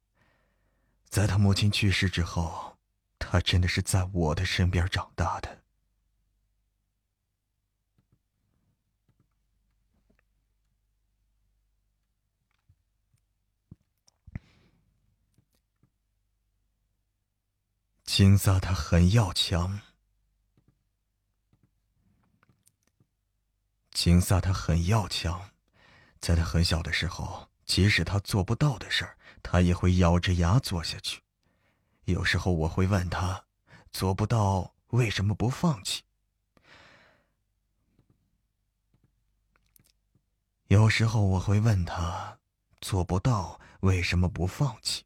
[1.05, 2.77] 在他母亲去世之后，
[3.17, 5.60] 他真的是在我的身边长大的。
[18.13, 19.79] 金萨他很要强，
[23.91, 25.51] 金萨他很要强，
[26.19, 31.21] 在他很小的时候，即使他做不到的事儿，他也会咬着牙做下去。
[32.03, 33.45] 有时候我会问他，
[33.93, 36.03] 做不到为什么不放弃？
[40.67, 42.37] 有时候我会问他，
[42.81, 45.05] 做不到为什么不放弃？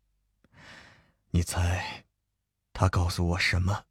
[1.30, 2.05] 你猜？
[2.78, 3.86] 他告诉我什么？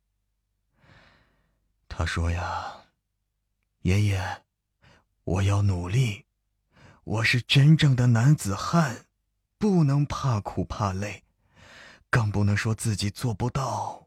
[1.88, 2.84] 他说呀
[3.80, 4.42] ：“爷爷，
[5.24, 6.26] 我要努力，
[7.04, 9.06] 我是真正的男子汉，
[9.56, 11.24] 不能怕苦怕累，
[12.10, 14.02] 更不能说自己做不到。”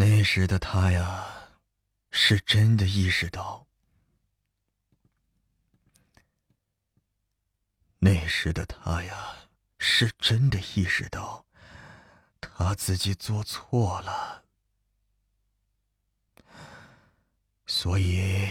[0.00, 1.48] 那时的他呀，
[2.10, 3.66] 是真的意识到；
[7.98, 9.48] 那时的他呀，
[9.78, 11.46] 是真的意识到，
[12.42, 14.44] 他自己做错了，
[17.64, 18.50] 所以。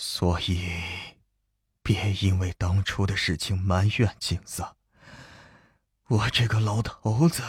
[0.00, 1.16] 所以，
[1.82, 4.76] 别因为当初的事情埋怨景色。
[6.06, 7.42] 我这个老头子，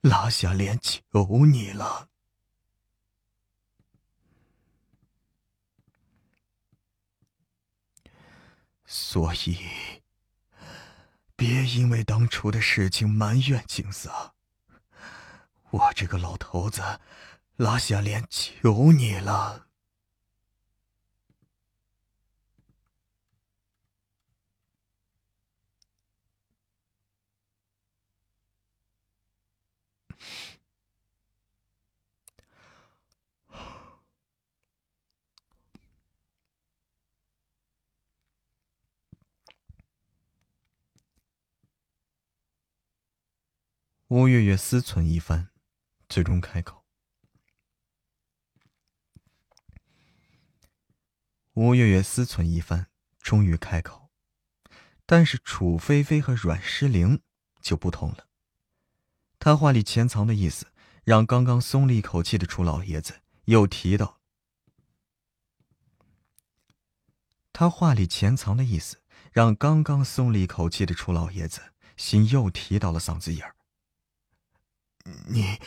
[0.00, 2.08] 拉下脸求你了。
[8.84, 9.56] 所以，
[11.36, 14.34] 别因为当初的事情埋怨景色。
[15.70, 16.98] 我这个老头子，
[17.54, 19.68] 拉下脸求你了。
[44.08, 45.48] 吴月月思忖一番，
[46.10, 46.84] 最终开口。
[51.54, 54.10] 吴月月思忖一番，终于开口。
[55.06, 57.22] 但是楚菲菲和阮诗玲
[57.62, 58.28] 就不同了。
[59.38, 60.70] 他话里潜藏的意思，
[61.04, 64.20] 让刚刚松了一口气的楚老爷子又提到。
[67.54, 69.00] 他话里潜藏的意思，
[69.32, 73.53] 让刚刚松了一口气的楚老爷子心又提到了嗓子眼儿。
[75.28, 75.60] 你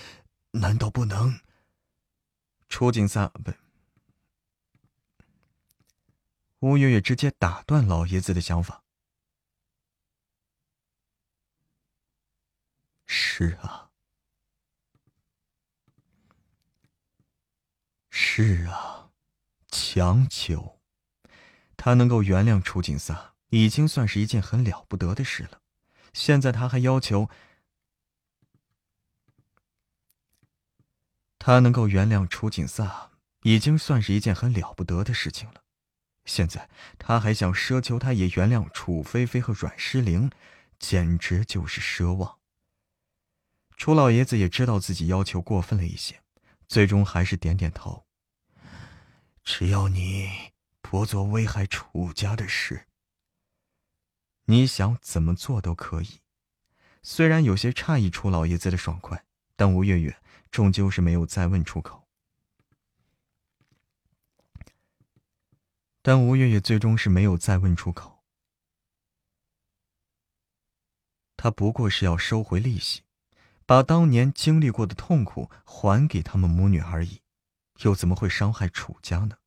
[0.51, 1.39] 难道不能？
[2.69, 3.53] 楚景三不，
[6.59, 8.83] 吴月月直接打断老爷子的想法。
[13.05, 13.89] 是啊，
[18.09, 19.11] 是啊，
[19.69, 20.79] 强求
[21.77, 25.61] 他能够原谅楚景三，已经算是一件很了不得的事了。
[26.11, 27.29] 现在他还要求。
[31.39, 33.11] 他能够原谅楚景萨，
[33.43, 35.63] 已经算是一件很了不得的事情了。
[36.25, 36.69] 现在
[36.99, 40.29] 他还想奢求他也原谅楚菲菲和阮诗玲，
[40.77, 42.39] 简直就是奢望。
[43.77, 46.21] 楚老爷子也知道自己要求过分了一些，
[46.67, 48.05] 最终还是点点头。
[49.43, 50.51] 只要你
[50.81, 52.87] 不做危害楚家的事，
[54.45, 56.19] 你想怎么做都可以。
[57.03, 59.23] 虽然有些诧异楚老爷子的爽快，
[59.55, 60.17] 但吴月月
[60.51, 62.07] 终究是没有再问出口。
[66.01, 68.23] 但吴月月最终是没有再问出口。
[71.35, 73.03] 他不过是要收回利息，
[73.65, 77.21] 把当年经历过的痛苦还给他们母女而已。
[77.81, 79.37] 又怎么会伤害楚家呢？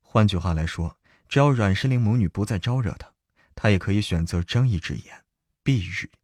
[0.00, 0.98] 换句话来说，
[1.28, 3.12] 只要阮诗龄母女不再招惹他，
[3.54, 5.24] 他也可以选择睁一只眼
[5.62, 6.17] 闭一只眼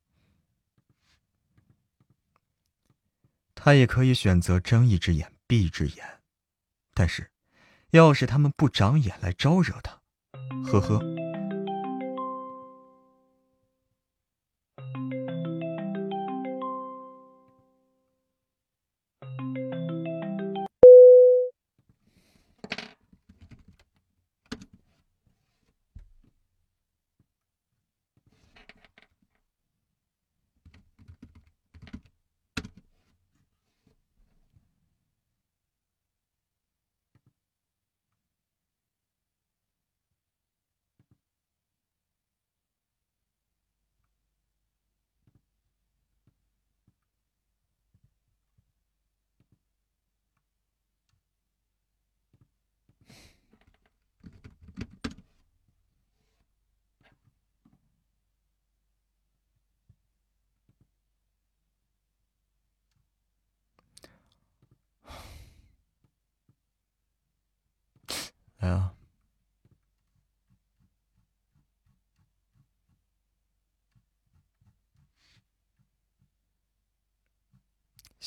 [3.55, 6.20] 他也可以选择睁一只眼闭一只眼，
[6.93, 7.31] 但是，
[7.90, 10.01] 要是他们不长眼来招惹他，
[10.70, 11.23] 呵呵。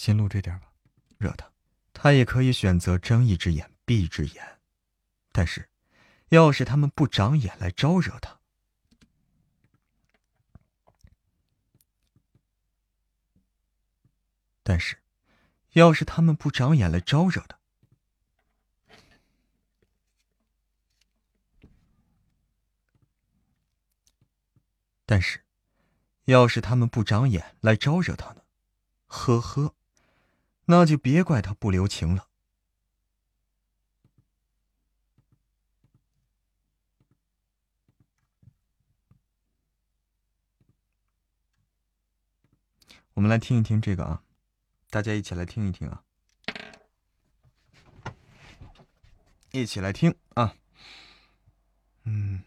[0.07, 0.71] 先录这点吧，
[1.17, 1.51] 惹他。
[1.91, 4.59] 他也可以选择睁一只眼闭一只眼，
[5.33, 5.69] 但是，
[6.29, 8.39] 要是他们不长眼来招惹他，
[14.63, 14.97] 但是，
[15.73, 17.59] 要是他们不长眼来招惹他。
[25.05, 25.43] 但是，
[26.23, 28.43] 要是他们不长眼来招惹他呢？
[29.07, 29.73] 呵呵，
[30.69, 32.27] 那就别怪他不留情了。
[43.13, 44.21] 我们来听一听这个啊，
[44.89, 46.03] 大家一起来听一听啊，
[49.51, 50.53] 一起来听啊，
[52.03, 52.43] 嗯。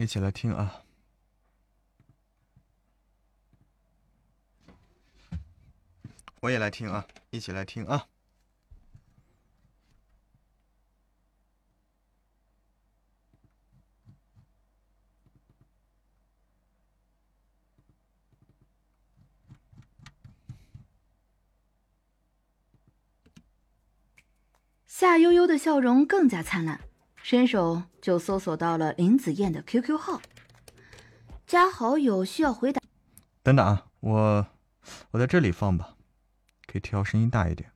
[0.00, 0.82] 一起来听啊！
[6.40, 7.06] 我也来听啊！
[7.28, 8.08] 一起来听啊！
[24.86, 26.89] 夏悠悠的笑容更加灿烂。
[27.22, 30.20] 伸手就搜索到了林子燕的 QQ 号，
[31.46, 32.82] 加好友需要回答。
[33.42, 34.46] 等等啊，我
[35.12, 35.96] 我在这里放吧，
[36.66, 37.70] 可以调声音大一点。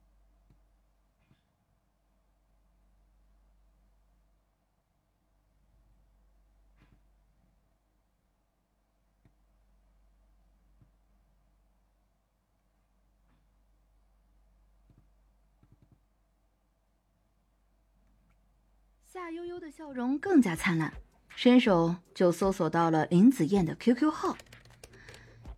[19.06, 20.92] 夏悠悠的笑容更加灿烂，
[21.34, 24.36] 伸手就搜索到了林子燕的 QQ 号，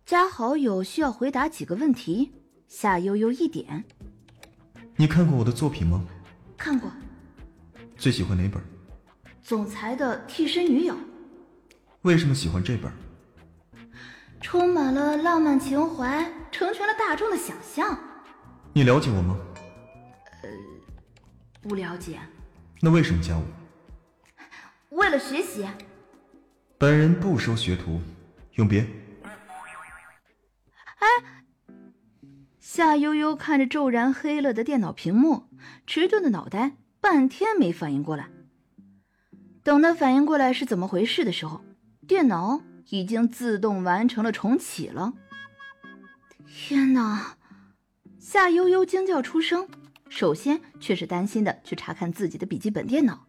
[0.07, 2.33] 加好友需要回答几个问题。
[2.67, 3.85] 夏悠悠一点，
[4.95, 6.03] 你看过我的作品吗？
[6.57, 6.91] 看过。
[7.95, 8.59] 最喜欢哪本？
[9.43, 10.97] 总裁的替身女友。
[12.01, 12.91] 为什么喜欢这本？
[14.41, 17.95] 充满了浪漫情怀，成全了大众的想象。
[18.73, 19.37] 你了解我吗？
[20.41, 20.49] 呃，
[21.61, 22.19] 不了解。
[22.81, 23.43] 那为什么加我？
[24.89, 25.65] 为了学习。
[26.77, 28.01] 本人不收学徒，
[28.53, 28.87] 永别。
[30.99, 31.07] 哎，
[32.59, 35.47] 夏悠悠看着骤然黑了的电脑屏幕，
[35.85, 38.29] 迟钝的脑袋半天没反应过来。
[39.63, 41.61] 等他反应过来是怎么回事的时候，
[42.07, 45.13] 电脑已经自动完成了重启了。
[46.47, 47.35] 天哪！
[48.19, 49.67] 夏悠悠惊叫出声，
[50.09, 53.26] 首先却是担心的去查看自己的笔记本电脑，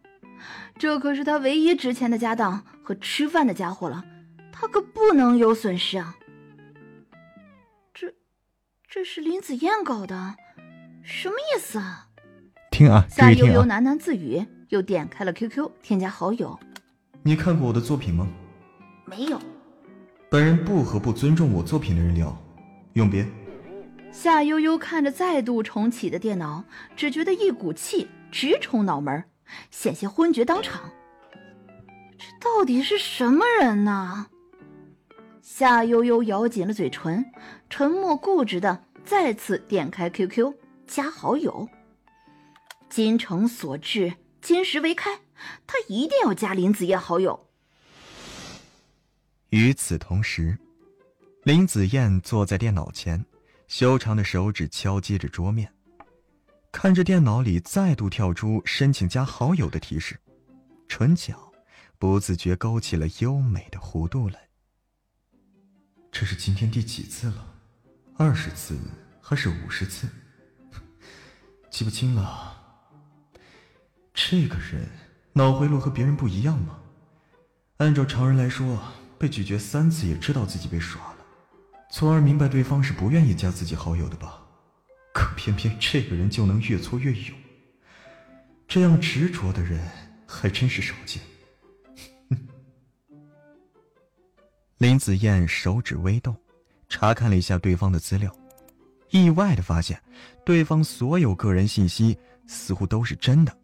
[0.77, 4.03] 这可是他唯一值钱的家当和吃饭的家伙了，
[4.51, 6.15] 他可不能有损失啊！
[7.93, 8.13] 这，
[8.87, 10.35] 这是林子燕搞的，
[11.03, 12.07] 什么意思啊？
[12.71, 13.65] 听啊，夏悠悠啊。
[13.65, 14.45] 喃喃自语。
[14.69, 16.59] 又点开了 QQ，添加好友。
[17.23, 18.27] 你看过我的作品吗？
[19.03, 19.41] 没有。
[20.29, 22.39] 本人不和不尊重我作品的人聊，
[22.93, 23.25] 永别。
[24.11, 26.63] 夏悠悠看着再度重启的电脑，
[26.95, 29.23] 只觉得一股气直冲脑门，
[29.71, 30.91] 险些昏厥当场。
[32.17, 34.27] 这到底是什么人呢？
[35.41, 37.25] 夏悠悠咬紧了嘴唇，
[37.69, 40.53] 沉默固执的再次点开 QQ，
[40.87, 41.67] 加好友。
[42.89, 44.13] 金诚所至。
[44.41, 45.19] 金石为开，
[45.67, 47.47] 他一定要加林子燕好友。
[49.49, 50.57] 与此同时，
[51.43, 53.25] 林子燕坐在电脑前，
[53.67, 55.73] 修长的手指敲击着桌面，
[56.71, 60.19] 看着电脑里再度跳出“申请加好友”的提示，
[60.87, 61.51] 唇角
[61.97, 64.49] 不自觉勾起了优美的弧度来。
[66.11, 67.55] 这是今天第几次了？
[68.17, 68.77] 二十次
[69.21, 70.07] 还是五十次？
[71.69, 72.55] 记不清了。
[74.13, 74.87] 这个人
[75.33, 76.79] 脑回路和别人不一样吗？
[77.77, 78.79] 按照常人来说，
[79.17, 81.25] 被拒绝三次也知道自己被耍了，
[81.91, 84.43] 从而明白对方是不愿意加自己好友的吧？
[85.13, 87.37] 可偏偏这个人就能越挫越勇，
[88.67, 89.81] 这样执着的人
[90.27, 91.21] 还真是少见。
[94.77, 96.35] 林子燕手指微动，
[96.87, 98.33] 查看了一下对方的资料，
[99.09, 100.01] 意外的发现，
[100.45, 102.17] 对方所有个人信息
[102.47, 103.57] 似乎都是真的。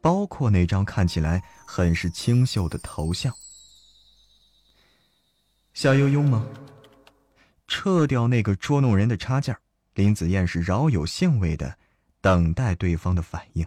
[0.00, 3.32] 包括那张看起来很是清秀的头像，
[5.74, 6.46] 夏悠悠吗？
[7.68, 9.56] 撤掉那个捉弄人的插件，
[9.94, 11.76] 林子燕是饶有兴味的
[12.20, 13.66] 等待对方的反应。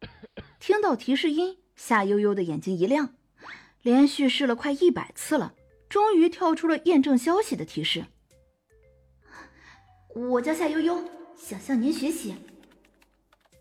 [0.58, 3.14] 听到提示音，夏悠悠的眼睛一亮，
[3.82, 5.54] 连续试了快一百次了，
[5.88, 8.06] 终于跳出了验证消息的提示。
[10.14, 11.04] 我叫夏悠悠，
[11.36, 12.34] 想向您学习。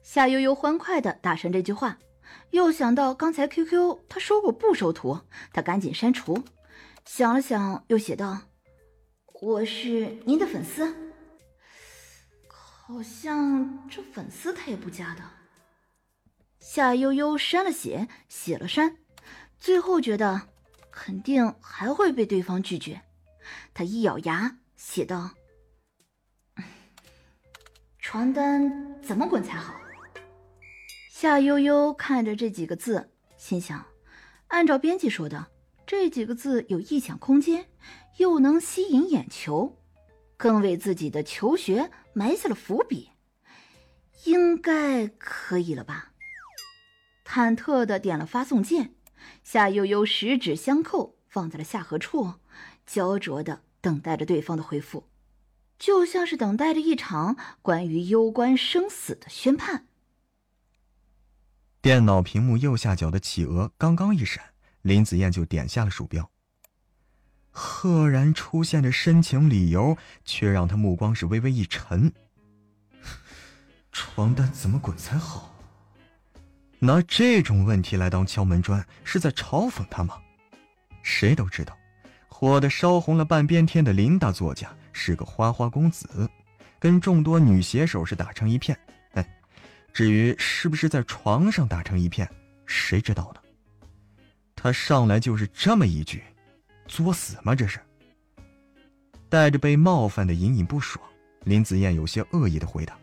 [0.02, 1.98] 夏悠悠欢快的打上这句话，
[2.52, 5.20] 又想到刚才 QQ 他说过不收徒，
[5.52, 6.44] 他赶紧删除。
[7.06, 8.42] 想了想，又写道
[9.44, 10.96] ：“我是您的粉丝。”
[12.48, 15.22] 好像这粉丝他也不加的。
[16.62, 18.96] 夏悠悠删了写，写了删，
[19.60, 20.48] 最后觉得
[20.92, 23.02] 肯定还会被对方拒绝。
[23.74, 25.32] 他一咬牙，写道
[28.00, 29.76] ：“床单怎么滚才好？”
[31.12, 33.86] 夏悠悠看着这几个字，心想：
[34.48, 35.48] 按照编辑说的，
[35.86, 37.66] 这几个字有臆想空间，
[38.18, 39.78] 又能吸引眼球，
[40.38, 43.10] 更为自己的求学埋下了伏笔，
[44.26, 46.12] 应该可以了吧？
[47.26, 48.94] 忐忑的点了发送键，
[49.44, 52.36] 夏悠悠十指相扣，放在了下颌处，
[52.86, 55.08] 焦灼的等待着对方的回复，
[55.80, 59.88] 就像是等待着一场关于攸关生死的宣判。
[61.82, 64.54] 电脑屏幕右下角的企鹅刚刚一闪，
[64.84, 66.30] 林子燕就点下了鼠标。
[67.56, 72.12] 赫然出现的申请理由，却让他目光是微微一沉。
[73.94, 75.56] 床单怎么滚才好？
[76.80, 80.20] 拿这种问题来当敲门砖，是在嘲讽他吗？
[81.04, 81.78] 谁都知道，
[82.28, 86.30] 火的烧红了半边天的林大作家是个花花公子，
[86.80, 88.78] 跟众多女写手是打成一片。
[89.14, 89.26] 哎
[89.94, 92.28] 至于是不是在床上打成一片，
[92.66, 93.42] 谁知道呢？
[94.56, 96.24] 他上来就是这么一句，
[96.88, 97.56] 作死吗？
[97.56, 97.80] 这是
[99.30, 101.04] 带着被冒犯的隐隐不爽，
[101.46, 102.98] 林子燕有些恶意的回答：“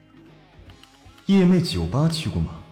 [1.27, 2.63] 夜魅酒吧去过吗？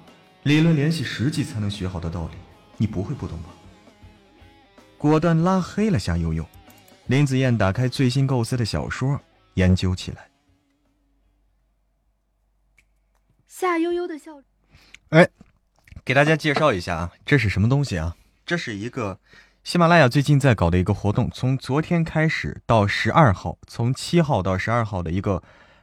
[0.45, 2.35] 理论联系实际才能学好的道理，
[2.77, 3.51] 你不会不懂吧？”
[4.97, 6.47] 果断拉黑了夏悠悠。
[7.07, 9.21] 林子燕打开最新构思的小说，
[9.55, 10.29] 研究起来。
[13.47, 14.43] 夏悠悠的笑，
[15.09, 15.29] 哎，
[16.05, 18.15] 给大家介绍一下啊，这是什么东西啊？
[18.45, 19.19] 这是一个
[19.69, 25.43] 喜马拉雅最近在搞的一个活动，从昨天开始到十二号，从七号到十二号的一个，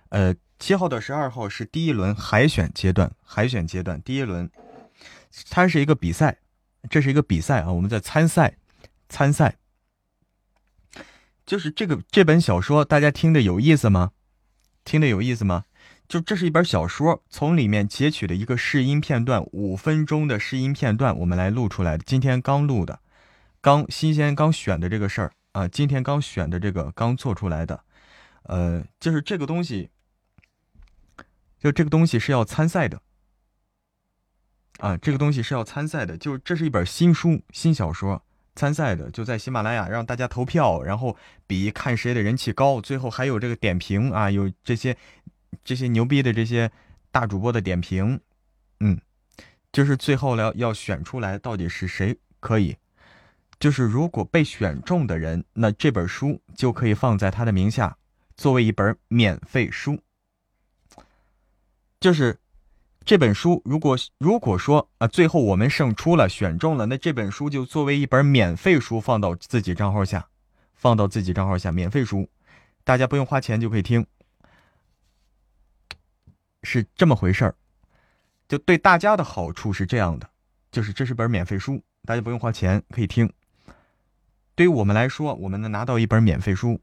[0.10, 4.50] 呃，七号到十二号是第一轮海选阶段，海选阶段第一轮，
[5.52, 6.40] 它是一个比赛，
[6.90, 8.58] 这是一个比赛啊，我们在参赛，
[9.08, 9.58] 参赛。
[11.46, 14.14] 就是这个这本小说，大家听的有意思吗？
[14.84, 15.66] 听的有意思吗？
[16.08, 22.04] 就这是一本小说，从里面截取的一个试音片段，五分钟的试音片段，我们来录出来的。
[22.04, 23.00] 今天刚录的，
[23.66, 27.84] 刚新鲜刚选的这个事儿啊，今天刚选的这个刚做出来的，
[28.44, 29.90] 呃，就是这个东西，
[31.58, 33.02] 就这个东西是要参赛的，
[34.78, 38.24] 啊，这个东西是要参赛的，就这是一本新书新小说。
[38.56, 41.18] 参赛的就在喜马拉雅让大家投票，然后
[41.48, 44.96] 比看谁的人气高，最后还有这个点评啊，有这些
[45.64, 46.72] 这些牛逼的这些
[47.10, 48.22] 大主播的点评，
[48.82, 49.02] 嗯，
[49.72, 52.78] 就是最后要要选出来到底是谁可以，
[53.60, 57.98] 就是如果被选中的人，那这本书就可以放在他的名下，
[58.36, 60.00] 作为一本免费书，
[62.00, 62.40] 就是。
[63.08, 70.28] 这本书如果如果说啊，最后我们胜出了，选中了，那这本书就作为一本免费书放到自己账号下，
[70.74, 72.28] 放到自己账号下，免费书，
[72.84, 74.08] 大家不用花钱就可以听，
[76.64, 77.56] 是这么回事儿。
[78.50, 80.28] 就对大家的好处是这样的，
[80.72, 83.32] 就是这是本免费书，大家不用花钱可以听。
[84.56, 86.82] 对于我们来说，我们能拿到一本免费书，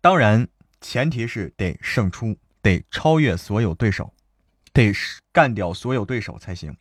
[0.00, 0.48] 当然。
[0.80, 4.14] 前提是得胜出，得超越所有对手，
[4.72, 4.92] 得
[5.32, 6.76] 干掉所有对手才行。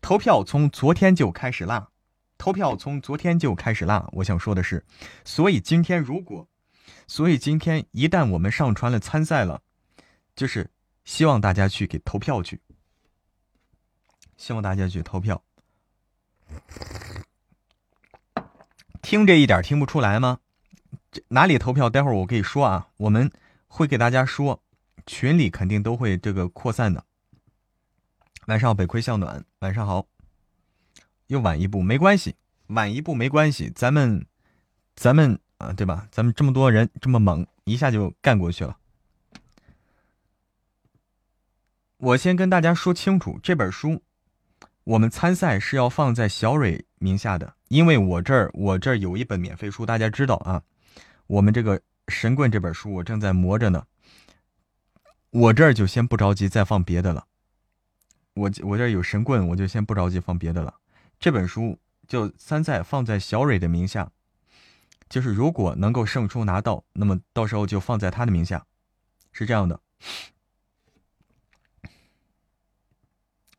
[0.00, 1.90] 投票从昨天就开始啦，
[2.38, 4.08] 投票从昨天就开始啦。
[4.12, 4.86] 我想说的是，
[5.22, 6.48] 所以今天如果，
[7.06, 9.60] 所以今天一旦我们上传了参赛了，
[10.34, 10.70] 就是
[11.04, 12.62] 希望大家去给投票去，
[14.44, 15.42] 希望大家去投票。
[19.00, 20.40] 听这一点听不出来吗？
[21.28, 21.88] 哪里投票？
[21.88, 23.32] 待会儿我可以说啊，我们
[23.68, 24.62] 会给大家说，
[25.06, 27.02] 群里肯定都会这个扩散的。
[28.46, 30.06] 晚上好，北魁向暖，晚上好。
[31.28, 34.26] 又晚一步没关系，晚一步没关系，咱们，
[34.94, 36.06] 咱们啊，对吧？
[36.10, 38.76] 咱们这么多人这么猛，一下就干过去了。
[41.96, 44.02] 我先跟大家说清楚，这本书
[44.84, 50.62] 我们参赛是要放在小蕊名下的，因为我这儿我这儿有一本免费书，大家知道啊。
[51.26, 53.86] 我们这个神棍这本书，我正在磨着呢。
[55.30, 57.26] 我这儿就先不着急再放别的了。
[58.34, 60.74] 我我这儿有神棍，我就先不着急放别的了。
[61.18, 64.10] 这本书就参赛放在小蕊的名下，
[65.08, 68.66] 就是如果能够胜出拿到，那么到时候就放在他的名下，
[69.32, 69.80] 是这样的。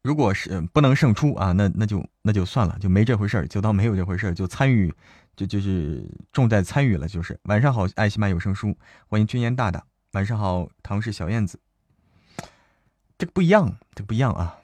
[0.06, 4.94] 如果是不能胜出啊，那那就那就算了，就没这回事儿，就当没有这回事儿，就参与。
[5.36, 7.38] 就就是重在参与了，就是。
[7.46, 8.78] 晚上好，爱喜马有声书，
[9.08, 11.60] 欢迎君言大大，晚上好，唐氏小燕子，
[13.18, 14.60] 这个不一样，这个不一样啊，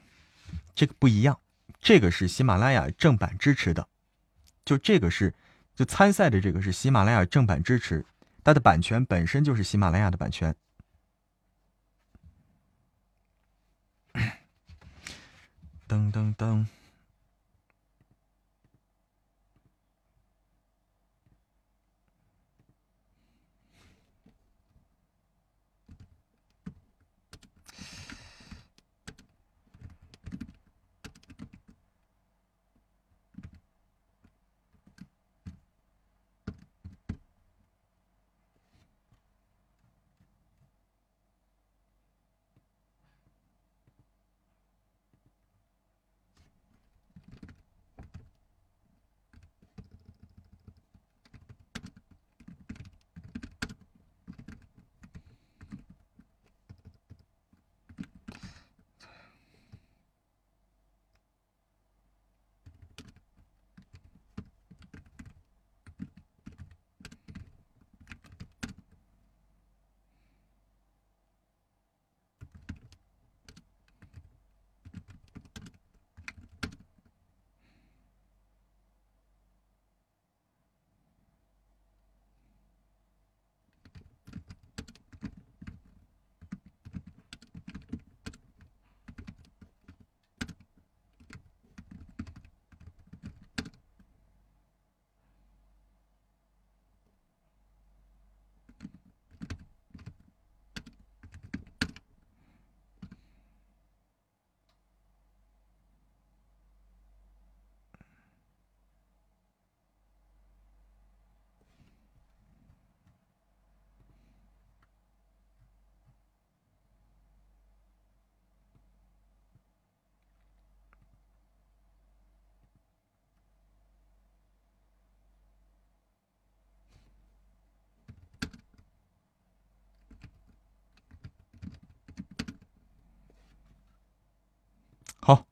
[0.74, 1.40] 这个不一样，
[1.82, 3.86] 这个是喜马拉雅正版支持的，
[4.64, 5.34] 就这个是
[5.76, 8.06] 就参赛的这个是喜马拉雅正版支持，
[8.44, 10.56] 它的版权本身就是喜马拉雅的版权，
[15.92, 16.81] 噔噔噔。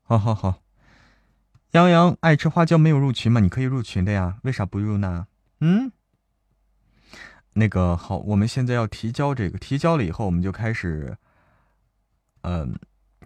[0.09, 0.63] 好，好，好，
[1.73, 3.39] 杨洋爱吃花椒没有入群吗？
[3.41, 5.27] 你可以入群的呀，为啥不入呢？
[5.59, 5.91] 嗯，
[7.53, 11.15] 那个好，我们现在要提交这个，提交了以后我们就开始，
[12.41, 12.75] 嗯，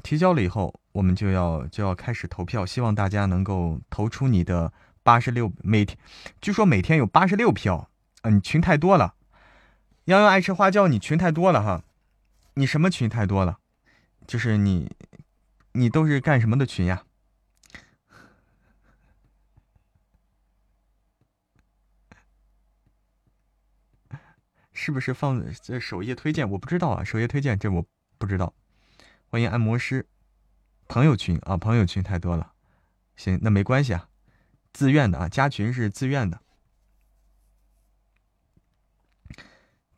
[0.03, 4.73] 提交了以后我们就要就要开始投票，希望大家能够投出你的
[5.03, 5.97] 八十六每天，
[6.41, 7.89] 据说每天有八十六票，
[8.23, 9.15] 嗯，群太多了。
[10.03, 11.81] 杨洋爱吃花椒，你群太多了哈，
[12.55, 13.59] 你什么群太多了？
[14.27, 14.91] 就是你，
[15.73, 17.03] 你都是干什么的群呀？
[24.71, 26.49] 是不是放这首页推荐？
[26.51, 27.85] 我不知道啊，首页推荐这我
[28.17, 28.53] 不知道。
[29.27, 30.07] 欢迎按摩师，
[30.87, 32.53] 朋友群啊，朋友群太多了。
[33.15, 34.09] 行，那没关系啊，
[34.73, 36.39] 自愿的啊，加群是自愿的，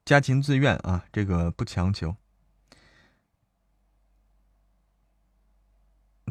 [0.06, 2.16] 加群自愿啊，这个不强求。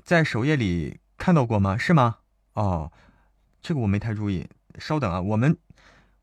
[0.02, 1.76] 在首页里看到过吗？
[1.78, 2.18] 是吗？
[2.54, 2.90] 哦，
[3.62, 4.48] 这个我没太注意。
[4.78, 5.56] 稍等啊，我们。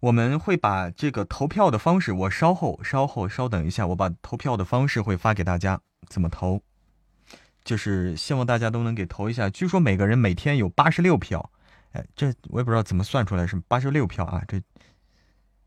[0.01, 6.63] 我们会把这个投票的方式，我稍后稍后稍等一下，我把投票的方式会发给大家，怎么投？
[7.63, 9.47] 就是希望大家都能给投一下。
[9.47, 11.51] 据说每个人每天有八十六票，
[11.91, 14.43] 哎，这我也不知道怎么算出来是八十六票啊。
[14.47, 14.59] 这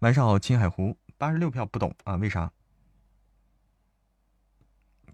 [0.00, 2.50] 晚上好，青海湖，八十六票不懂啊，为啥？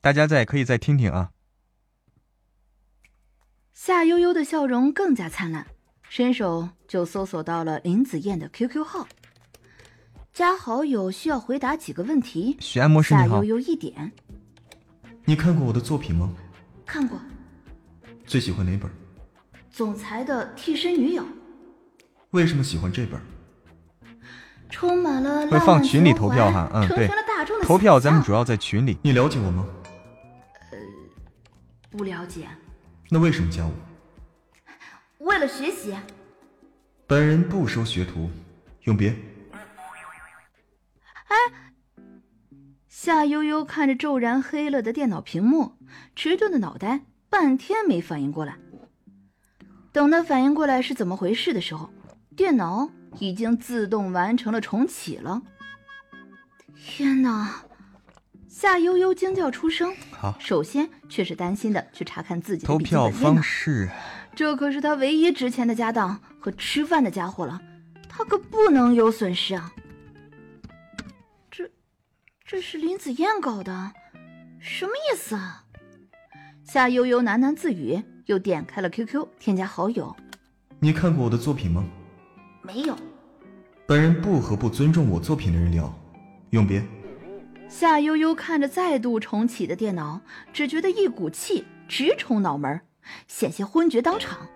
[0.01, 1.31] 大家再可以再听听啊。
[3.83, 5.67] 夏悠悠的笑容更加灿烂。
[6.11, 9.09] 伸手就搜索到了林子燕的 QQ 号，
[10.35, 12.55] 加好友需要回答几个问题。
[12.61, 12.87] 夏
[13.27, 14.13] 悠悠一点，
[15.25, 16.31] 你看过我的作品吗？
[16.85, 17.19] 看过。
[18.27, 18.91] 最喜欢哪本？
[19.71, 21.25] 总裁的替身女友。
[22.33, 23.19] 为什么喜欢这本？
[24.69, 27.09] 充满了会放群里投票哈，嗯对。
[27.63, 28.99] 投票咱们主要在群里。
[29.01, 29.67] 你了解我吗？
[30.71, 30.79] 呃，
[31.91, 32.47] 不了解。
[33.13, 33.73] 那为什么加我？
[35.27, 35.95] 为了学习，
[37.09, 38.31] 本人不收学徒，
[38.85, 39.17] 永别。
[41.27, 41.37] 哎，
[42.89, 45.73] 夏悠悠看着骤然黑了的电脑屏幕，
[46.15, 48.57] 迟钝的脑袋半天没反应过来。
[49.93, 51.91] 等他反应过来是怎么回事的时候，
[52.37, 52.89] 电脑
[53.19, 55.43] 已经自动完成了重启了。
[56.77, 57.65] 天哪！
[58.61, 59.97] 夏悠悠惊叫出声。
[60.11, 63.89] 好，首先却是担心的去查看自己的投票方式。
[64.35, 67.59] 这可是他唯一值钱的家当和吃饭的家伙了，
[68.07, 69.73] 他可不能有损失啊！
[71.51, 71.71] 这，
[72.45, 73.93] 这是林子燕搞的，
[74.61, 75.65] 什么意思啊？
[76.63, 80.15] 夏悠悠喃喃自语，又点开了 QQ 添加好友。
[80.81, 81.83] 你看过我的作品吗？
[82.61, 82.95] 没有。
[83.87, 85.91] 本人不和不尊重我作品的人聊，
[86.51, 86.85] 永别。
[87.71, 90.21] 夏悠悠看着再度重启的电脑，
[90.53, 92.81] 只觉得一股气直冲脑门。
[93.27, 94.47] 险些昏厥当场，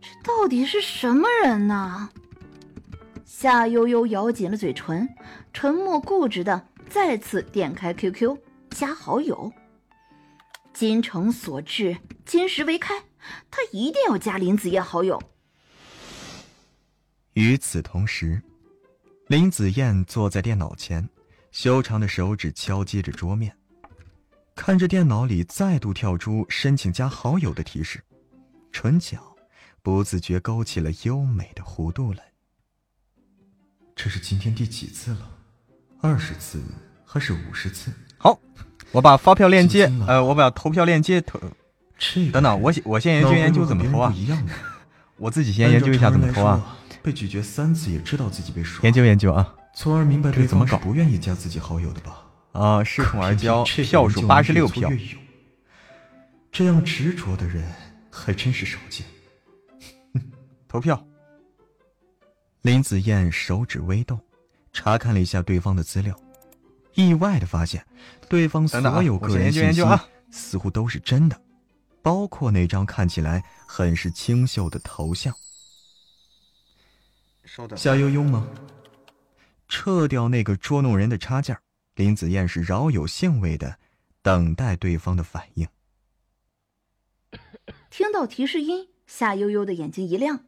[0.00, 2.10] 这到底是什么人呢？
[3.24, 5.08] 夏悠悠咬紧了嘴唇，
[5.52, 8.38] 沉默固执的再次点开 QQ
[8.70, 9.52] 加好友。
[10.72, 13.02] 金城所至，金石为开，
[13.50, 15.20] 他一定要加林子燕好友。
[17.32, 18.40] 与此同时，
[19.26, 21.06] 林子燕坐在电脑前，
[21.56, 23.56] 修长的手指敲击着桌面。
[24.54, 28.04] 看着电脑里再度跳出申请加好友的提示，
[28.70, 29.34] 唇角
[29.82, 32.24] 不自觉勾起了优美的弧度来。
[33.94, 35.30] 这是今天第几次了？
[36.02, 36.62] 二十次
[37.06, 37.90] 还是五十次？
[38.18, 38.38] 好，
[38.92, 41.40] 我把发票链接，呃，我把投票链接投。
[42.34, 44.14] 等等，我我先研究研究怎么投啊？
[45.16, 46.76] 我自己先研究一下怎么投啊。
[47.02, 48.82] 被拒绝三次也知道自己被耍。
[48.82, 49.54] 研究研究啊。
[49.76, 52.24] 从而明白对方是不愿意加自己好友的吧？
[52.52, 54.90] 啊，恃宠而骄，票数八十六票，
[56.50, 57.70] 这样执着的人
[58.10, 59.06] 还真是少见。
[60.66, 61.06] 投票。
[62.62, 64.18] 林子燕手指微动，
[64.72, 66.18] 查看了一下对方的资料，
[66.94, 67.86] 意外的发现，
[68.30, 69.82] 对方所有个人信息
[70.30, 71.38] 似乎都是真的，
[72.00, 75.34] 包括那张看起来很是清秀的头像。
[77.44, 78.48] 稍等，夏悠悠吗？
[79.68, 81.58] 撤掉那个捉弄人的插件。
[81.94, 83.78] 林子燕是饶有兴味的
[84.20, 85.66] 等待对方的反应。
[87.88, 90.44] 听到提示音，夏悠悠的眼睛一亮，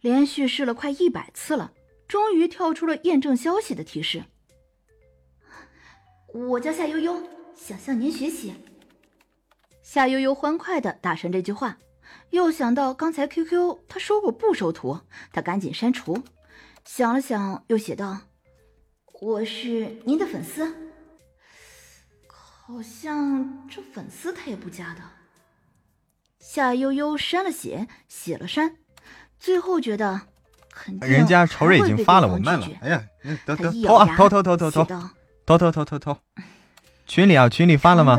[0.00, 1.72] 连续试了快一百次了，
[2.06, 4.24] 终于跳出了验证消息的提示。
[6.34, 7.22] 我叫夏悠悠，
[7.56, 8.54] 想向您学习。
[9.82, 11.78] 夏悠悠欢快的打上这句话，
[12.30, 15.00] 又想到刚才 QQ 他说过不收徒，
[15.32, 16.22] 他赶紧删除，
[16.84, 18.20] 想了想，又写道。
[19.24, 20.70] 我是您的粉丝，
[22.26, 25.00] 好像这粉丝他也不加的。
[26.38, 28.76] 夏悠悠删了写，写了删，
[29.38, 30.20] 最后觉得
[30.68, 32.68] 肯定人家仇人已经发了，我慢了。
[32.82, 33.02] 哎呀，
[33.46, 34.84] 得得投啊，投投投投投，
[35.46, 36.18] 投投投投投，
[37.06, 38.18] 群里啊，群里发了吗？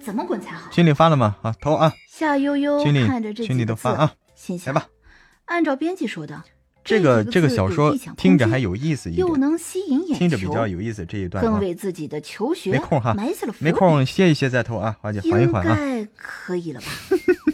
[0.00, 0.68] 怎么滚才好？
[0.72, 1.36] 群里发了吗？
[1.42, 1.92] 啊，投啊！
[2.08, 4.14] 夏悠悠看着这群里都发啊，
[4.66, 4.88] 来吧。
[5.44, 6.42] 按照编辑说的，
[6.84, 11.06] 这个这个小说听着还有意思一点，又能吸引眼球，听着比较有意思。
[11.06, 15.70] 这一段更为自己的求学没空哈，埋下了没空歇一歇再投啊，华姐缓一缓啊。
[15.70, 16.86] 应该可以了吧？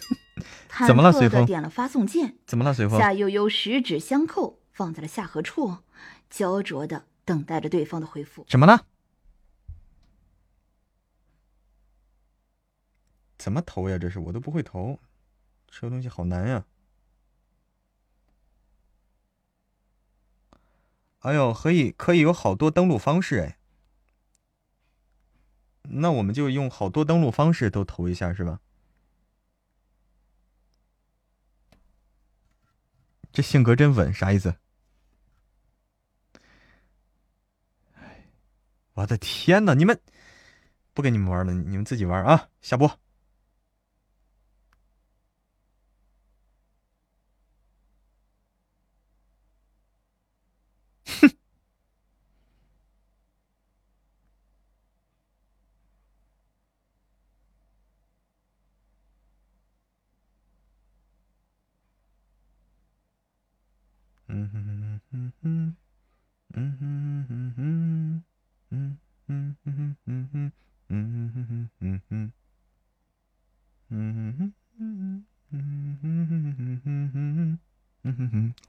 [0.86, 1.12] 怎么了？
[1.12, 2.36] 随风点了发送键。
[2.46, 2.72] 怎么了？
[2.72, 2.98] 随风。
[2.98, 5.78] 夏悠悠十指相扣，放在了下颌处，
[6.30, 8.46] 焦灼的等待着对方的回复。
[8.48, 8.84] 怎么了？
[13.36, 13.98] 怎么投呀？
[13.98, 14.98] 这是我都不会投，
[15.70, 16.64] 这个东西好难呀！
[21.20, 23.58] 哎呦，可以可以有好多登录方式哎，
[25.82, 28.60] 那我们就用好多登录方式都投一下是吧？
[33.32, 34.54] 这性格真稳，啥意思？
[38.94, 40.00] 我的天呐，你们
[40.92, 42.48] 不跟你们玩了，你们自己玩啊！
[42.62, 42.98] 下播。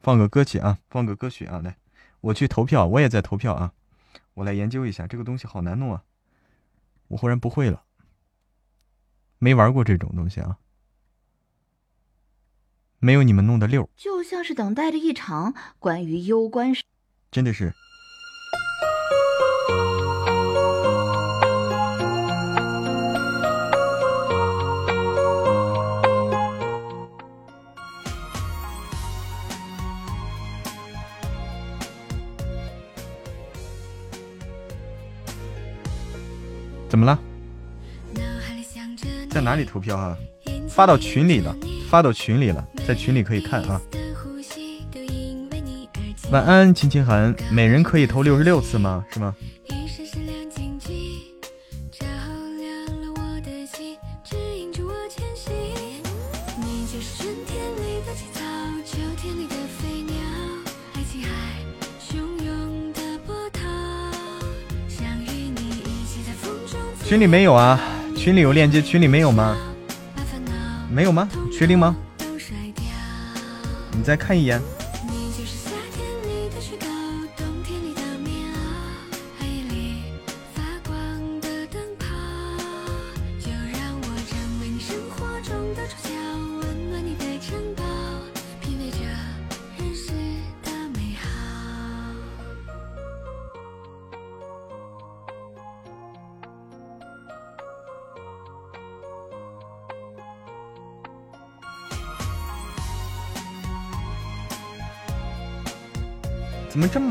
[0.09, 1.77] 放个歌曲啊，放个歌曲啊，来，
[2.21, 3.73] 我去投票，我也在投票啊，
[4.33, 6.03] 我来研究一下这个东西，好难弄啊，
[7.09, 7.83] 我忽然不会了，
[9.37, 10.57] 没玩过这种东西啊。
[12.97, 16.73] 没有你们弄的溜，就像是等待着一场关于攸关。
[17.29, 17.75] 真的是。
[39.39, 40.17] 在哪里投票啊？
[40.67, 41.55] 发到群里了，
[41.89, 43.79] 发到群里了，在群里可以看啊。
[46.29, 49.05] 晚安，秦秦寒，每人可以投六十六次吗？
[49.13, 49.33] 是吗？
[67.05, 67.79] 群里没有啊？
[68.19, 69.55] 群里有链接，群里没有吗？
[70.91, 71.29] 没有吗？
[71.57, 71.95] 确定吗？
[73.93, 74.61] 你再看一眼。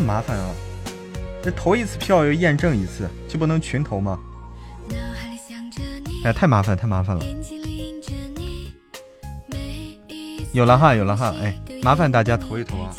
[0.09, 0.55] 麻烦啊？
[1.43, 4.19] 这投一次票要验证一次，就不能群投吗？
[6.25, 7.23] 哎，太麻烦，太麻烦了。
[10.53, 12.97] 有了哈，有了哈，哎，麻烦大家投一投啊！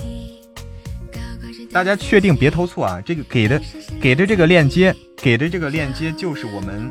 [1.72, 3.02] 大家确定别投错啊！
[3.04, 3.60] 这个给的
[4.00, 6.88] 给的这个链接，给的这个链接就是我们。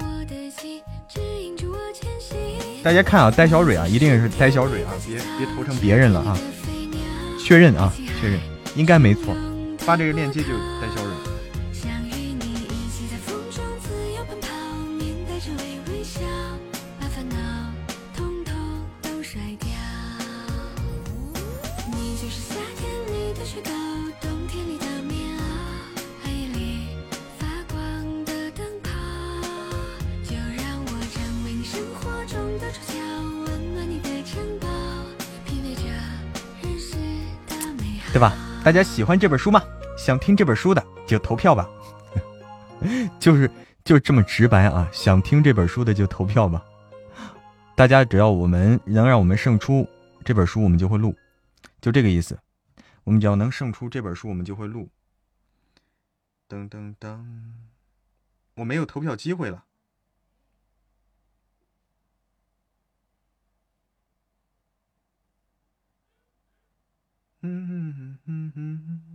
[2.83, 6.37] 大家看啊，呆小蕊啊，一定是呆小蕊啊，别别投成别人了啊！
[7.41, 8.41] 确认啊，确认，
[8.75, 9.33] 应该没错。
[9.89, 10.51] 发这个链接就
[10.83, 11.11] 带小蕊。
[38.13, 38.35] 对吧？
[38.63, 39.63] 大家喜欢这本书吗？
[40.09, 41.69] 想听这本书的就投票吧，
[43.21, 43.51] 就是
[43.85, 44.89] 就这么直白啊！
[44.91, 46.65] 想听这本书的就投票吧，
[47.77, 49.87] 大家只要我们能让我们胜出
[50.25, 51.15] 这本书，我们就会录，
[51.83, 52.41] 就这个意思。
[53.05, 54.89] 我们只要能胜出这本书，我们就会录。
[56.49, 57.23] 噔噔噔，
[58.55, 59.67] 我没有投票机会了。
[67.43, 69.08] 嗯嗯嗯嗯嗯。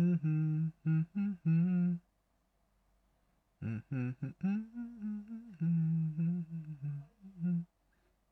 [0.00, 2.00] 嗯哼嗯哼嗯
[3.60, 4.86] 嗯嗯嗯嗯嗯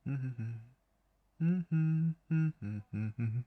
[0.05, 0.35] 嗯
[1.41, 3.45] 嗯嗯嗯嗯嗯嗯。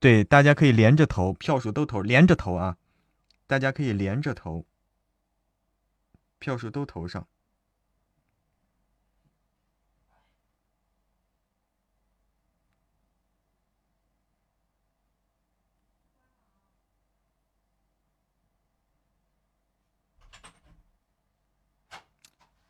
[0.00, 2.78] 对，大家可以连着投票数都投，连着投啊，
[3.46, 4.66] 大家可以连着投
[6.40, 7.28] 票数都投上。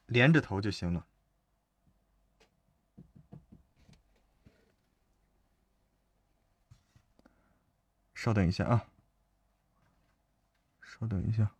[0.07, 1.07] 连着头就行了。
[8.15, 8.89] 稍等一下啊，
[10.83, 11.56] 稍等一下。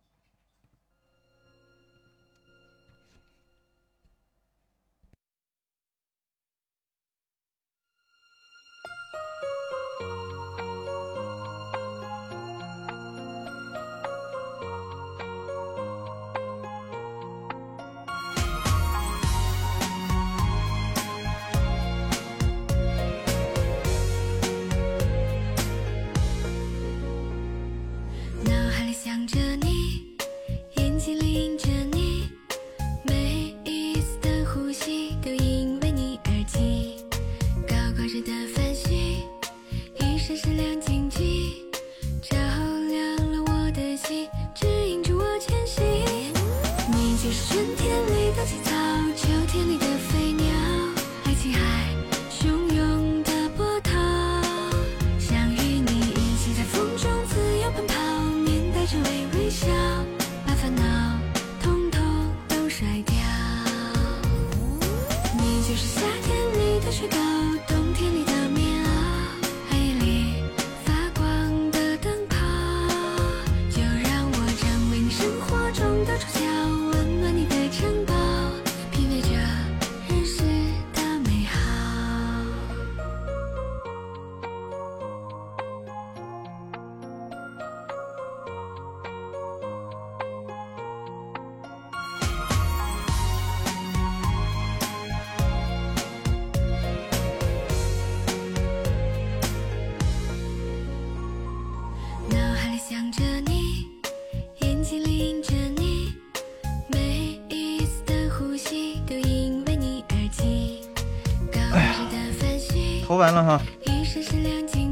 [113.17, 113.61] 完了哈，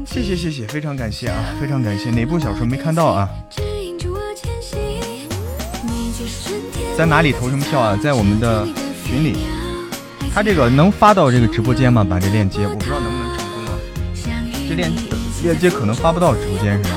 [0.04, 2.10] 谢谢谢谢，非常感谢啊，非常感谢。
[2.10, 3.28] 哪部小说没看到啊？
[6.96, 7.96] 在哪里投什么票啊？
[7.96, 8.66] 在我们的
[9.04, 9.36] 群里。
[10.34, 12.04] 他这个能发到这个直播间吗？
[12.04, 13.78] 把这链接，我不知道能不能成功啊。
[14.68, 14.92] 这链
[15.42, 16.95] 链接可能发不到直播间是吧？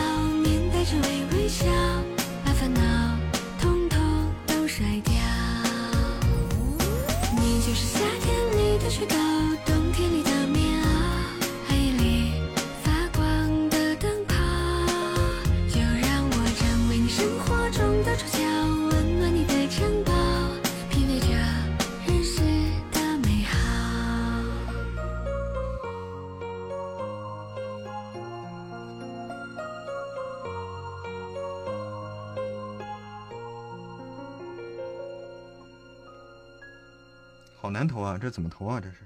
[38.30, 38.80] 怎么投啊？
[38.80, 38.98] 这是？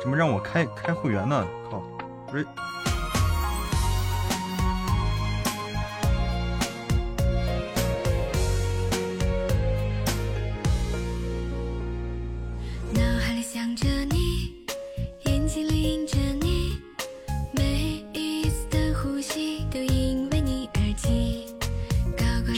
[0.00, 1.46] 怎么让我开开会员呢？
[1.70, 1.80] 靠！
[2.32, 2.44] 瑞。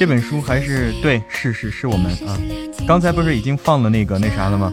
[0.04, 2.36] 这本书还是对，是是是我们啊。
[2.86, 4.70] 刚才不是已经放了那个那啥了吗？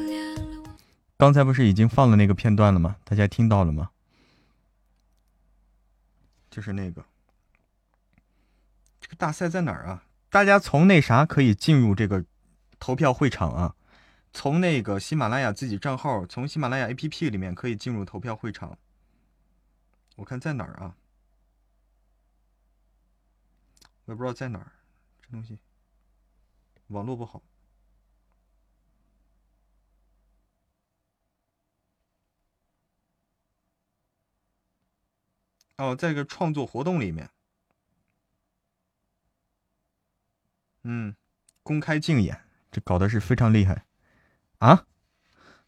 [1.16, 2.98] 刚才不是已经放了那个片段了吗？
[3.06, 3.92] 大家听到了吗？
[6.50, 7.06] 就是那个，
[9.00, 10.04] 这个大赛在哪儿啊？
[10.30, 12.26] 大家从那啥可以进入这个
[12.78, 13.76] 投票会场啊？
[14.34, 18.78] 从那个喜马拉雅自己账号，从喜马拉雅 APP 里面可以进入投票会场。
[20.18, 20.94] 我看在哪儿啊？
[24.04, 24.74] 我也不知道在哪儿。
[25.32, 25.58] 东西，
[26.88, 27.42] 网络不好。
[35.78, 37.30] 哦，在一个创作活动里面，
[40.84, 41.16] 嗯，
[41.64, 42.42] 公开竞演，
[42.72, 43.86] 这搞的是非常厉害
[44.60, 44.86] 啊！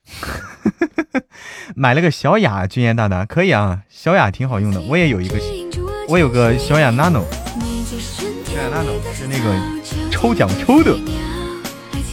[1.76, 5.40] 买了个小雅，君言大大可以啊，小雅挺好用的，我也有一个，
[6.10, 7.43] 我有个小雅 nano。
[8.74, 10.98] 大脑是那个抽奖抽的，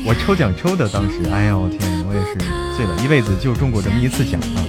[0.04, 2.36] 我抽奖抽的，当时，哎呀，我天，我也是
[2.76, 4.60] 醉了，一辈子就中过这么一次奖啊，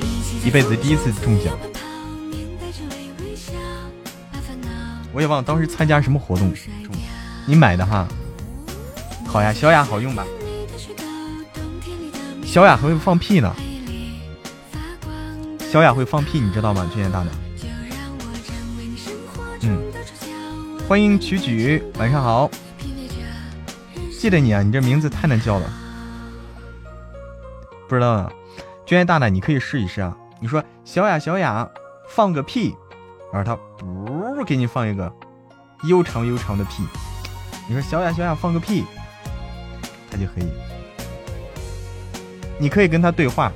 [0.45, 1.53] 一辈子第一次中奖。
[5.11, 6.53] 我也忘了当时参加什么活动，
[7.45, 8.07] 你买的哈？
[9.27, 10.25] 好呀，小雅好用吧？
[12.45, 13.53] 小雅还会放屁呢，
[15.69, 16.89] 小雅会放屁，你知道吗？
[16.93, 17.31] 去年大脑。
[19.63, 19.90] 嗯，
[20.87, 22.49] 欢迎曲曲，晚上好。
[24.19, 25.71] 记得你啊，你这名字太难叫了。
[27.87, 28.31] 不知道啊，
[28.85, 30.15] 君言大大，你可以试一试啊。
[30.39, 31.67] 你说小雅，小雅，
[32.09, 32.75] 放个屁。
[33.33, 35.11] 然后他不给你放一个
[35.87, 36.83] 悠长悠长的屁，
[37.69, 38.83] 你说小雅小雅放个屁，
[40.09, 40.51] 他就可以。
[42.59, 43.51] 你可以跟他对话，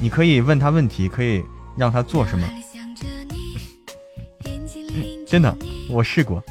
[0.00, 1.44] 你可以问他问题，可以
[1.76, 2.48] 让他做什么。
[5.26, 5.54] 真的，
[5.90, 6.42] 我试过。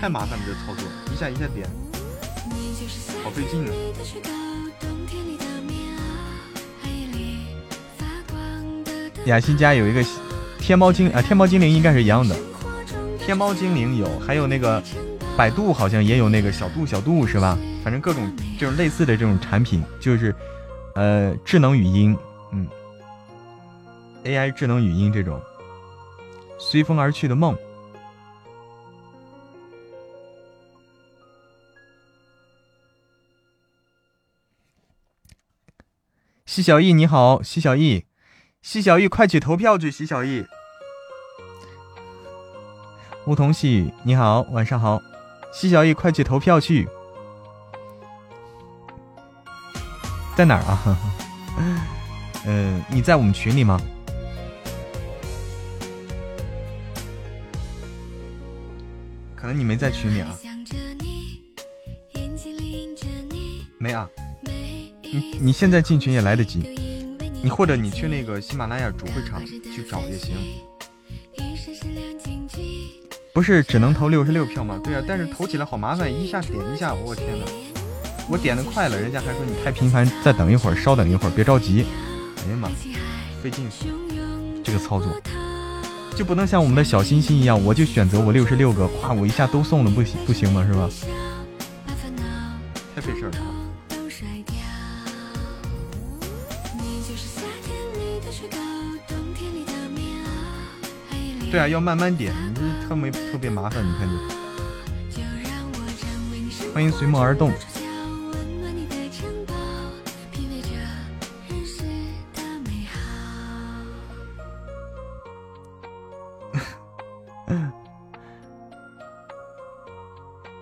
[0.00, 1.68] 太麻烦了，这操作一下一下点，
[3.22, 3.70] 好费劲啊！
[9.26, 10.04] 雅欣家有一个
[10.58, 12.36] 天猫精啊，天猫精灵应该是一样的。
[13.18, 14.82] 天猫精灵有，还有那个
[15.36, 17.56] 百度好像也有那个小度小度是吧？
[17.84, 20.34] 反正各种这种类似的这种产品，就是
[20.96, 22.16] 呃智能语音，
[22.52, 22.66] 嗯
[24.24, 25.40] ，AI 智能语音这种，
[26.58, 27.56] 随风而去的梦。
[36.52, 38.04] 西小艺你好，西小艺，
[38.60, 40.44] 西小艺快去投票去，西小艺。
[43.24, 45.00] 梧桐细雨你好，晚上好，
[45.50, 46.86] 西小艺快去投票去，
[50.36, 50.98] 在哪儿啊？
[52.44, 53.80] 嗯， 你在我们群里吗？
[59.34, 60.36] 可能你没在群里啊。
[63.78, 64.06] 没啊。
[65.14, 66.58] 你你现在进群也来得及，
[67.42, 70.34] 你或者你去那个喜马拉雅主会场去找也行。
[73.34, 74.80] 不是只能投六十六票吗？
[74.82, 77.44] 对啊，但是投起来好麻烦，一下点一下，我天哪！
[78.26, 81.84] 我点的快了，人家还说你太频繁，再等一会儿，稍等一会儿，别着急。
[82.46, 82.70] 哎呀妈，
[83.42, 83.68] 费劲！
[84.64, 85.20] 这个操作
[86.16, 90.64] 就不能像我们的小心心一样，我就选择我六十六个，夸我一下都送了，不行不行吗？
[90.66, 90.88] 是吧？
[101.52, 104.14] 对啊，要慢慢点，你这特没特别麻烦，你看这。
[106.72, 107.52] 欢迎随梦而动。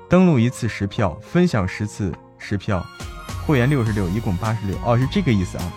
[0.08, 2.84] 登录一次十票，分享十次十票，
[3.46, 4.76] 会员六十六，一共八十六。
[4.84, 5.72] 哦，是这个意思啊。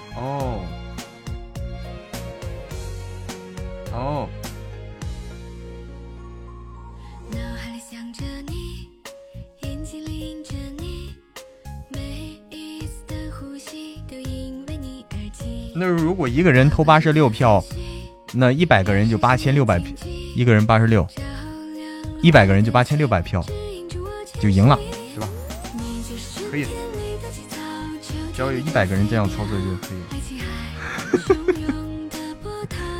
[16.33, 17.63] 一个人投八十六票，
[18.31, 19.95] 那一百个人就八千六百票，
[20.35, 21.07] 一个人八十六，
[22.23, 23.45] 一百个人就八千六百票，
[24.41, 24.75] 就赢了，
[25.13, 25.29] 对吧？
[26.49, 26.65] 可以，
[28.33, 29.99] 只要有一百个人这样操作就可以。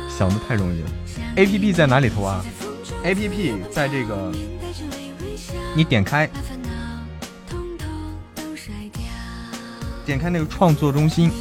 [0.16, 0.90] 想的太容易了。
[1.34, 2.44] A P P 在哪里投啊
[3.02, 4.32] ？A P P 在这个，
[5.74, 6.30] 你点开，
[10.06, 11.32] 点开那个创作中心。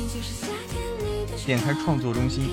[1.45, 2.49] 点开创作中心，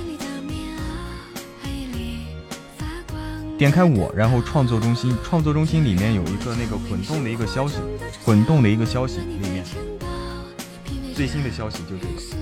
[3.56, 7.76] 点开我，然后创作中心，创作中心里面有一个那个滚动的一个消息，
[8.24, 9.64] 滚动的一个消息里面
[11.14, 12.39] 最新的消息就这个。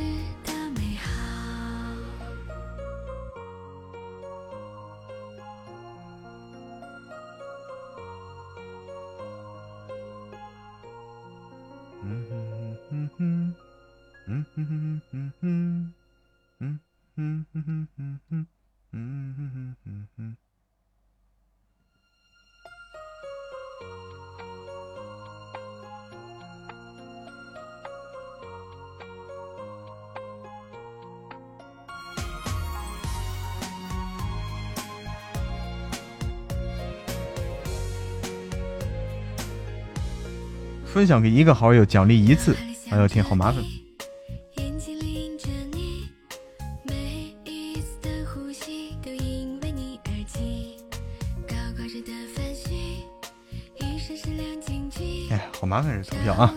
[40.99, 42.57] 分享给一个好友，奖励一次。
[42.91, 43.63] 哎呦天，好麻烦。
[55.31, 56.53] 哎，好麻烦这投票啊！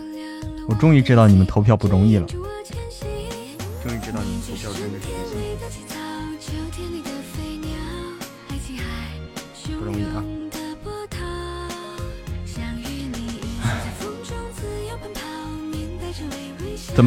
[0.68, 2.26] 我终于知道你们投票不容易了。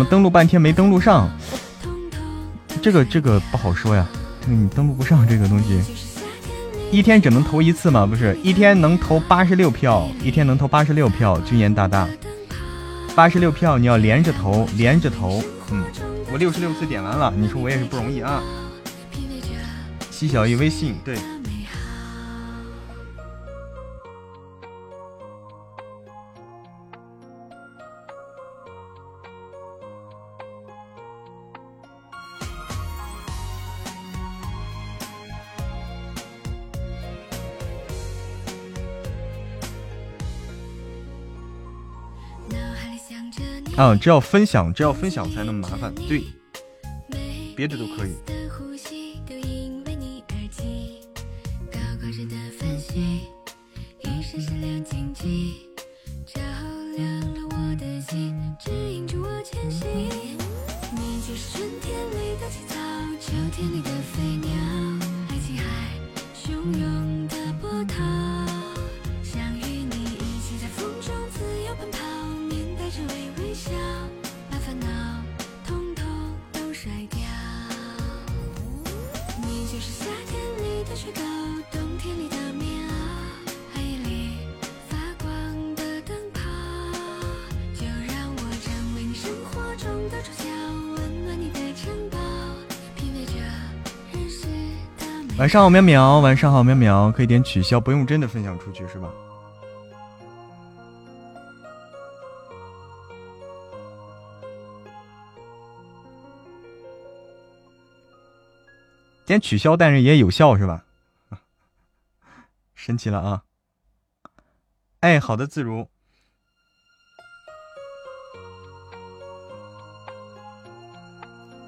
[0.06, 1.30] 登录半天没登录上？
[2.82, 4.06] 这个这个不好说呀，
[4.46, 5.82] 你登录不上这个东西，
[6.92, 8.06] 一天只能投一次吗？
[8.06, 11.40] 不是，一天能投八十六票，一天能投八十六票。
[11.40, 12.08] 君言大大，
[13.16, 15.44] 八十六票你要连着投，连着投。
[15.72, 15.84] 嗯，
[16.32, 18.42] 我六十六次点完了，你说我也是不容易啊。
[20.12, 21.18] 西小艺微信对。
[43.78, 45.94] 啊，只要分享，只要分享才能麻烦。
[46.08, 46.24] 对，
[47.56, 48.16] 别的都可以。
[95.46, 96.20] 晚上好，喵喵。
[96.22, 97.12] 晚上好，喵喵。
[97.12, 99.08] 可以点取消，不用真的分享出去，是吧？
[109.28, 110.84] 点取消，但是也有效，是吧？
[112.74, 113.44] 神奇了啊！
[115.02, 115.88] 哎，好的，自如。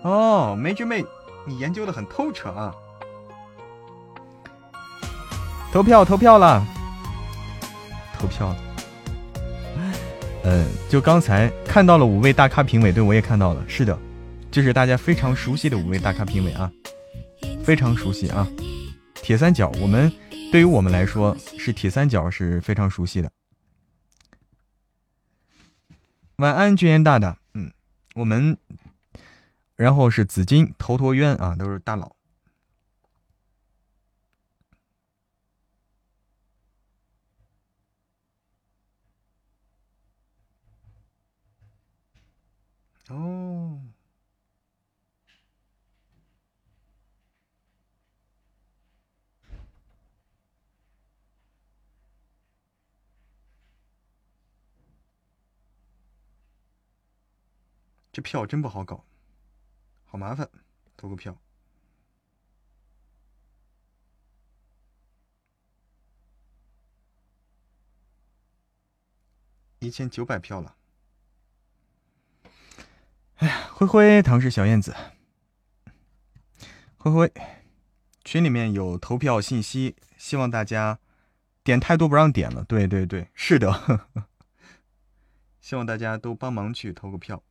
[0.02, 1.06] 哦，梅之妹，
[1.46, 2.74] 你研究的很透彻啊！
[5.72, 6.66] 投票投票了，
[8.18, 8.56] 投票。
[10.44, 13.98] 呃，就刚才看到了五位大咖评委，对我也看到了，是的，
[14.50, 16.72] 这是大家非常熟悉的五位大咖评委啊，
[17.64, 18.48] 非常熟悉啊。
[19.16, 20.12] 铁三角，我们
[20.52, 23.30] 对于我们来说是铁三角是非常熟悉的。
[26.38, 27.72] 晚安，君言大大，嗯，
[28.16, 28.58] 我们，
[29.76, 32.17] 然后是紫金、头陀渊啊，都是大佬。
[43.10, 43.82] 哦，
[58.12, 59.06] 这票真不好搞，
[60.06, 60.50] 好麻烦，
[60.98, 61.38] 投个票，
[69.80, 70.76] 一千九百票了。
[73.80, 74.96] 灰灰，唐氏小燕子，
[76.98, 77.32] 灰灰，
[78.26, 80.98] 群里面有投票信息，希望大家
[81.64, 82.64] 点太多不让点了。
[82.64, 84.08] 对对对，是的，
[85.62, 87.44] 希望大家都帮忙去投个票。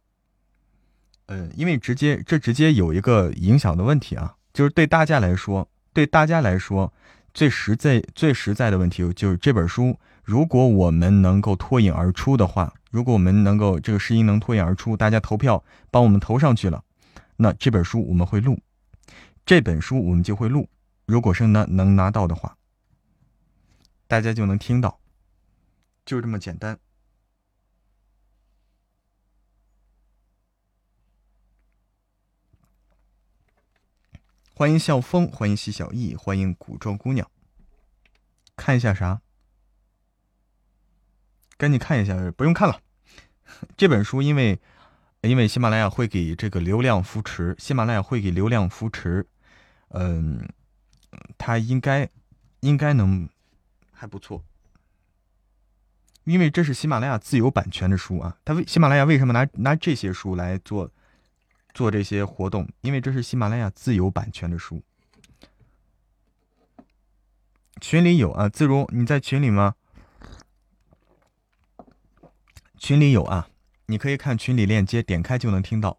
[1.27, 6.93] 呃，因为直接这直接有一个影响的问题啊，就是对大家来说，对大家来说
[7.32, 12.74] 最实在、最实在的问题就是这本书，如果我们能够脱颖而出的话。
[12.97, 16.82] 如果我们能够这个试音能脱颖而出，大家投票帮我们投上去了，
[17.36, 18.59] 那这本书我们会录，
[19.44, 20.70] 这本书我们就会录。
[21.05, 22.56] 如果是呢能拿到的话，
[24.06, 24.98] 大家就能听到，
[26.06, 26.78] 就这么简单。
[34.55, 37.31] 欢迎笑风，欢迎西小艺，欢迎古装姑娘。
[38.56, 39.20] 看一下啥？
[41.59, 42.81] 赶紧看一下，不用看了。
[43.77, 44.59] 这本书因为，
[45.23, 49.27] 因为喜马拉雅会给这个流量扶持，喜马拉雅会给流量扶持，
[49.89, 50.49] 嗯，
[51.39, 52.09] 它应该
[52.61, 53.28] 应该能
[53.93, 54.43] 还不错。
[56.24, 58.37] 因为这是喜马拉雅自有版权的书啊。
[58.45, 60.91] 他为喜马拉雅为什么拿拿这些书来做
[61.73, 62.69] 做这些活动？
[62.81, 64.83] 因为这是喜马拉雅自有版权的书。
[67.81, 69.77] 群里有啊，自如你在群里吗？
[72.77, 73.48] 群里有啊，
[73.86, 75.98] 你可以看群里链接，点开就能听到。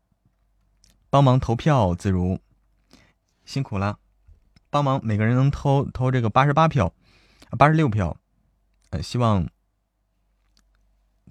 [1.09, 2.39] 帮忙投票，自如
[3.45, 3.99] 辛苦了，
[4.69, 6.93] 帮忙每个人能投投这个八十八票，
[7.57, 8.17] 八十六票，
[8.91, 9.47] 呃，希望。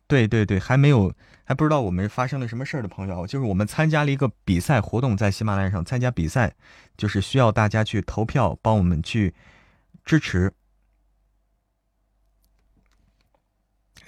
[0.09, 1.12] 对对对，还没有
[1.43, 6.55] 还不知道我们发生了什么事儿的朋友，就是我们参加了一个比赛活动，在喜马拉雅上参加比赛，
[6.97, 9.35] 就是需要大家去投票，帮我们去
[10.05, 10.52] 支持。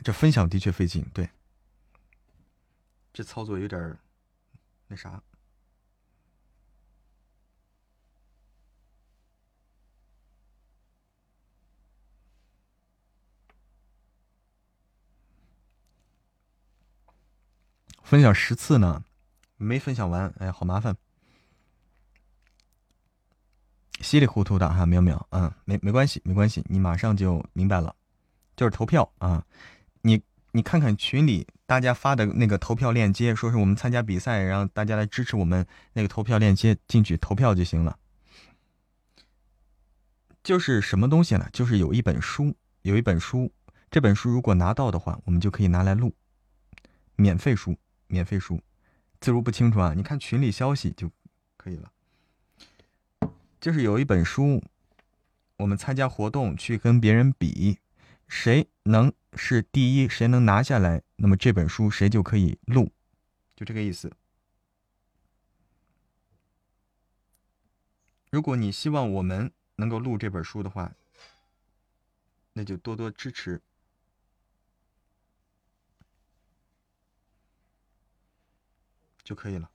[0.03, 1.29] 这分享的确费劲，对，
[3.13, 3.99] 这操作有点
[4.87, 5.23] 那啥。
[18.03, 19.05] 分享十次呢，
[19.59, 20.97] 没分享完，哎，好麻烦，
[24.01, 27.95] 稀里糊涂的哈，淼淼，嗯，没没关系，没关系，你马上就明白了，
[28.57, 29.45] 就是投票啊，
[30.03, 30.23] 你
[30.53, 37.99] 你看看群里大家发的那个投票链接，说是我们参加比赛，然后大家来支持我们那个投票链接进去投票就行了。
[40.43, 41.49] 就是什么东西呢？
[41.53, 43.53] 就是有一本书，有一本书，
[43.91, 46.15] 这本书如果拿到的话，我们就可以拿来录，
[47.17, 47.77] 免费书。
[48.11, 48.59] 免费书，
[49.21, 51.11] 字如不清楚啊，你看群里消息就
[51.59, 51.93] 可以了。
[53.61, 54.65] 就是有一本书，
[55.59, 57.81] 我们参加活动去跟别人比，
[58.29, 62.93] 谁能是第一，谁能拿下来，那么这本书谁就可以录，
[63.57, 64.13] 就这个意思。
[68.31, 70.95] 如果你希望我们能够录这本书的话，
[72.53, 73.61] 那就多多支持。
[79.25, 79.71] 就可以了。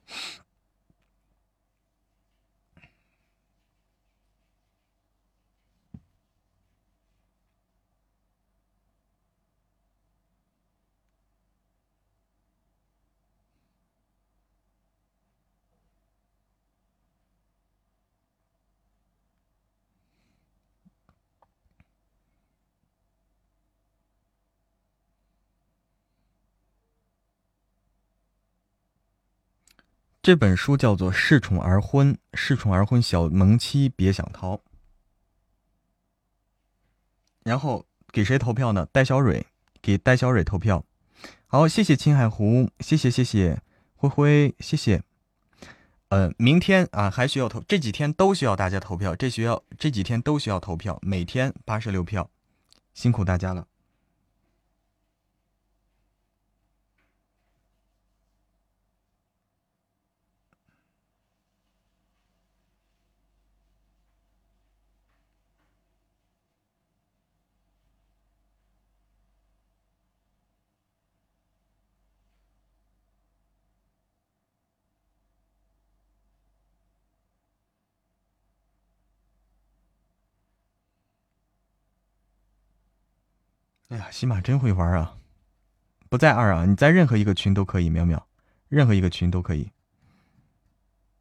[30.23, 34.61] 这本书叫做《恃宠而婚》，恃宠而婚，小萌妻别想逃。
[37.43, 38.87] 然后给谁投票呢？
[38.93, 39.45] 戴小蕊，
[39.81, 40.85] 给戴小蕊投票。
[41.47, 43.61] 好，谢谢青海湖，谢谢谢谢
[43.97, 45.03] 灰灰，谢谢。
[46.07, 52.29] 呃，明天啊还需要投，这几天都需要大家投票，这需要这几天都需要投票，每天八十六票，
[52.93, 53.67] 辛苦大家了。
[83.93, 85.17] 哎呀，喜马真会玩啊！
[86.09, 88.19] 不在二啊，你在任何一个群都可以，淼淼，
[88.67, 89.69] 任何一个群都可以。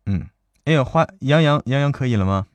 [0.07, 0.27] 嗯，
[0.65, 2.47] 哎呀，花杨洋杨洋可以了吗？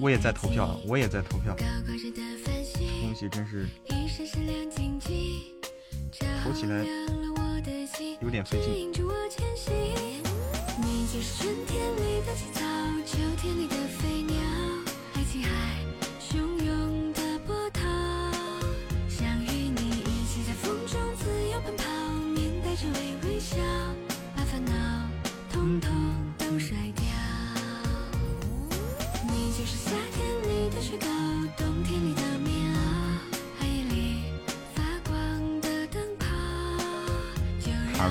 [0.00, 1.54] 我也在投票，我也在投票。
[1.54, 3.68] 东西真是
[6.42, 6.82] 投起来
[8.22, 8.90] 有点费劲。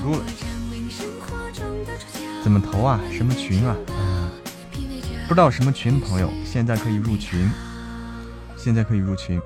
[0.04, 0.24] 住了，
[2.42, 3.00] 怎么投啊？
[3.10, 3.74] 什么群啊？
[5.26, 7.50] 不知道什么群的朋友，现在可以入群，
[8.54, 9.40] 现在可以入群。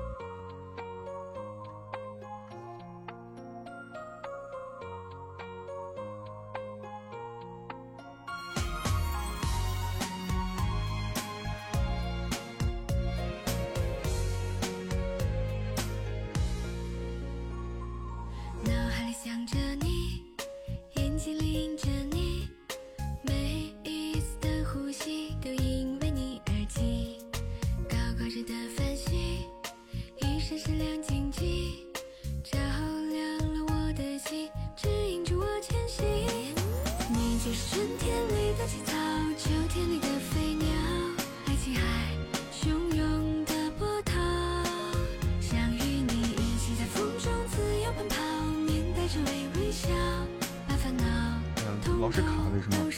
[52.09, 52.91] 老是卡，为什么？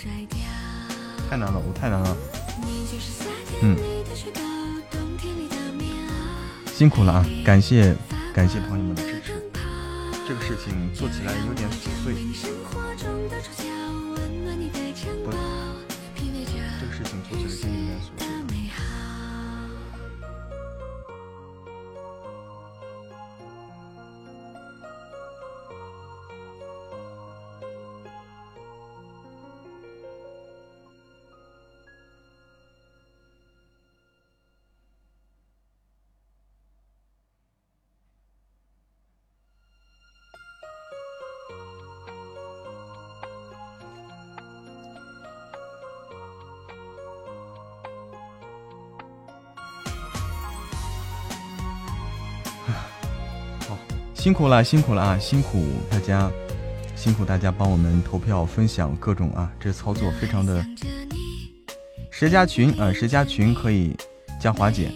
[1.30, 2.16] 太难了，我太难了。
[3.62, 3.76] 嗯，
[6.74, 7.26] 辛苦了啊！
[7.44, 7.94] 感谢
[8.34, 9.34] 感谢朋友们的支持。
[10.26, 12.14] 这个事情做起来有点琐碎。
[54.32, 55.20] 辛苦了，辛苦了啊！
[55.20, 56.32] 辛苦大家，
[56.96, 59.52] 辛苦大家帮我们投票、分享各种啊！
[59.60, 60.66] 这操作非常的。
[62.10, 62.94] 谁加群啊？
[62.94, 63.94] 谁加群可以
[64.40, 64.90] 加华姐。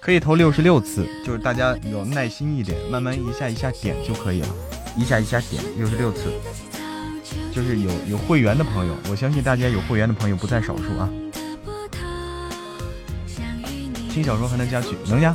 [0.00, 4.48] 可以投六十六次，就是大家有耐心一点，慢慢一下一下点就可以了，
[4.96, 6.32] 一下一下点六十六次。
[7.52, 11.08] 就是有有会员的朋友，我相信大家有会员的朋友不在少数啊。
[14.08, 15.34] 听小说还能加群，能加，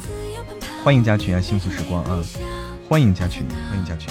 [0.84, 1.42] 欢迎加群啊！
[1.42, 2.22] 幸福时光啊，
[2.90, 4.10] 欢迎加群，欢迎加群。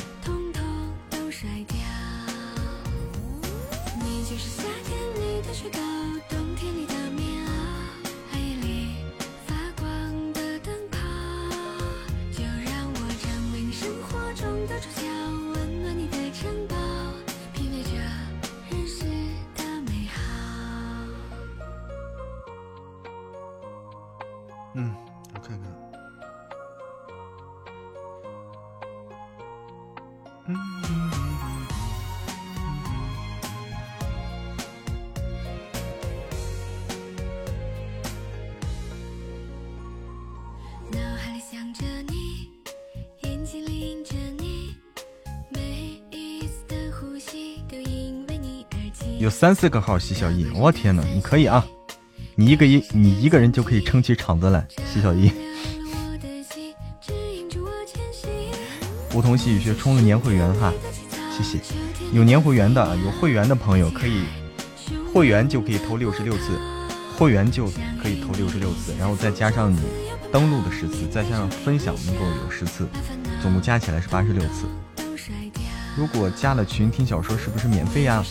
[49.45, 51.63] 三四个号，西小艺，我天哪，你可以啊！
[52.35, 55.31] 你一个一，你一个人就可以撑起场子来，西小艺。
[59.13, 60.73] 梧桐细雨学充了年会员哈，
[61.31, 61.59] 谢谢。
[62.15, 64.23] 有年会员的，有会员的朋友可以，
[65.13, 66.59] 会员就可以投六十六次，
[67.19, 67.67] 会员就
[68.03, 69.79] 可以投六十六次，然后再加上你
[70.33, 72.89] 登录的十次，再加上分享能够有十次，
[73.43, 74.65] 总共加起来是八十六次。
[75.99, 78.25] 如果加了群听小说，是不是免费呀？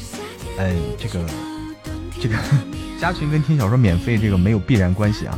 [0.58, 1.26] 哎，这个，
[2.22, 2.36] 这个
[3.02, 5.38] 加群跟听小说免费，这个没有必然关系啊。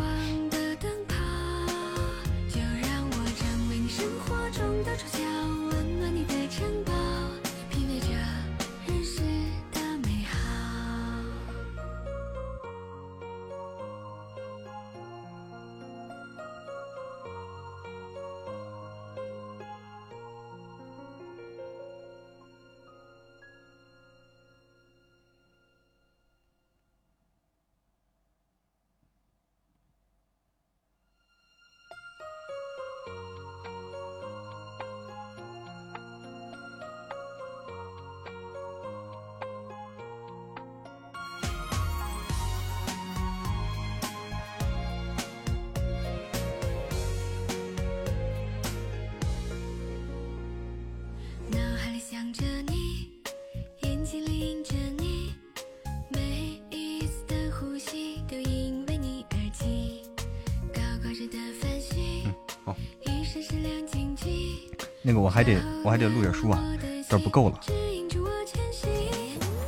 [65.95, 66.61] 还得录点书啊，
[67.07, 67.57] 这不够了。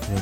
[0.10, 0.20] 嗯，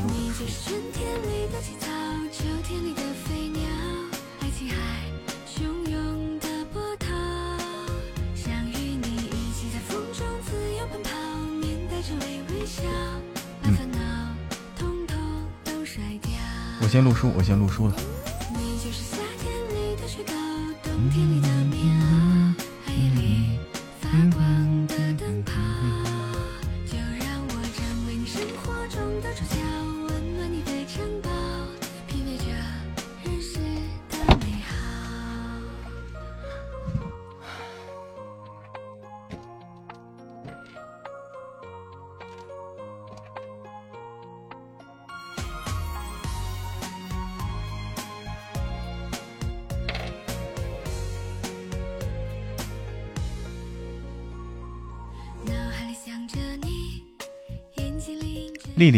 [16.82, 18.15] 我先录书，我先录书了。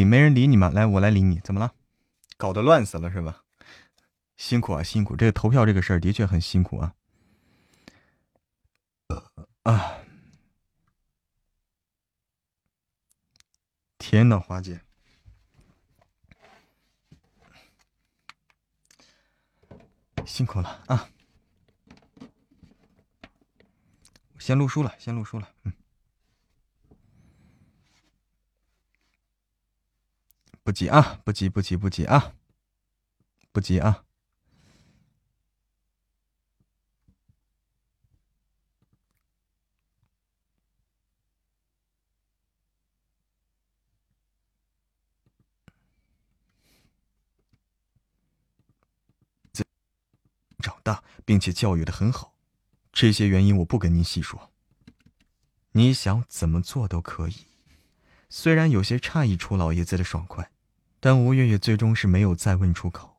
[0.06, 0.70] 没人理你吗？
[0.70, 1.40] 来，我来理你。
[1.40, 1.74] 怎么了？
[2.38, 3.44] 搞得乱死了是吧？
[4.36, 5.16] 辛苦啊，辛苦！
[5.16, 6.94] 这个投票这个事儿的确很辛苦啊。
[9.64, 9.98] 啊！
[13.98, 14.80] 天呐，花姐，
[20.26, 21.10] 辛苦了啊！
[24.38, 25.74] 先录书了，先录书了，嗯。
[30.68, 32.34] 不急啊，不急，不急，不急啊，
[33.54, 34.04] 不急啊。
[50.60, 52.36] 长大，并且教育的很好，
[52.92, 54.52] 这些原因我不跟您细说。
[55.72, 57.46] 你想怎么做都可以，
[58.28, 60.52] 虽然有些诧异楚老爷子的爽快。
[61.00, 63.18] 但吴月月最终是没有再问出口。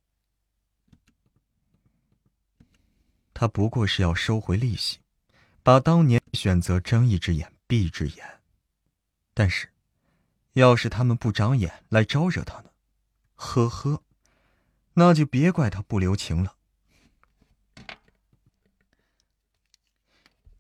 [3.32, 4.98] 他不过是要收回利息，
[5.62, 8.40] 把当年选择睁一只眼闭一只眼。
[9.32, 9.72] 但是，
[10.54, 12.70] 要是他们不长眼来招惹他呢？
[13.36, 14.02] 呵呵，
[14.94, 16.56] 那就别怪他不留情了。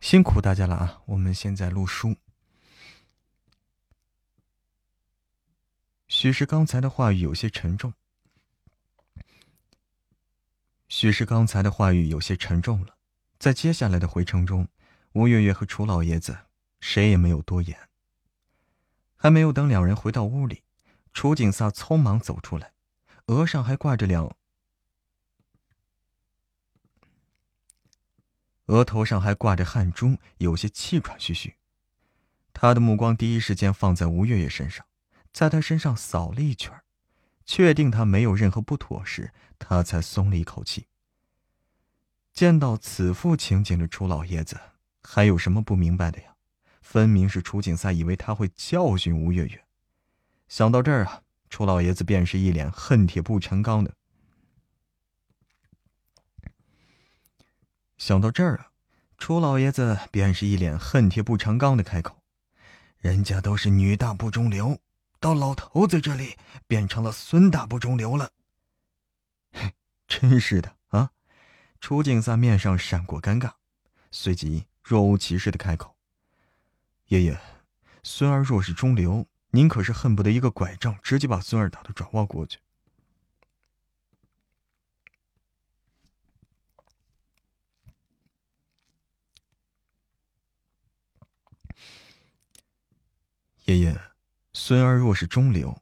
[0.00, 1.02] 辛苦大家了啊！
[1.06, 2.16] 我们现在录书。
[6.20, 7.94] 许是刚才的话语有些沉重，
[10.88, 12.96] 许是刚才的话语有些沉重了。
[13.38, 14.66] 在接下来的回程中，
[15.12, 16.36] 吴月月和楚老爷子
[16.80, 17.88] 谁也没有多言。
[19.14, 20.64] 还没有等两人回到屋里，
[21.12, 22.72] 楚景萨匆忙走出来，
[23.26, 24.36] 额上还挂着两，
[28.66, 31.54] 额头上还挂着汗珠，有些气喘吁吁。
[32.52, 34.84] 他的目光第一时间放在吴月月身上。
[35.38, 36.76] 在他身上扫了一圈，
[37.46, 40.88] 确定他没有任何不妥时，他才松了一口气。
[42.32, 44.58] 见到此副情景的楚老爷子，
[45.00, 46.34] 还有什么不明白的呀？
[46.82, 49.64] 分明是楚景赛以为他会教训吴月月。
[50.48, 53.94] 想到这儿啊，楚老爷子便是一脸恨铁不成钢的。
[57.96, 58.72] 想到这儿啊，
[59.16, 62.24] 楚老爷子便是一脸恨铁不成钢的开口
[62.98, 64.80] ：“人家都是女大不中留。”
[65.20, 68.32] 到老头子这里，变成了孙大不中留了。
[69.52, 69.74] 嘿，
[70.06, 71.10] 真是的啊！
[71.80, 73.54] 楚景萨面上闪过尴尬，
[74.10, 75.96] 随即若无其事的开口
[77.08, 77.40] ：“爷爷，
[78.02, 82.58] 孙儿若是中流，您可是恨不得一个拐杖直接把孙儿打得转弯过去。”
[93.64, 94.07] 爷爷。
[94.60, 95.80] 孙儿若是中流，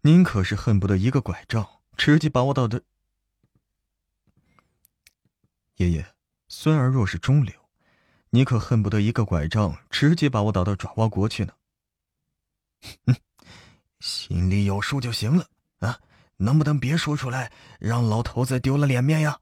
[0.00, 2.82] 您可是恨不得一个拐杖直接把我倒的。
[5.76, 6.14] 爷爷，
[6.48, 7.54] 孙儿若是中流，
[8.30, 11.52] 你可恨不得一个拐杖直接把我倒到爪哇国去呢。
[13.06, 13.14] 哼，
[14.00, 15.46] 心里有数就行了
[15.80, 16.00] 啊，
[16.38, 19.38] 能不能别说出来，让老头子丢了脸面呀？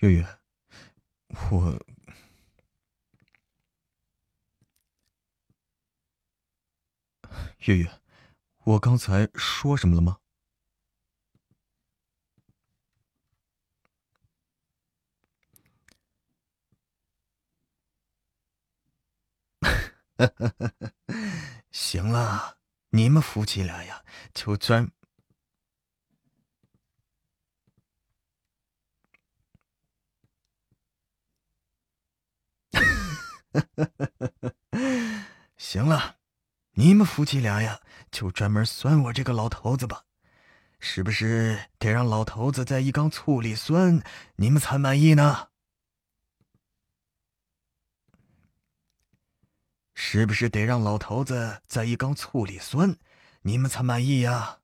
[0.00, 0.38] 月月，
[1.50, 1.78] 我
[7.58, 8.00] 月月，
[8.64, 10.20] 我刚才说什么了吗？
[21.70, 22.56] 行了，
[22.88, 24.90] 你们夫妻俩呀，就专。
[35.56, 36.16] 行了，
[36.72, 37.80] 你们夫妻俩呀，
[38.10, 40.04] 就专门酸我这个老头子吧，
[40.78, 44.02] 是不是得让老头子在一缸醋里酸，
[44.36, 45.48] 你们才满意呢？
[49.94, 52.96] 是不是得让老头子在一缸醋里酸，
[53.42, 54.59] 你们才满意呀？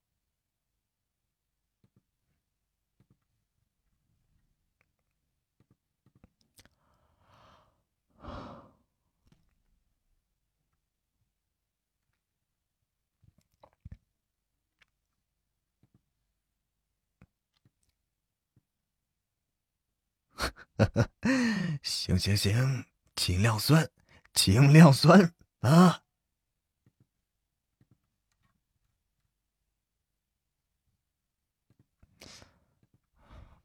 [21.82, 23.90] 行行行尽量算
[24.32, 26.02] 尽量算啊。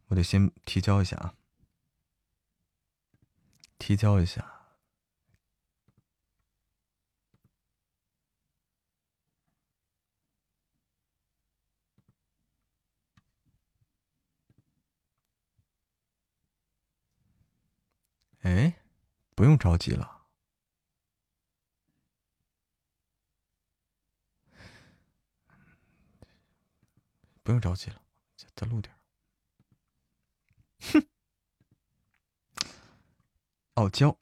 [0.07, 1.33] 我得先提交一下啊。
[3.77, 4.50] 提交一下。
[18.41, 18.81] 哎，
[19.35, 20.25] 不用着急了，
[27.43, 28.01] 不用着急了，
[28.35, 28.95] 再再录点。
[30.79, 31.07] 哼，
[33.75, 34.17] 傲娇。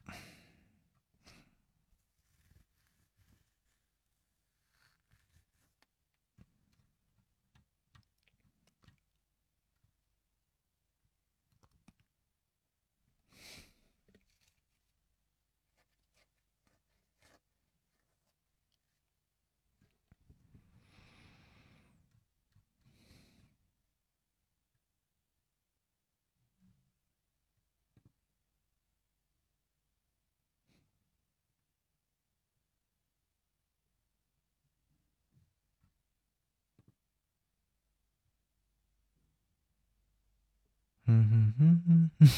[41.12, 41.26] 嗯
[41.58, 42.30] 哼哼哼，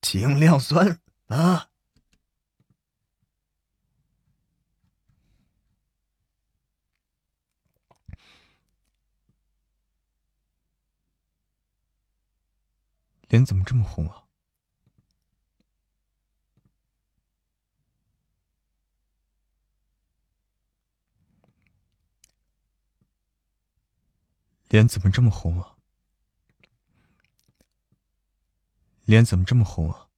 [0.00, 1.70] 尽量酸啊！
[13.28, 14.22] 脸怎么这么红啊？
[24.68, 25.71] 脸怎么这么红啊？
[29.04, 30.08] 脸怎么这么红啊？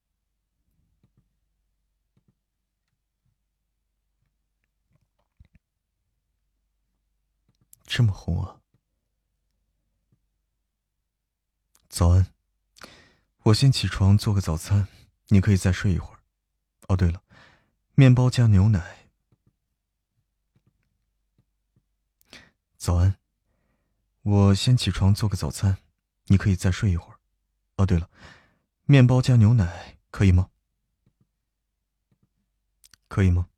[7.87, 8.61] 这么红啊！
[11.89, 12.27] 早安，
[13.45, 14.89] 我先起床做个早餐，
[15.29, 16.19] 你可以再睡一会儿。
[16.89, 17.23] 哦，对了，
[17.95, 19.09] 面包加牛奶。
[22.77, 23.17] 早安。
[24.23, 25.79] 我先起床做个早餐，
[26.25, 27.21] 你可以再睡一会儿。
[27.77, 28.11] 哦，对了，
[28.87, 30.51] 面包加牛奶可以吗？
[33.09, 33.49] 可以吗？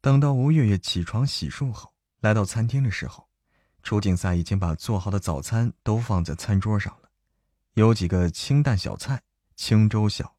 [0.00, 3.28] 等到吴月月起床洗漱后，来到餐厅的时候。
[3.82, 7.10] 楚景赛已经把做好的早餐都放在餐桌上了，
[7.74, 9.22] 有几个清淡小菜、
[9.54, 10.37] 清粥小，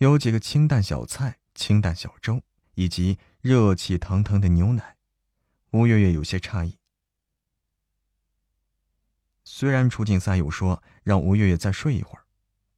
[0.00, 2.40] 有几个清淡小菜、清淡小粥，
[2.74, 4.96] 以及热气腾腾的牛奶。
[5.72, 6.78] 吴月月有些诧异。
[9.44, 12.24] 虽然楚景三有说让吴月月再睡一会儿，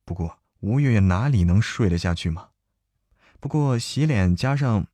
[0.05, 2.51] 不过吴月月哪里能睡得下去嘛？
[3.39, 4.89] 不过洗脸加上。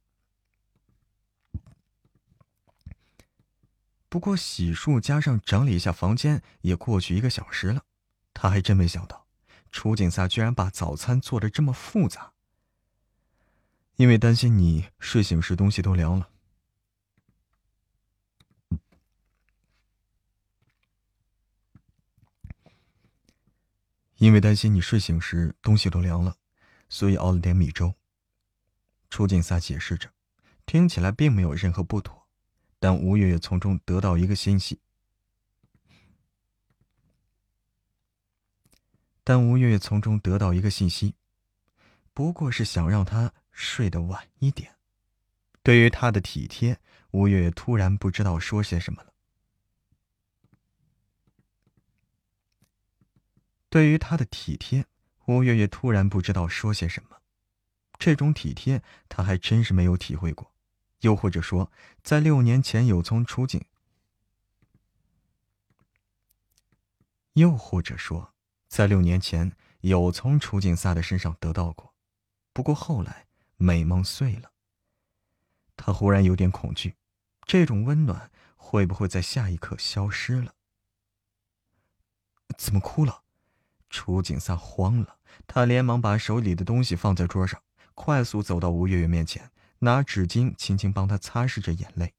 [4.10, 7.84] 不过洗漱加上整理一下房间，也过去一个小时了。
[8.34, 9.26] 他还真没想到，
[9.70, 12.32] 楚景撒居然把早餐做的这么复杂。
[13.96, 16.30] 因为担心你睡醒时东西都凉了，
[24.18, 26.36] 因为担心你睡醒时东西都凉了，
[26.88, 27.94] 所以熬了点米粥。
[29.10, 30.10] 楚景撒解释着，
[30.64, 32.28] 听起来并没有任何不妥。
[32.78, 34.80] 但吴月月从中得到一个信息，
[39.28, 41.14] 但吴月月从中得到一个信息，
[42.14, 44.78] 不过是想让他睡得晚一点。
[45.62, 49.12] 对于他的体贴，吴月月突然不知道说些什么了。
[53.68, 54.86] 对于他的体贴，
[55.26, 57.20] 吴月月突然不知道说些什么。
[57.98, 60.54] 这种体贴，他还真是没有体会过。
[61.00, 61.70] 又或者说，
[62.02, 63.62] 在六年前有从出境，
[67.34, 68.32] 又或者说，
[68.68, 71.94] 在六年前有从楚景萨的身上得到过，
[72.52, 74.52] 不过后来美梦碎了。
[75.76, 76.94] 他忽然有点恐惧，
[77.46, 80.54] 这种温暖会不会在下一刻消失了？
[82.56, 83.22] 怎么哭了？
[83.90, 87.62] 楚景萨慌了，他连忙把手里的东西放在桌上，
[87.94, 89.50] 快速走到吴月月面前。
[89.80, 92.12] 拿纸巾轻轻帮她擦拭着眼泪，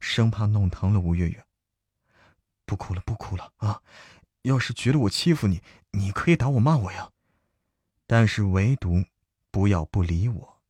[0.00, 1.44] 生怕弄疼了吴月月。
[2.64, 3.82] 不哭了，不哭了啊！
[4.46, 5.60] 要是觉得我欺负你，
[5.90, 7.10] 你可以打我骂我呀，
[8.06, 9.04] 但是唯独
[9.50, 10.62] 不要不理我。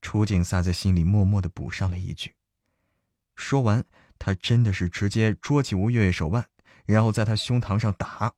[0.00, 2.34] 楚景撒在心里默默的补上了一句。
[3.36, 3.84] 说完，
[4.18, 6.46] 他真的是直接捉起吴月月手腕，
[6.86, 8.32] 然后在他胸膛上打，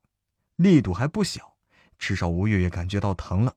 [0.56, 1.56] 力度还不小，
[1.96, 3.54] 至少吴月月感觉到疼了。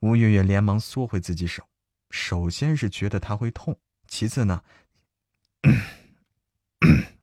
[0.00, 1.68] 吴月月连忙缩回自己手，
[2.10, 4.64] 首先是觉得他会痛，其次呢，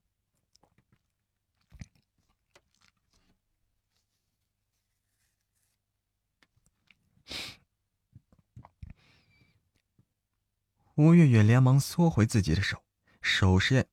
[10.96, 12.82] 吴月月连忙缩回自己的手，
[13.22, 13.90] 手是。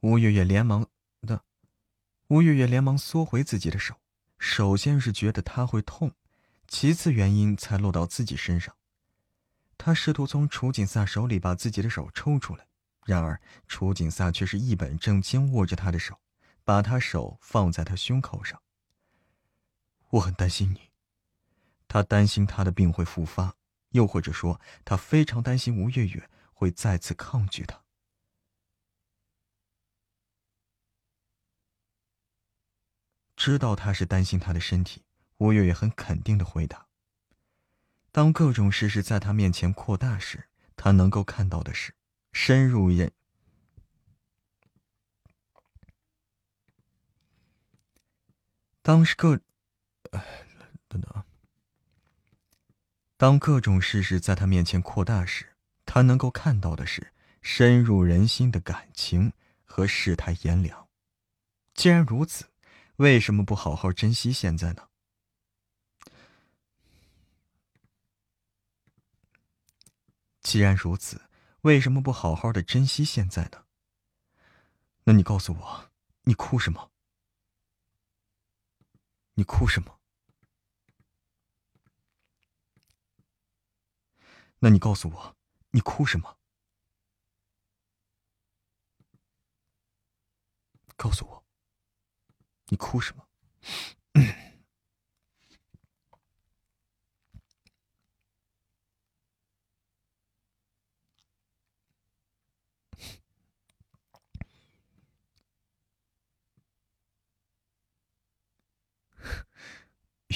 [0.00, 0.88] 吴月月连忙
[1.20, 1.44] 的。
[2.28, 4.00] 吴月月连忙缩回自己的手，
[4.38, 6.14] 首先是觉得他会痛，
[6.66, 8.74] 其次原因才落到自己身上。
[9.76, 12.66] 他试图从楚景萨手里把自己的手抽出来，
[13.04, 16.18] 然而楚景萨却是一本正经握着他的手，
[16.64, 18.62] 把他手放在他胸口上。
[20.12, 20.87] 我很担心你，
[21.88, 23.56] 他担心他的病会复发，
[23.90, 27.82] 又或者说他非常担心吴月月会再次抗拒他。
[33.34, 35.04] 知道他是担心他的身体，
[35.38, 36.88] 吴月月很肯定的回答。
[38.10, 41.94] 当各种事实在他面前扩大时，他能够看到的是
[42.32, 43.12] 深入人。
[48.82, 49.40] 当是各，
[50.88, 51.27] 等等啊。
[53.18, 60.88] 当各种事实在他面前扩大时，他能够看到的是深入人心的感情和世态炎凉。
[61.74, 62.46] 既然如此。
[62.98, 64.88] 为什么不好好珍惜现在呢？
[70.40, 71.22] 既然如此，
[71.60, 73.66] 为什么不好好的珍惜现在呢？
[75.04, 75.90] 那你告诉我，
[76.22, 76.90] 你哭什么？
[79.34, 79.97] 你哭什么？
[84.60, 85.36] 那你告诉我，
[85.70, 86.36] 你哭什么？
[90.96, 91.44] 告诉我。
[92.70, 93.26] 你哭什么？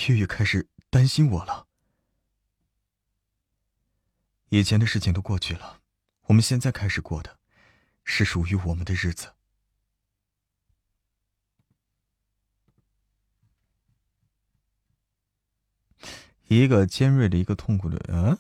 [0.09, 1.72] 月月开始担心我了。
[4.55, 5.81] 以前的事情都过去了，
[6.27, 7.39] 我们现在开始过的，
[8.05, 9.33] 是属于我们的日子。
[16.49, 18.39] 一个尖锐的，一个痛苦的，嗯。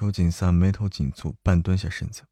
[0.00, 2.22] 手紧散，眉头紧蹙，半蹲下身子。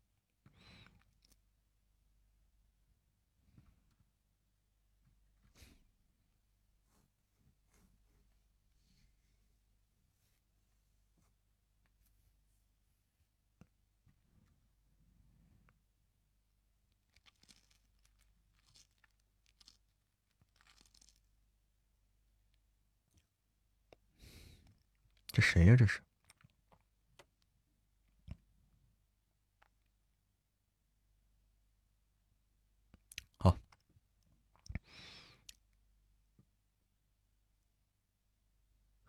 [25.30, 25.76] 这谁呀？
[25.76, 26.00] 这是。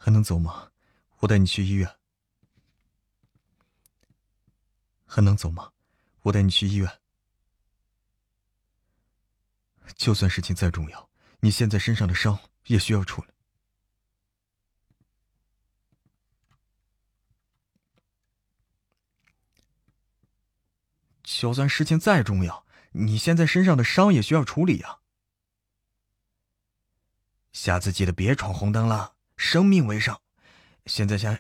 [0.01, 0.72] 还能走吗？
[1.19, 1.98] 我带你去医院。
[5.06, 5.72] 还能走吗？
[6.23, 6.99] 我带你去医院。
[9.95, 13.30] 就算事情再重要，你现在身上的伤也需要处理。
[21.23, 24.99] 就算事情再重要，你现在身上的伤也需要处理呀。
[27.53, 29.15] 下次记得别闯红灯了。
[29.39, 30.21] 生命为上，
[30.85, 31.39] 现在下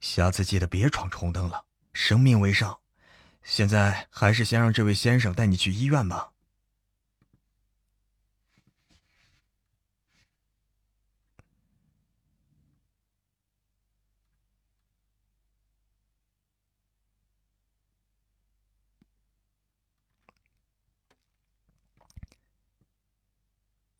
[0.00, 1.64] 下次记得别闯红灯了。
[1.92, 2.80] 生命为上，
[3.44, 6.32] 现在还是先让这位先生带你去医院吧。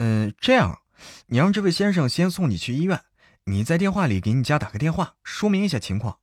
[0.02, 0.80] 嗯这样
[1.26, 3.04] 你让这位先生先送你去医院
[3.44, 6.18] 你在电话里给你家打个电话说明一下情况。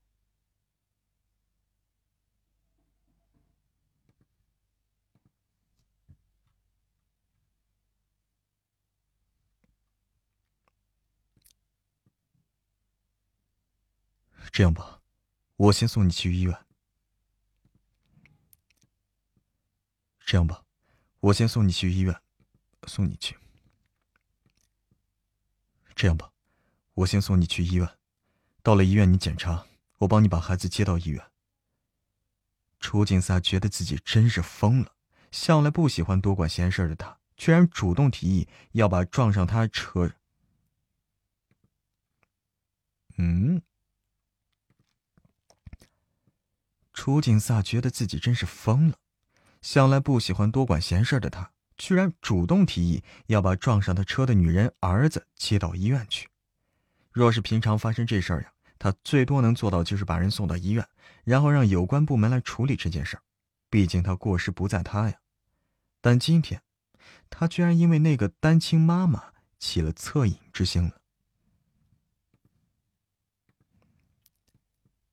[14.52, 15.02] 这样吧
[15.56, 16.58] 我先送你去医院。
[20.26, 20.64] 这样吧
[21.20, 22.20] 我先送你去医院
[22.88, 23.38] 送你去。
[25.98, 26.32] 这样吧，
[26.94, 27.98] 我先送你去医院，
[28.62, 29.66] 到了医院你检查，
[29.98, 31.32] 我帮你把孩子接到医院。
[32.80, 34.94] 楚景萨觉得自己真是疯了，
[35.32, 40.14] 向来不喜欢多管闲事的他，居然主动提议要把撞上他车。
[43.18, 43.64] 嗯，
[46.94, 49.00] 楚景萨觉得自己真是疯了。
[49.64, 56.28] 向来不喜欢多管闲事的他，居然主动提议要把撞上他车的女人儿子接到医院去。
[57.12, 60.88] 若是平常发生这事儿呀，他最多能做到就是把人送到医院，
[61.24, 63.24] 然后让有关部门来处理这件事儿。
[63.70, 65.20] 毕竟他过失不在他呀。
[66.02, 66.62] 但今天，
[67.30, 71.02] 他居然因为那个单亲妈妈起了恻隐之心了。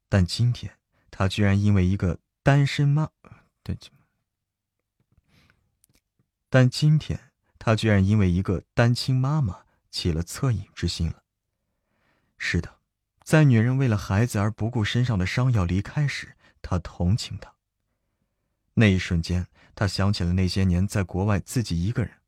[0.08, 0.78] 但今天，
[1.10, 3.10] 他居然因为一个单身妈，
[3.62, 3.76] 对。
[6.54, 11.24] 但今天，他居然因为一个单亲妈妈起了恻隐之心了。
[12.38, 12.78] 是的，
[13.24, 17.52] 在女人为了孩子而不顾身上的伤要离开时，他同情她。
[18.74, 22.20] 那一瞬间，他想起了那些年在国外自己一个人。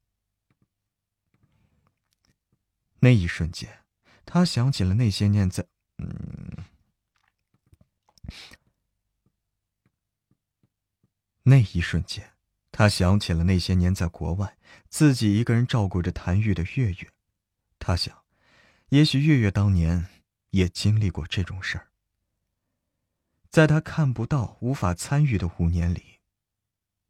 [2.98, 3.84] 那一瞬间，
[4.24, 5.64] 他想起了那些年在……
[5.98, 6.64] 嗯，
[11.44, 12.35] 那一瞬间。
[12.78, 14.58] 他想起了那些年在国外
[14.90, 17.10] 自己一个人照顾着谭玉的月月，
[17.78, 18.22] 他想，
[18.90, 20.08] 也许月月当年
[20.50, 21.88] 也经历过这种事儿。
[23.48, 26.18] 在他看不到、无法参与的五年里，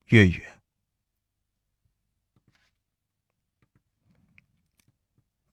[0.05, 0.61] 月月，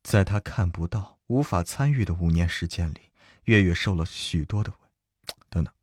[0.04, 3.10] 在他看不到、无法参与的五年时间里，
[3.46, 4.78] 月月受了许多的委，
[5.50, 5.74] 等等，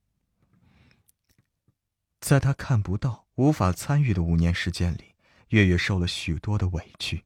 [2.20, 3.26] 在他看不到。
[3.36, 5.14] 无法参与的五年时间里，
[5.48, 7.24] 月月受了许多的委屈。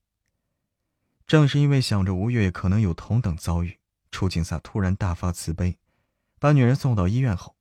[1.27, 3.81] 正是因为想着吴月月可能有同等遭遇，
[4.13, 5.77] 楚景萨突然大发慈悲，
[6.39, 7.57] 把女人送到医院后，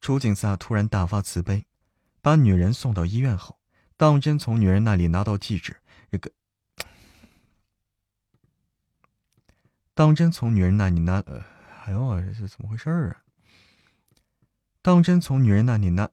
[0.00, 1.66] 楚景萨突然大发慈悲，
[2.22, 3.58] 把女人送到医院后，
[3.96, 5.78] 当真从女人那里拿到地址，
[6.12, 6.30] 这个，
[9.92, 11.44] 当真从女人那里拿，呃，
[11.84, 13.24] 哎呦，这是怎么回事儿啊？
[14.82, 16.10] 当真从女人那里拿，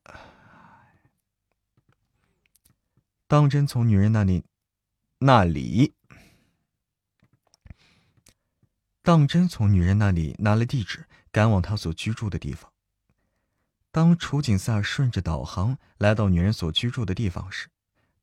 [3.25, 4.43] 当真从女人那里
[5.19, 5.93] 那里，
[9.01, 12.73] 当真从女人那里拿了地址，赶往她所居住的地方。
[13.89, 17.69] 当楚景萨顺着导航来到女人所居住的地方时，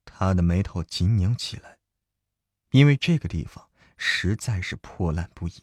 [0.05, 1.79] 他的眉头紧拧起来，
[2.71, 5.63] 因为这个地方实在是破烂不已，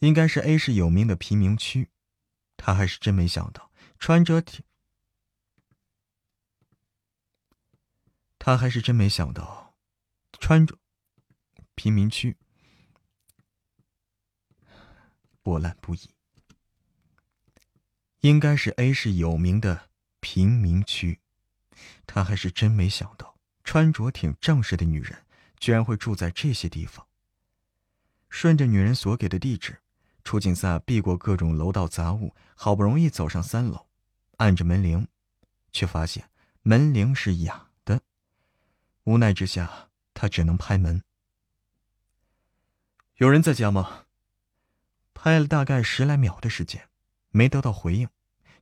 [0.00, 1.90] 应该是 A 市有名的贫民区。
[2.56, 4.62] 他还是真没想到，穿着挺，
[8.38, 9.74] 他还是真没想到，
[10.38, 10.78] 穿着
[11.74, 12.36] 贫民区
[15.42, 16.10] 破烂不已，
[18.20, 19.90] 应该是 A 市有名的
[20.20, 21.20] 贫民区。
[22.06, 25.26] 他还是真没想到，穿着挺正式的女人
[25.58, 27.08] 居然会住在这些地方。
[28.28, 29.81] 顺着女人所给的地址。
[30.24, 33.86] 楚景萨避过各种楼道杂物，好不容易走上三楼，
[34.36, 35.06] 按着门铃，
[35.72, 36.30] 却发现
[36.62, 38.00] 门铃是哑的。
[39.04, 41.02] 无奈之下，他只能拍门
[43.18, 44.06] ：“有人在家吗？”
[45.12, 46.88] 拍了大概十来秒的时间，
[47.30, 48.08] 没得到回应。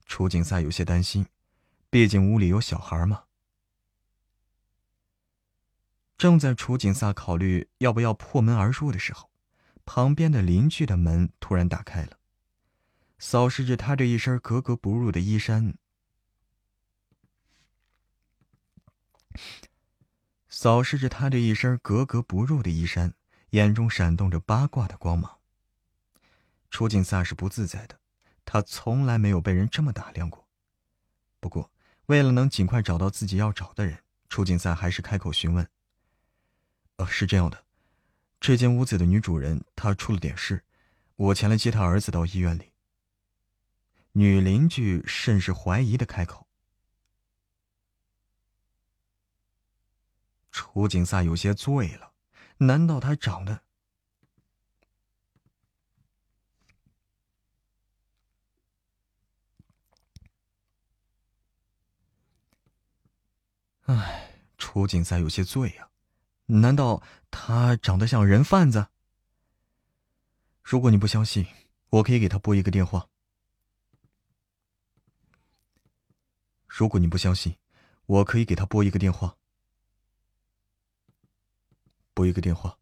[0.06, 1.26] 楚景萨有些担心，
[1.89, 3.24] 毕竟屋里有小孩嘛。
[6.18, 9.30] 正在楚景萨考虑要不要破门而入的时候。
[9.84, 12.18] 旁边的邻居的门突然打开了，
[13.18, 15.75] 扫视着他这一身格格不入的衣衫，
[20.49, 23.15] 扫视着他这一身格格不入的衣衫，
[23.50, 25.39] 眼中闪动着八卦的光芒。
[26.70, 27.99] 楚景萨是不自在的，
[28.44, 30.49] 他从来没有被人这么打量过。
[31.41, 31.73] 不过，
[32.07, 35.68] 为了能尽快找到自己要找的人，楚景萨还是开口询问
[36.97, 37.65] ：“呃，是这样的。”
[38.40, 40.64] 这间屋子的女主人，她出了点事，
[41.14, 42.72] 我前来接她儿子到医院里。
[44.12, 46.48] 女邻居甚是怀疑的开口。
[50.50, 52.12] 楚景萨有些醉了，
[52.56, 53.62] 难道他长得……
[63.82, 65.88] 哎，楚景萨有些醉呀。
[66.46, 67.00] 难道
[67.31, 68.89] 他长得像人贩子？
[70.62, 71.47] 如果你不相信，
[71.89, 73.09] 我可以给他拨一个电话。
[76.67, 77.57] 如果你不相信，
[78.07, 79.36] 我可以给他拨一个电话。
[82.15, 82.78] 拨一个电话。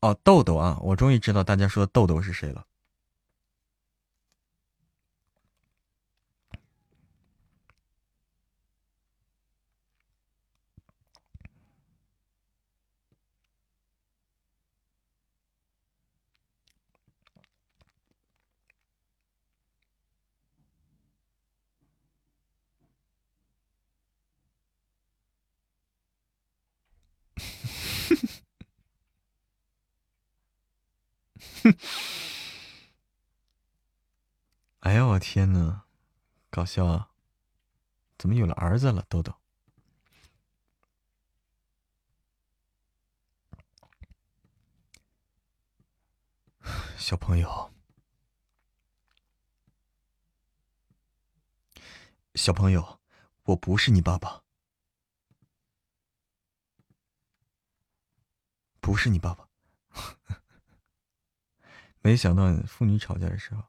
[0.00, 2.66] 哦，豆豆啊，我终于知道大家说豆豆是谁了。
[34.80, 35.84] 哎呀，我天呐，
[36.50, 37.10] 搞笑啊！
[38.18, 39.34] 怎么有了儿子了，豆豆？
[46.98, 47.72] 小朋友，
[52.34, 53.00] 小朋友，
[53.44, 54.42] 我不是你爸爸，
[58.80, 59.48] 不是你爸爸。
[62.04, 63.62] 没想到父女吵架的时候，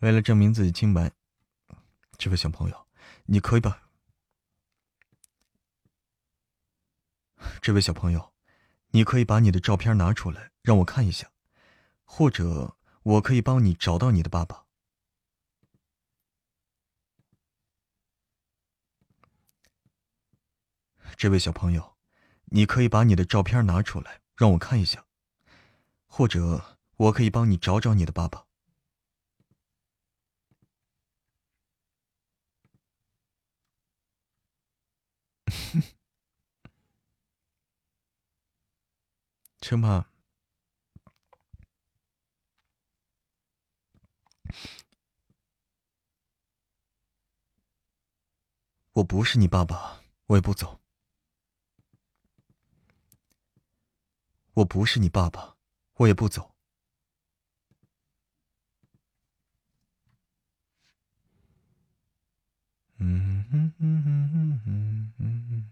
[0.00, 1.12] 为了证明自己清白，
[2.18, 2.86] 这位小朋友，
[3.26, 3.80] 你可以把
[7.62, 8.32] 这位小朋友，
[8.88, 11.30] 你可以把你的照片拿出来让我看一下，
[12.02, 14.66] 或者我可以帮你找到你的爸爸。
[21.16, 21.96] 这位小朋友，
[22.46, 25.06] 你可以把你的照片拿出来让我看一下，
[26.08, 26.78] 或者。
[27.00, 28.46] 我可以帮你找找你的爸爸。
[39.62, 40.10] 称吧，
[48.92, 50.80] 我不是你爸爸，我也不走。
[54.52, 55.56] 我不是你爸爸，
[55.94, 56.54] 我也不走。
[63.00, 65.70] 嗯嗯嗯嗯嗯嗯嗯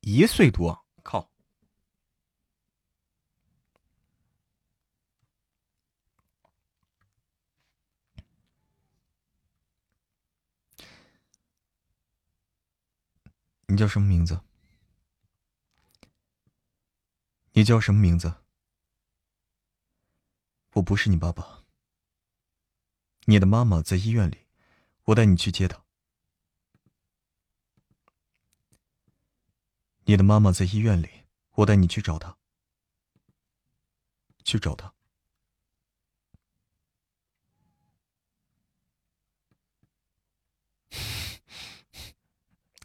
[0.00, 1.31] 一岁多靠。
[13.72, 14.38] 你叫什么名字？
[17.52, 18.34] 你叫什么名字？
[20.74, 21.64] 我不是你爸爸。
[23.24, 24.46] 你的妈妈在医院里，
[25.04, 25.82] 我带你去接她。
[30.04, 32.36] 你的妈妈在医院里，我带你去找她。
[34.44, 34.92] 去找她。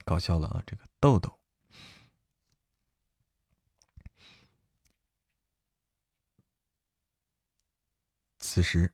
[0.07, 0.63] 搞笑了啊！
[0.65, 1.37] 这个豆豆。
[8.39, 8.93] 此时，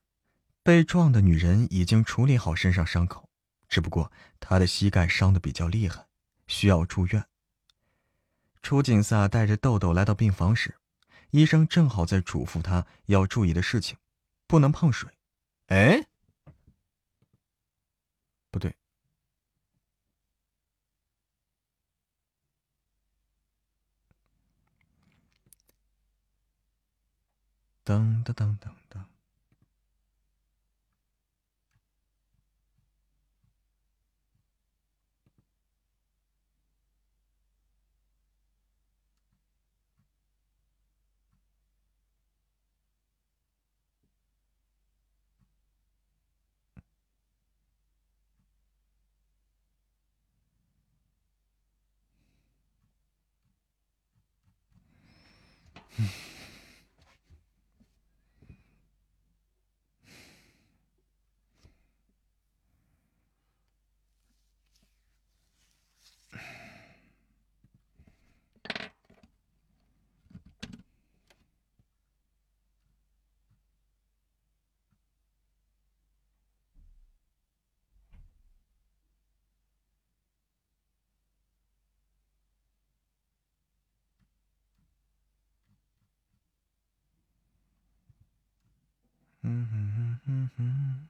[0.64, 3.30] 被撞的女人已经处理好身上伤口，
[3.69, 6.08] 只不过她的膝盖伤的比较厉害，
[6.48, 7.24] 需要住院。
[8.64, 10.80] 楚景萨带着豆豆来到病房时，
[11.30, 14.00] 医生正好在嘱咐他要注意的事情，
[14.48, 15.11] 不能碰水。
[15.67, 16.08] 哎，
[18.50, 18.75] 不对。
[27.86, 28.83] 噔噔噔噔。
[89.56, 91.07] 嗯嗯嗯嗯，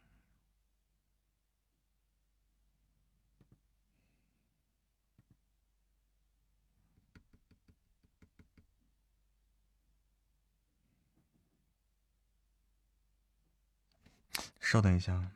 [14.59, 15.31] 稍等一下啊。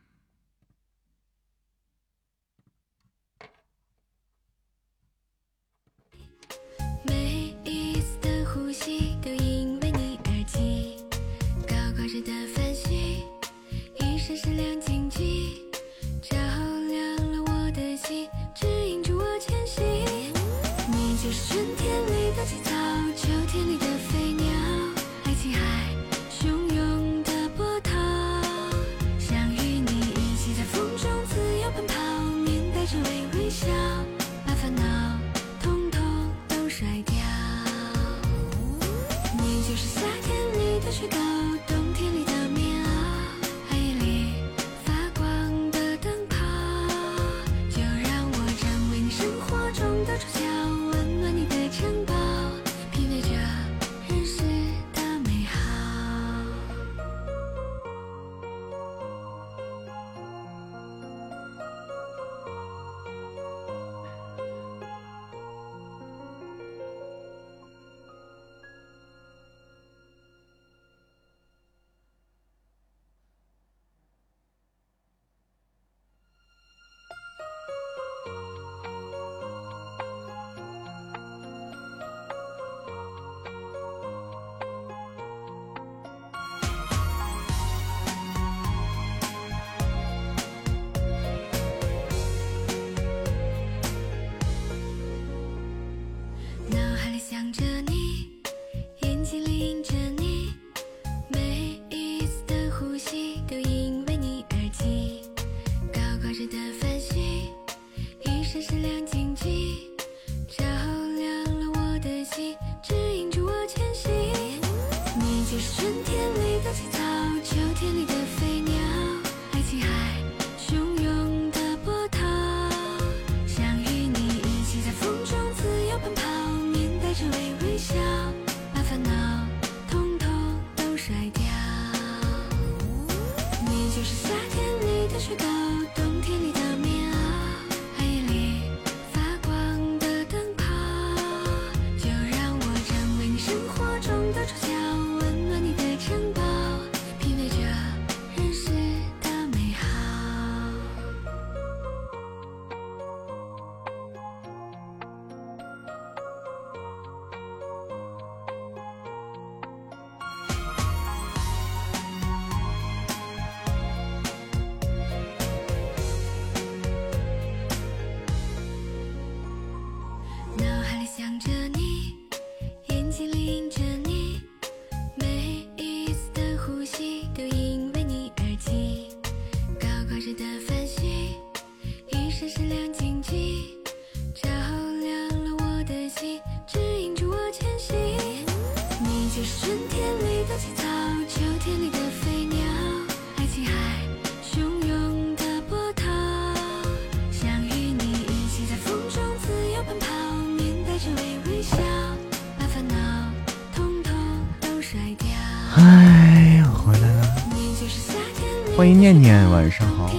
[208.88, 210.10] 欢迎念念，晚上好。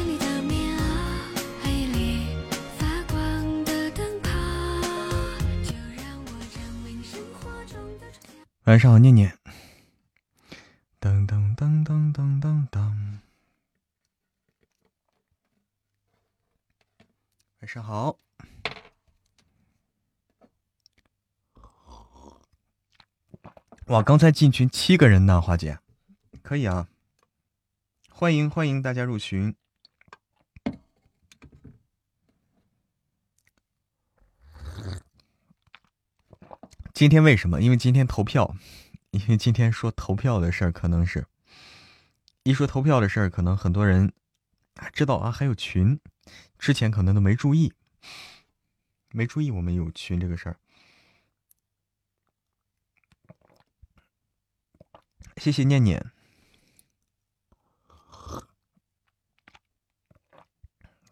[8.65, 9.39] 晚上好，念念。
[11.01, 13.19] 噔噔噔噔噔噔噔。
[17.61, 18.19] 晚上好。
[23.87, 25.79] 哇，刚才进群七个人呢，花姐，
[26.43, 26.87] 可以啊。
[28.19, 29.55] 欢迎欢迎大家入群。
[36.93, 37.63] 今天为什么？
[37.63, 38.57] 因为今天投票，
[39.13, 41.29] 因为今天说投票的事儿，可能是，
[42.43, 44.13] 一说投票的事儿，可能很多人
[44.93, 46.01] 知道啊，还有群，
[46.59, 47.73] 之前可能都没注意，
[49.13, 50.57] 没注意我们有群这个事儿。
[55.37, 56.11] 谢谢念念。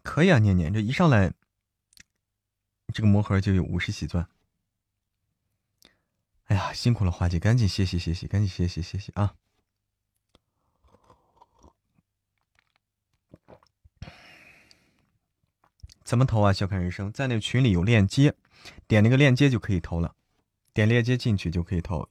[0.07, 1.33] 可以啊，念念，这一上来，
[2.93, 4.25] 这个魔盒就有五十喜钻。
[6.45, 9.35] 哎呀，辛苦了，花姐，赶紧歇息歇息，赶紧歇息歇息啊！
[16.05, 16.53] 怎么投啊？
[16.53, 18.33] 笑看人生，在那个群里有链接，
[18.87, 20.15] 点那个链接就可以投了，
[20.73, 22.07] 点链接进去就可以投。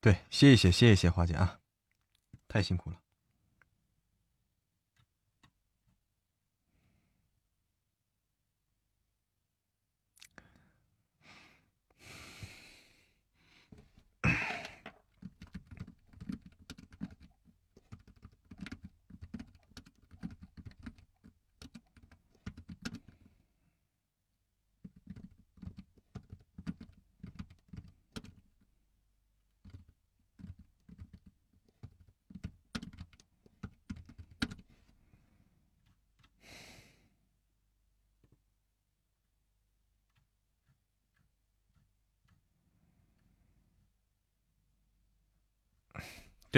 [0.00, 1.58] 对，歇一歇，歇一歇，花姐啊，
[2.46, 3.00] 太辛苦了。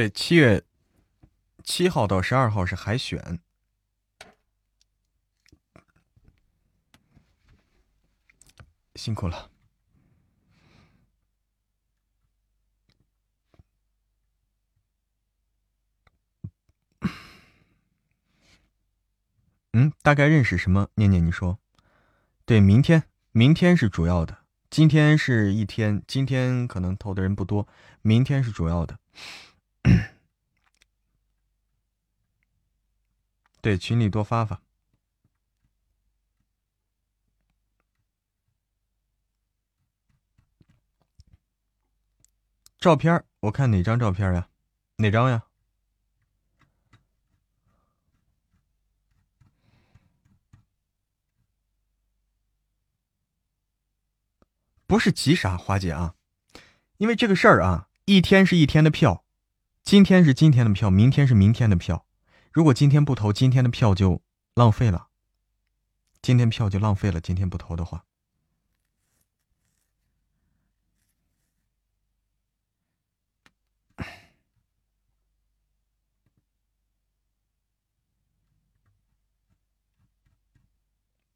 [0.00, 0.64] 对，七月
[1.62, 3.38] 七号到十二号是海选，
[8.94, 9.50] 辛苦了。
[19.74, 20.88] 嗯，大概认识什么？
[20.94, 21.58] 念念，你说。
[22.46, 24.38] 对，明天，明天是主要的，
[24.70, 27.68] 今天是一天，今天可能投的人不多，
[28.00, 28.98] 明天是主要的。
[33.60, 34.62] 对，群里多发发
[42.78, 44.48] 照片我看哪张照片呀？
[44.96, 45.44] 哪张呀？
[54.86, 56.16] 不是急啥，华姐啊，
[56.96, 59.24] 因为这个事儿啊，一天是一天的票。
[59.82, 62.06] 今天是今天的票，明天是明天的票。
[62.52, 64.22] 如果今天不投，今天的票就
[64.54, 65.08] 浪费了。
[66.22, 67.20] 今天票就浪费了。
[67.20, 68.04] 今天不投的话，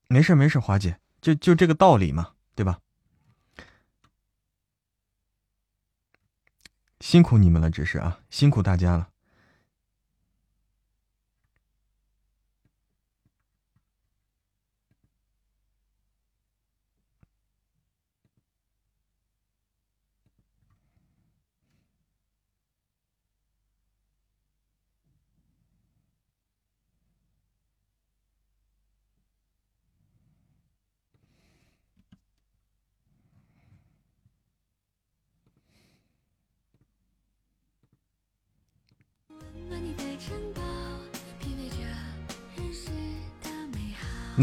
[0.07, 2.84] 没事没事，华姐，就就这个道理嘛，对吧？
[7.01, 9.09] 辛苦你们了，只是啊，辛苦大家了。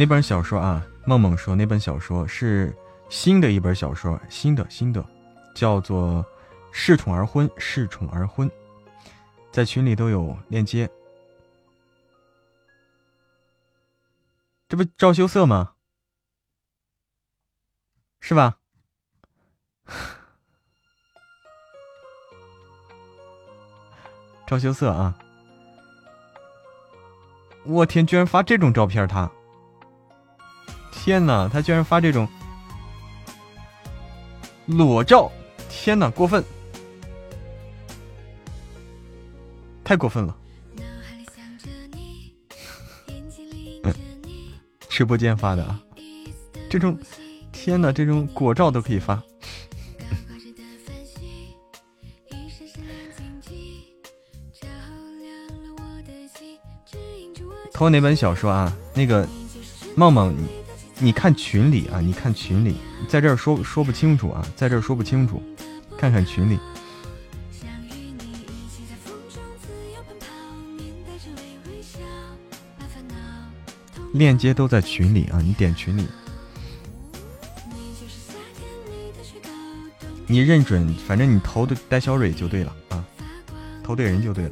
[0.01, 2.75] 那本小说啊，梦梦说那本小说是
[3.07, 5.05] 新的一本小说，新的新的，
[5.53, 6.25] 叫做
[6.75, 8.49] 《恃宠而婚》，恃宠而婚，
[9.51, 10.89] 在群里都有链接。
[14.67, 15.73] 这不赵羞涩吗？
[18.21, 18.57] 是吧？
[24.47, 25.15] 赵羞涩啊！
[27.65, 29.31] 我天，居然发这种照片，他！
[31.03, 32.27] 天哪，他居然发这种
[34.67, 35.31] 裸照！
[35.67, 36.43] 天哪，过分，
[39.83, 40.37] 太过分了！
[44.87, 45.81] 直播间发的啊，
[46.69, 46.95] 这种
[47.51, 49.15] 天哪，这种果照都可以发。
[57.73, 58.71] 偷哪本小说啊？
[58.93, 59.27] 那个
[59.95, 60.37] 梦梦。
[61.03, 62.75] 你看群里啊，你看群里，
[63.07, 65.41] 在这儿说说不清楚啊，在这儿说不清楚，
[65.97, 66.59] 看看群里，
[74.13, 76.07] 链接都在群里啊，你点群里，
[80.27, 83.03] 你认准，反正你投的戴小蕊就对了啊，
[83.83, 84.51] 投对人就对了，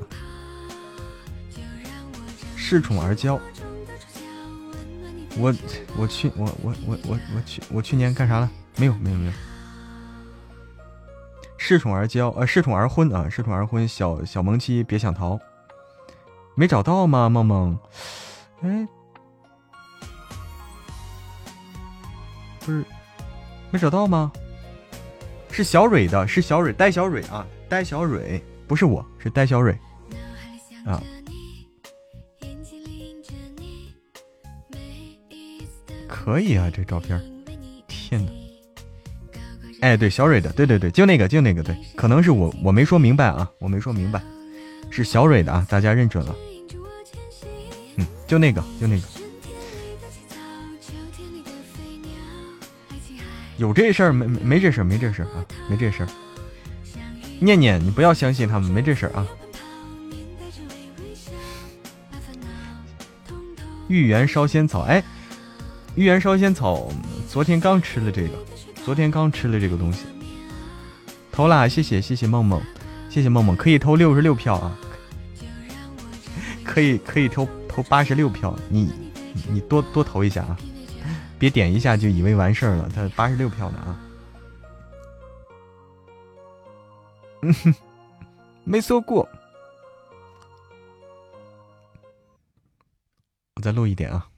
[2.57, 3.39] 恃宠而骄。
[5.39, 5.53] 我
[5.97, 8.49] 我去我我我我我去我去年干啥了？
[8.75, 9.31] 没有没有没有。
[11.57, 15.39] 恃宠而骄，呃，恃宠而婚啊，恃宠而婚，小小萌妻别想逃。
[16.55, 17.29] 没找到吗？
[17.29, 17.77] 梦梦，
[18.61, 18.87] 哎，
[22.59, 22.83] 不是，
[23.71, 24.31] 没找到吗？
[25.51, 29.77] 是小蕊的，是小蕊，呆小蕊啊，呆小蕊，不是我，是呆小蕊
[30.85, 31.01] 啊。
[36.29, 37.19] 可以啊，这照片，
[37.87, 38.31] 天哪！
[39.81, 44.21] 哎，对，小蕊的，对对对，就那个，就那个，对，可能是我我没说明白啊，我没说明白，
[44.91, 46.35] 是小蕊的啊，大家认准了。
[47.95, 49.07] 嗯，就那个，就那个。
[53.57, 56.09] 有这事儿没没这事儿没这事儿啊，没这事儿。
[57.39, 59.27] 念念，你不要相信他们，没这事儿啊。
[63.87, 65.03] 芋圆烧仙草，哎，
[65.95, 66.89] 芋圆烧仙草，
[67.27, 68.29] 昨天刚吃了这个，
[68.85, 70.05] 昨天刚吃了这个东西，
[71.31, 72.61] 投啦，谢谢谢谢梦梦，
[73.09, 74.77] 谢谢梦梦，可以投六十六票啊，
[76.63, 78.91] 可以可以投投八十六票，你
[79.49, 80.57] 你多多投一下啊。
[81.37, 83.95] 别点一下就以为完事儿了，他八十六票呢啊！
[87.43, 87.73] 嗯哼，
[88.65, 89.25] 没说过。
[93.55, 94.28] 我再录一点啊。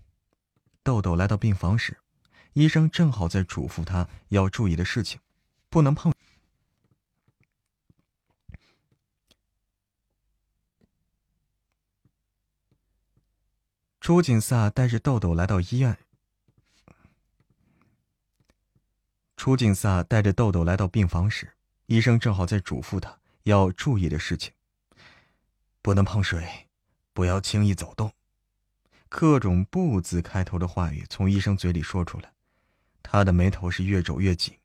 [0.83, 1.99] 豆豆来到病房时，
[2.53, 5.19] 医生正好在嘱咐他要注意的事情，
[5.69, 6.11] 不能碰。
[13.99, 15.95] 朱景萨带着豆豆来到医院。
[19.37, 21.53] 楚景萨带着豆豆来到病房时，
[21.85, 24.51] 医生正好在嘱咐他要注意的事情：
[25.83, 26.67] 不能碰水，
[27.13, 28.11] 不要轻易走动。
[29.13, 32.33] 各种“不”字开头的话语从医生嘴里说出来，
[33.03, 34.57] 他的眉头是越皱越紧。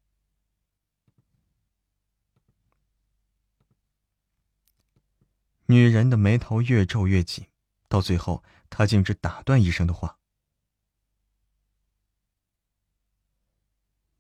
[5.67, 7.49] 女人的眉头越皱越紧，
[7.89, 10.17] 到最后，她竟只打断医生的话。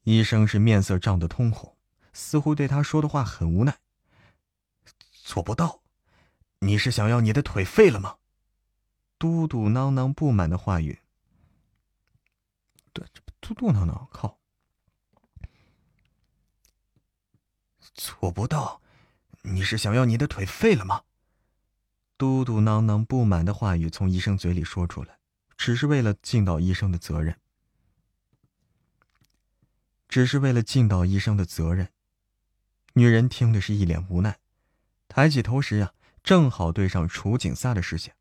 [0.03, 1.77] 医生是面色涨得通红，
[2.13, 3.79] 似乎对他说的话很无奈。
[5.13, 5.83] 做不到，
[6.59, 8.19] 你是想要你的腿废了吗？
[9.19, 11.01] 嘟嘟囔囔不满的话语。
[12.93, 13.07] 对，
[13.41, 14.39] 嘟嘟囔囔，靠！
[17.95, 18.83] 做不到，
[19.43, 21.05] 你是想要你的腿废了吗？
[22.19, 25.19] 嘟嘟囔囔不满的话语从医生嘴里说出来，
[25.57, 27.39] 只是为了尽到医生的责任。
[30.09, 31.93] 只是为了尽到医生的责任。
[32.95, 34.39] 女人听的是一脸无奈，
[35.09, 38.16] 抬起头时呀，正好对上楚景撒的视线。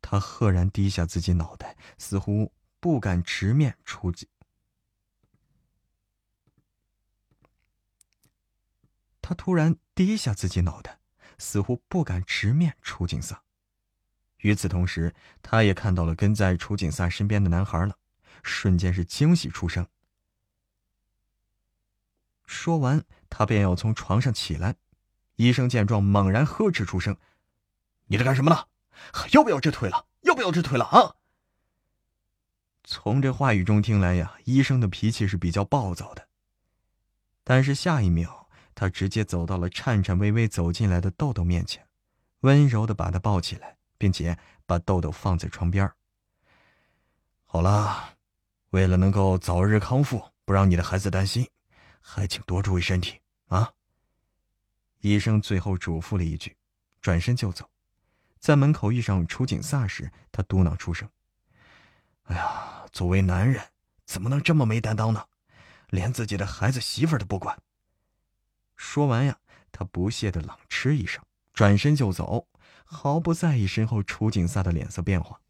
[0.00, 4.28] 他赫然低下自己脑袋，似乎不敢直面楚景。
[9.20, 11.00] 他突然低下自己脑袋，
[11.38, 13.42] 似乎不敢直面楚景撒。
[14.38, 17.98] 与此同时，他也看到了跟在楚景撒身边的男孩了，
[18.42, 19.86] 瞬间是惊喜出声。
[22.46, 24.76] 说完，他便要从床上起来。
[25.36, 27.16] 医生见状，猛然呵斥出声
[28.08, 28.66] ：“你在干什么呢？
[29.12, 30.06] 还要不要这腿了？
[30.22, 31.16] 要不要这腿了啊？”
[32.84, 36.28] 从这话语中听来呀，医生的脾气是比较暴躁的。
[37.44, 41.86] 但是下一秒，他直接走到了颤颤巍巍走进来的豆豆面前，
[42.40, 45.90] 温柔的把他抱起来，并且把豆豆放在床边
[47.44, 48.16] 好了，
[48.70, 51.48] 为了能够早日康复，不让你的孩子担心。
[52.00, 53.70] 还请多注意身体啊！
[55.00, 56.56] 医生最后嘱咐了一句，
[57.02, 57.68] 转身就走。
[58.38, 61.08] 在门口遇上楚景萨时，他嘟囔出声
[62.24, 63.62] ：“哎呀，作为男人，
[64.04, 65.26] 怎么能这么没担当呢？
[65.88, 67.60] 连自己的孩子媳妇都不管。”
[68.76, 69.38] 说完呀，
[69.72, 72.46] 他不屑的冷嗤一声，转身就走，
[72.84, 75.40] 毫不在意身后楚景萨的脸色变化。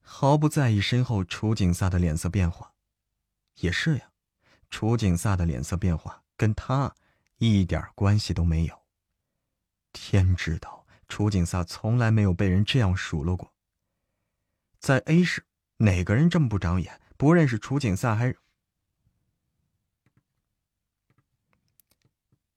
[0.00, 2.72] 毫不在意身后楚景萨的脸色变化，
[3.56, 4.10] 也是呀，
[4.70, 6.94] 楚景萨的脸色变化跟他
[7.38, 8.82] 一点关系都没有。
[9.92, 13.52] 天知道，楚景萨从来没有被人这样数落过。
[14.78, 15.46] 在 A 市，
[15.78, 18.34] 哪个人这么不长眼，不认识楚景萨还？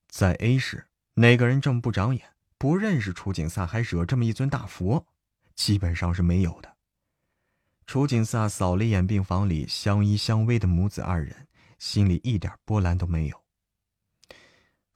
[0.07, 5.06] 在 A 市，哪个人这么不长眼，不认识楚景萨还惹这么一尊大佛？
[5.56, 6.75] 基本上是没有的。
[7.85, 11.47] 楚景萨扫了一眼病房里相依相偎的母子二人，
[11.80, 13.47] 心里一点波澜都没有。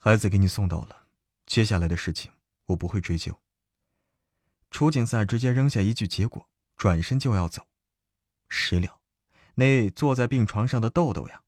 [0.04, 1.06] 孩子给你送到了，
[1.46, 2.32] 接下来的事情
[2.66, 3.40] 我不会追究。
[4.72, 7.68] 楚景萨直接扔下一句结果，转身就要走。
[8.50, 9.00] 谁料，
[9.54, 11.44] 那坐在病床上的豆豆呀？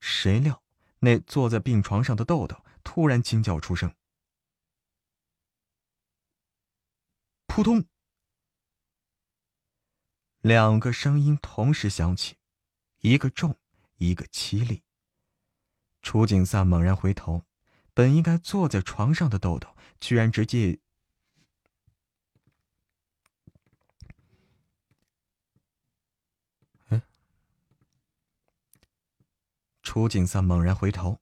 [0.00, 0.64] 谁料，
[0.98, 3.94] 那坐在病床上的豆豆突然惊叫出声。
[7.46, 7.86] 扑通！
[10.40, 12.36] 两个声音同时响起，
[12.98, 13.56] 一个重，
[13.98, 14.82] 一个凄厉。
[16.02, 17.44] 楚景瑟猛然回头，
[17.92, 19.68] 本应该坐在床上的豆豆，
[20.00, 20.78] 居然直接。
[29.82, 31.18] 楚景瑟猛然回头，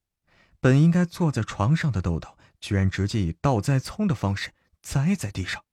[0.59, 5.65] 本应该坐在床上的豆豆，居然直接以倒栽葱的方式栽在地上，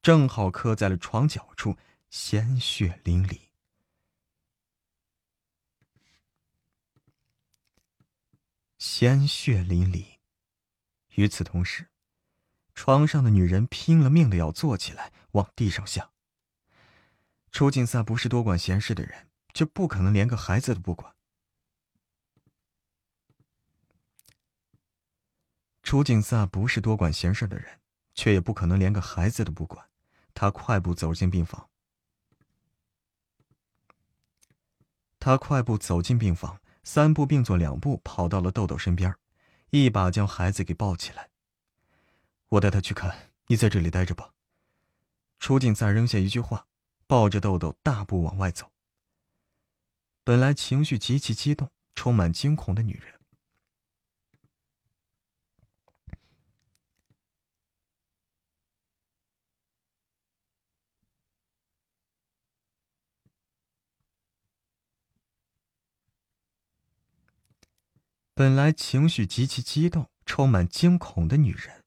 [0.00, 1.76] 正好磕在了床角处，
[2.08, 3.49] 鲜血淋漓。
[9.00, 10.18] 鲜血淋漓。
[11.14, 11.88] 与此同时，
[12.74, 16.10] 床上的女人拼了命的要坐起来，往地上下。
[17.50, 21.14] 楚景萨不是多管闲事的人，就不可能连个孩子都不管。
[25.82, 27.80] 楚景萨不是多管闲事的人，
[28.14, 29.88] 却也不可能连个孩子都不管。
[30.34, 31.70] 他快步走进病房。
[35.18, 39.14] 他快步走进病房，三步并作两步跑到了豆豆身边，
[39.70, 41.30] 一把将孩子给抱起来。
[42.48, 44.32] 我带他去看，你在这里待着吧。
[45.38, 46.66] 楚景再扔下一句话。
[47.10, 48.70] 抱着豆豆大步往外走。
[50.22, 53.19] 本来情绪极其激动、充满惊恐的女人，
[68.40, 71.84] 本来情绪极其激动、充满惊恐的女人，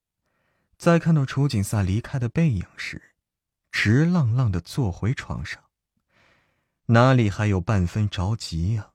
[0.77, 3.15] 在看到楚景萨离开的背影时。
[3.71, 5.63] 直愣愣的坐回床上，
[6.85, 8.91] 哪里还有半分着急呀？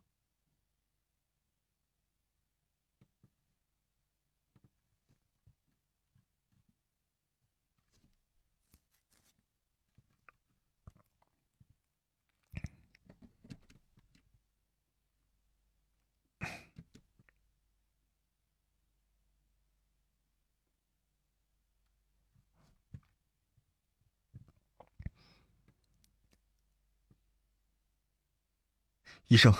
[29.29, 29.53] 医生，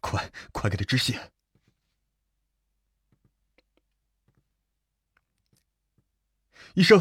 [0.00, 1.32] 快快给他止血！
[6.74, 7.00] 医生，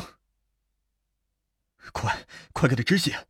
[1.94, 3.28] 快快给他止血！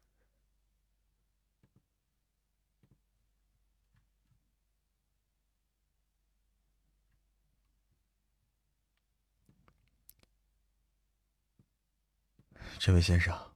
[12.79, 13.53] 这位先生，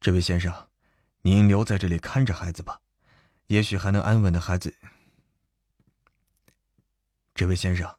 [0.00, 0.71] 这位先生。
[1.24, 2.80] 您留在这里看着孩子吧，
[3.46, 4.74] 也许还能安稳的孩子。
[7.32, 7.96] 这位先生，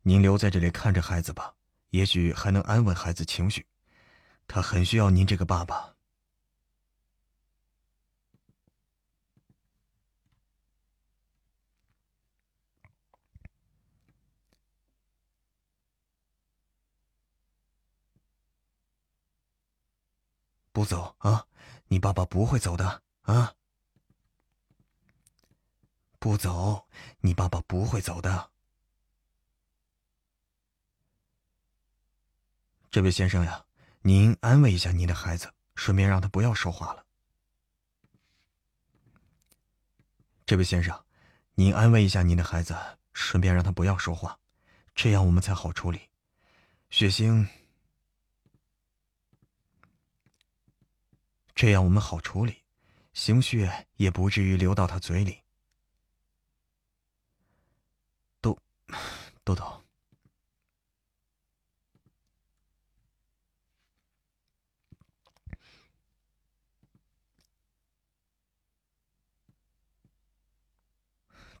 [0.00, 1.54] 您留在这里看着孩子吧，
[1.90, 3.66] 也许还能安稳孩子情绪，
[4.48, 5.94] 他很需要您这个爸爸。
[20.72, 21.46] 不走啊！
[21.92, 23.54] 你爸爸不会走的啊！
[26.18, 26.88] 不走，
[27.20, 28.50] 你爸爸不会走的。
[32.90, 33.66] 这位先生呀，
[34.00, 37.04] 您安慰一下您的孩子，顺便让他不要说话了。
[40.46, 41.04] 这位先生，
[41.56, 42.74] 您安慰一下您的孩子，
[43.12, 44.38] 顺便让他不要说话，
[44.94, 46.08] 这样我们才好处理。
[46.88, 47.46] 血腥。
[51.54, 52.62] 这样我们好处理，
[53.12, 55.42] 鲜血也不至于流到他嘴里。
[58.40, 58.58] 豆
[59.54, 59.84] 豆，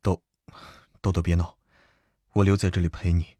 [0.00, 0.22] 豆
[1.00, 1.58] 豆豆别闹，
[2.32, 3.36] 我留在这里陪你，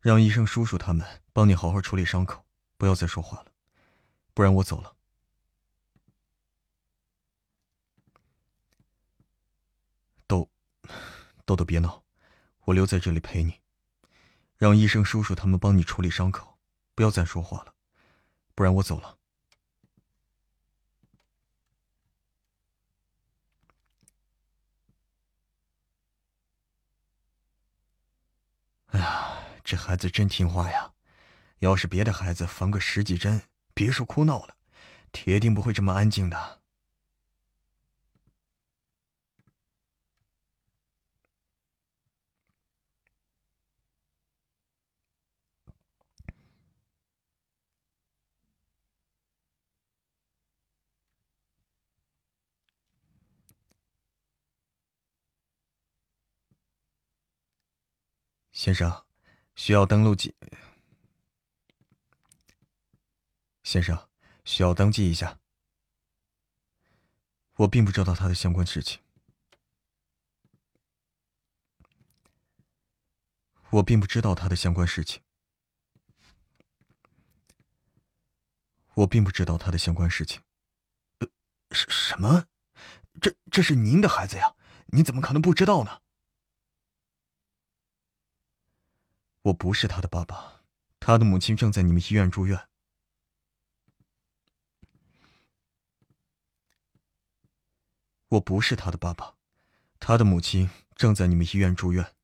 [0.00, 2.44] 让医生叔叔他们帮你好好处理伤口，
[2.76, 3.52] 不要再说话了，
[4.34, 4.96] 不然我走了。
[11.44, 12.04] 豆豆，别闹，
[12.64, 13.60] 我留在这里陪你，
[14.56, 16.58] 让医生叔叔他们帮你处理伤口，
[16.94, 17.74] 不要再说话了，
[18.54, 19.18] 不然我走了。
[28.86, 30.92] 哎呀，这孩子真听话呀！
[31.60, 34.56] 要是别的孩子缝个十几针，别说哭闹了，
[35.12, 36.61] 铁定不会这么安静的。
[58.62, 59.04] 先生，
[59.56, 60.36] 需要登录记。
[63.64, 64.08] 先生，
[64.44, 65.40] 需要登记一下。
[67.56, 69.00] 我并不知道他的相关事情。
[73.70, 75.20] 我并不知道他的相关事情。
[78.94, 80.40] 我并不知道他的相关事情。
[81.18, 81.26] 呃，
[81.72, 82.46] 什什么？
[83.20, 84.54] 这这是您的孩子呀！
[84.86, 86.00] 你怎么可能不知道呢？
[89.42, 90.62] 我不是他的爸爸，
[91.00, 92.68] 他的母亲正在你们医院住院。
[98.28, 99.34] 我不是他的爸爸，
[99.98, 102.14] 他的母亲正在你们医院住院。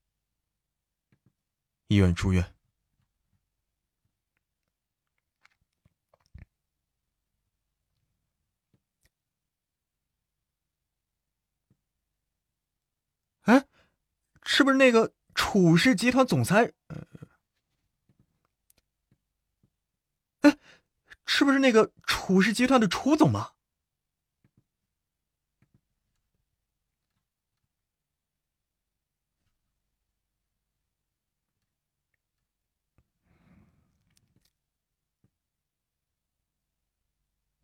[1.89, 2.55] 医院住院。
[13.43, 13.67] 哎，
[14.45, 16.73] 是不是那个楚氏集团总裁？
[20.41, 20.59] 哎，
[21.25, 23.53] 是不是那个楚氏集团的楚总吗？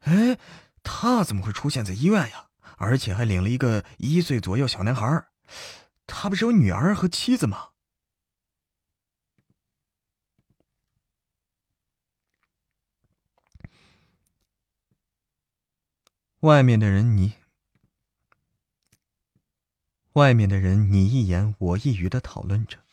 [0.02, 0.38] 哎，
[0.84, 2.48] 他怎么会出现在医院呀？
[2.76, 5.26] 而且还领了一个一岁左右小男孩。
[6.06, 7.70] 他不是有女儿和妻子吗？
[16.40, 17.34] 外面的人你，
[20.12, 22.84] 外面的人你一言我一语的讨论着。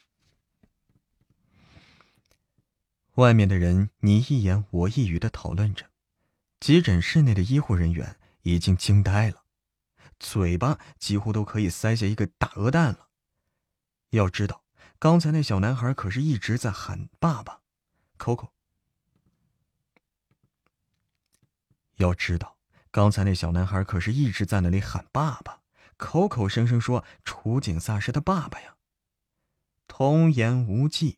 [3.15, 5.85] 外面的人你一言我一语的讨论着，
[6.61, 9.40] 急诊室内的医护人员已经惊呆了。
[10.21, 13.09] 嘴巴几乎都可以塞下一个大鹅蛋了。
[14.11, 14.63] 要知道，
[14.99, 17.61] 刚才那小男孩可是一直在喊爸爸
[18.19, 18.51] ，Coco。
[21.95, 22.59] 要知道，
[22.91, 25.63] 刚才那小男孩可是一直在那里喊爸爸，
[25.97, 28.77] 口口声声说楚景萨是他爸爸呀。
[29.87, 31.17] 童言无忌，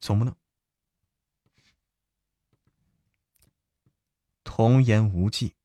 [0.00, 0.36] 总不能。
[4.44, 5.55] 童言无忌。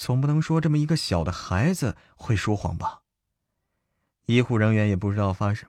[0.00, 3.02] 总不能说这么一个小的孩子会说谎吧？
[4.24, 5.68] 医护人员也不知道发生，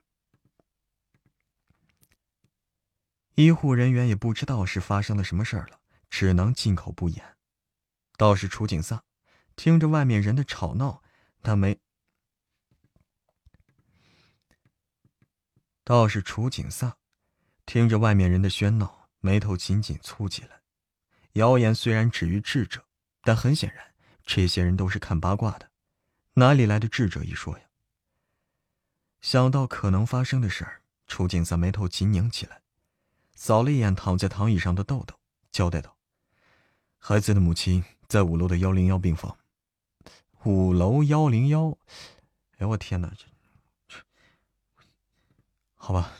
[3.34, 5.78] 医护人员也不知道是发生了什么事儿了，
[6.08, 7.36] 只能进口不言。
[8.16, 9.04] 倒是楚景萨，
[9.54, 11.02] 听着外面人的吵闹，
[11.42, 11.74] 他没；
[15.84, 16.96] 倒是楚景萨，
[17.66, 20.62] 听着外面人的喧闹，眉头紧紧蹙起来。
[21.34, 22.86] 谣言虽然止于智者，
[23.20, 23.91] 但很显然。
[24.24, 25.70] 这些人都是看八卦的，
[26.34, 27.64] 哪里来的智者一说呀？
[29.20, 32.62] 想到可能发生的事儿，楚景三眉头紧拧起来，
[33.34, 35.14] 扫了一眼躺在躺椅上的豆豆，
[35.50, 35.96] 交代道
[36.98, 39.38] ：“孩子的母亲在五楼的幺零幺病房。
[40.44, 41.78] 五楼幺零幺，
[42.58, 43.98] 哎，我天哪，这，
[45.74, 46.12] 好吧。”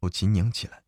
[0.00, 0.82] 我紧拧起来，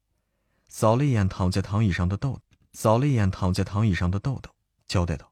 [0.69, 2.41] 扫了一眼躺在躺椅上的豆，
[2.73, 4.51] 扫了一眼躺在躺椅上的豆豆，
[4.89, 5.31] 交代道：“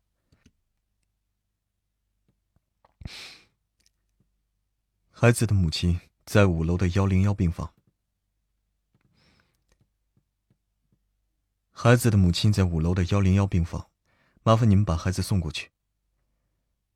[5.11, 7.73] 孩子的母亲在五楼的幺零幺病房。
[11.73, 13.89] 孩子的母亲在五楼的幺零幺病房，
[14.43, 15.71] 麻烦你们把孩子送过去。”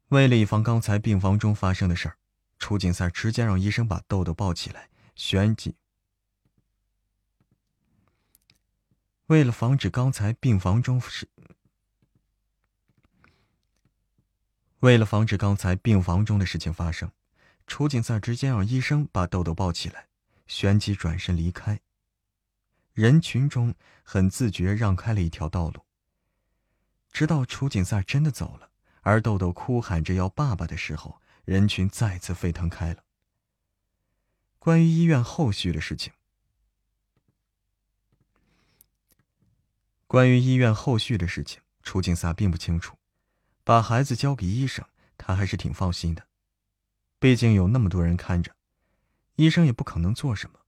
[0.09, 2.19] 为了以防刚才病房中发生的事儿，
[2.59, 5.77] 楚景三直接让医生把豆豆抱起来，旋即。
[9.27, 11.27] 为了防止刚才病房中是，
[14.81, 17.11] 为了防止刚才病房中的事情发生，
[17.67, 20.09] 楚景赛直接让医生把豆豆抱起来，
[20.47, 21.81] 旋即转身离开。
[22.93, 25.87] 人群中很自觉让开了一条道路。
[27.11, 28.71] 直到楚景赛真的走了，
[29.01, 33.05] 而豆豆哭喊着要爸爸的时候，人群再次沸腾开了。
[34.59, 36.13] 关于医院后续的事情。
[40.15, 42.97] 关于医院后续的事情，楚景萨并不清楚。
[43.65, 44.87] 把孩子交给医生，
[45.19, 46.29] 他还是挺放心的。
[47.19, 48.55] 毕竟有那么多人看着，
[49.35, 50.61] 医生也不可能做什么。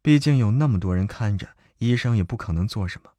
[0.00, 3.12] 毕竟有那么多人看着，医生也不可能做什么。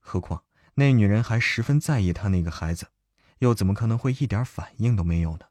[0.00, 0.44] 何况
[0.74, 2.88] 那女人还十分在意他那个孩子，
[3.38, 5.46] 又怎么可能会一点反应都没有呢？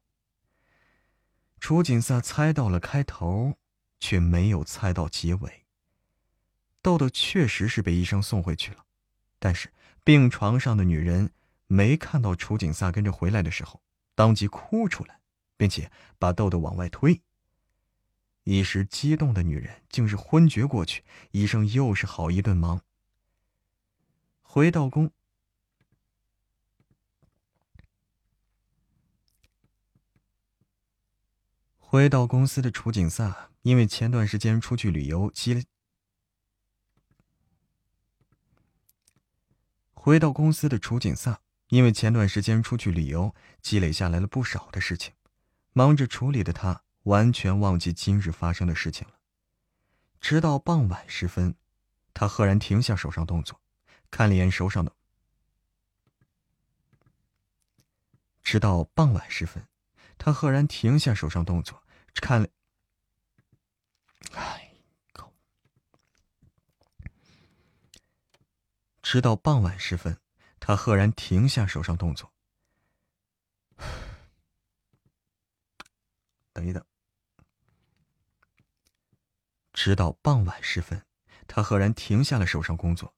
[1.60, 3.58] 楚景萨猜到了开头，
[4.00, 5.64] 却没有猜到结尾。
[6.88, 8.86] 豆豆确实是被医生送回去了，
[9.40, 9.74] 但是
[10.06, 11.32] 病床上的女人
[11.66, 13.82] 没看到楚景萨跟着回来的时候，
[14.16, 15.20] 当即哭出来，
[15.58, 17.22] 并且把豆豆往外推。
[18.46, 22.82] 一时激动的女人竟是昏厥过去，医生又是好一顿忙。
[24.42, 25.12] 回到公。
[31.78, 35.66] 回到公司的楚景萨，因为前段时间出去旅游积
[40.08, 45.14] 回到公司的楚景萨，因为前段时间出去旅游积累下来了不少的事情，
[45.74, 49.16] 忙着处理的他完全忘记今日发生的事情了。
[50.22, 51.56] 直到傍晚时分，
[52.14, 53.60] 他赫然停下手上动作，
[54.10, 54.94] 看了眼手上的。
[58.42, 59.68] 直到傍晚时分。
[60.18, 62.48] 他赫然停下手上动作，看了。
[64.32, 64.67] 哎，
[69.10, 70.20] 直到傍晚时分，
[70.60, 72.34] 他赫然停下手上动作。
[76.52, 76.84] 等一等。
[79.72, 81.06] 直到傍晚时分，
[81.48, 83.16] 他赫然停下了手上工作，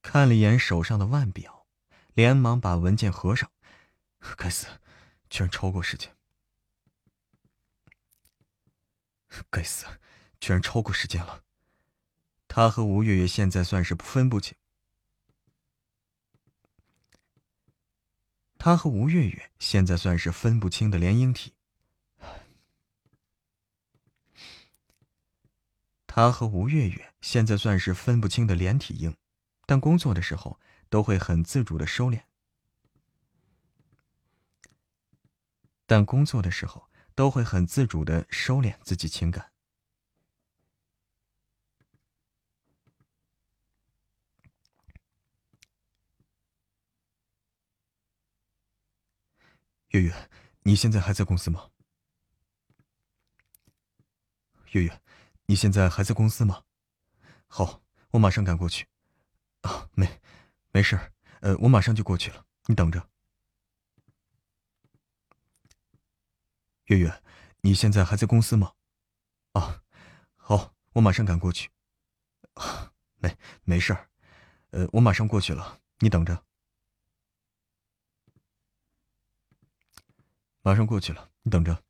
[0.00, 1.66] 看了一眼手上的腕表，
[2.14, 3.50] 连忙把文件合上。
[4.36, 4.68] 该死，
[5.28, 6.16] 居然超过时间！
[9.50, 9.86] 该死，
[10.38, 11.42] 居然超过时间了。
[12.46, 14.56] 他和吴月月现在算是分不清。
[18.66, 21.54] 他和吴月月现在算是分不清的联姻体。
[26.08, 29.16] 他和吴月月现在算是分不清的连体婴，
[29.66, 32.22] 但工作的时候都会很自主的收敛。
[35.86, 36.88] 但工作的时候。
[37.14, 39.50] 都会很自主的收敛自己情感。
[49.90, 50.28] 月月，
[50.62, 51.70] 你现在还在公司吗？
[54.72, 55.00] 月月，
[55.46, 56.64] 你现在还在公司吗？
[57.46, 58.86] 好，我马上赶过去。
[59.62, 60.20] 啊，没，
[60.72, 60.98] 没事
[61.40, 63.08] 呃，我马上就过去了，你等着。
[66.86, 67.22] 月月，
[67.62, 68.72] 你现在还在公司吗？
[69.52, 69.82] 啊，
[70.36, 71.70] 好，我马上赶过去。
[72.54, 74.08] 啊没，没事儿，
[74.70, 76.44] 呃，我马上过去了，你等着。
[80.66, 81.80] 马上过去了，你等着。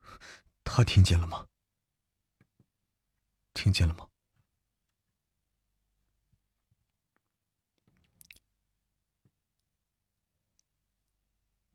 [0.64, 1.46] 他听见了吗？
[3.54, 4.08] 听见了吗？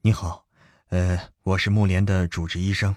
[0.01, 0.45] 你好，
[0.87, 2.93] 呃，我是木莲的主治医生。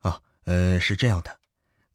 [0.00, 1.38] 啊，呃，是这样的，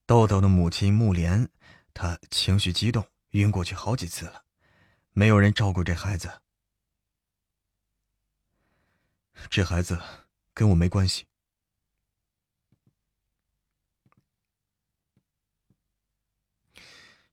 [0.06, 1.50] 豆豆的母亲木莲，
[1.94, 4.46] 她情绪激动，晕过去好几次了，
[5.12, 6.42] 没有人照顾这孩子，
[9.50, 10.02] 这孩子
[10.54, 11.26] 跟我没关系。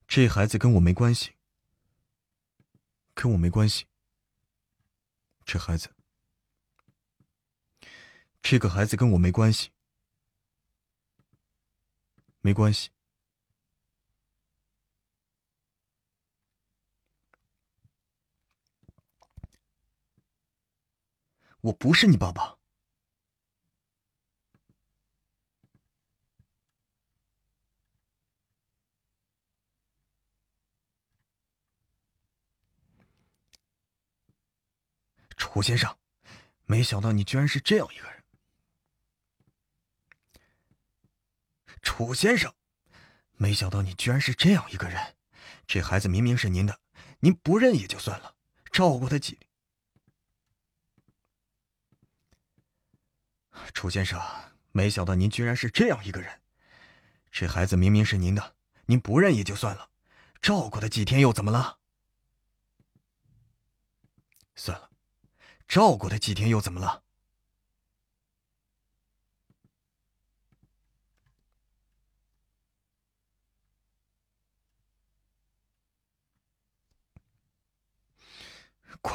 [0.09, 1.37] 这孩子跟我没关系，
[3.15, 3.87] 跟我没关系。
[5.45, 5.95] 这孩子，
[8.43, 9.71] 这个孩子跟我没关系，
[12.43, 12.91] 没关系。
[21.63, 22.59] 我不是你爸爸。
[35.37, 35.97] 楚先生，
[36.67, 38.12] 没想到你居然是这样一个人。
[41.83, 42.55] 楚先生，
[43.37, 45.17] 没想到你居然是这样一个人。
[45.67, 46.81] 这孩子明明是您的，
[47.21, 48.35] 您不认也就算了，
[48.71, 49.39] 照顾他几。
[53.75, 54.21] 楚先生，
[54.71, 56.41] 没想到您居然是这样一个人。
[57.31, 59.91] 这孩子明明是您的，您不认也就算了，
[60.41, 61.79] 照顾他几天又怎么了？
[64.55, 64.91] 算了。
[65.67, 67.02] 照顾他几天又怎么了？
[79.03, 79.15] 滚！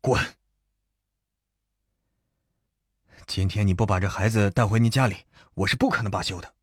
[0.00, 0.36] 滚！
[3.26, 5.24] 今天你不把这孩子带回你家里，
[5.54, 6.54] 我是不可能罢休的。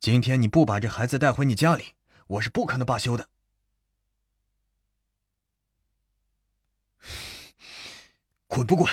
[0.00, 1.94] 今天你不把这孩子带回你家里，
[2.26, 3.28] 我是不可能罢休的。
[8.48, 8.90] 滚不滚？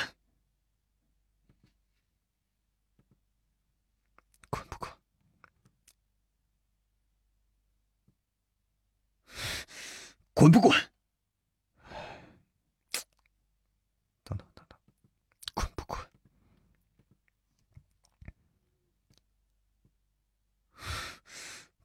[4.49, 4.91] 滚不滚？
[10.33, 10.77] 滚不滚？
[14.23, 14.77] 等等等等，
[15.53, 15.99] 滚不滚？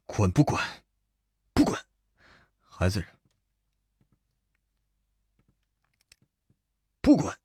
[0.05, 0.61] 滚不滚？
[1.53, 1.79] 不滚！
[2.59, 3.03] 孩子，
[7.01, 7.40] 不滚！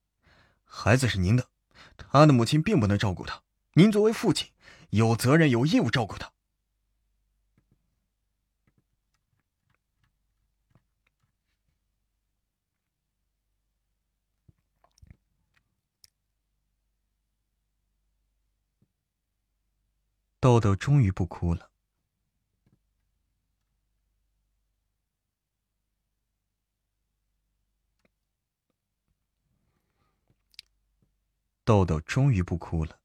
[0.87, 1.49] 孩子是您的，
[1.97, 3.43] 他的母亲并不能照顾他，
[3.73, 4.53] 您作为父亲，
[4.91, 6.33] 有责任有义务照顾他。
[20.39, 21.69] 豆豆终于不哭了。
[31.67, 33.01] 豆豆终于不哭了，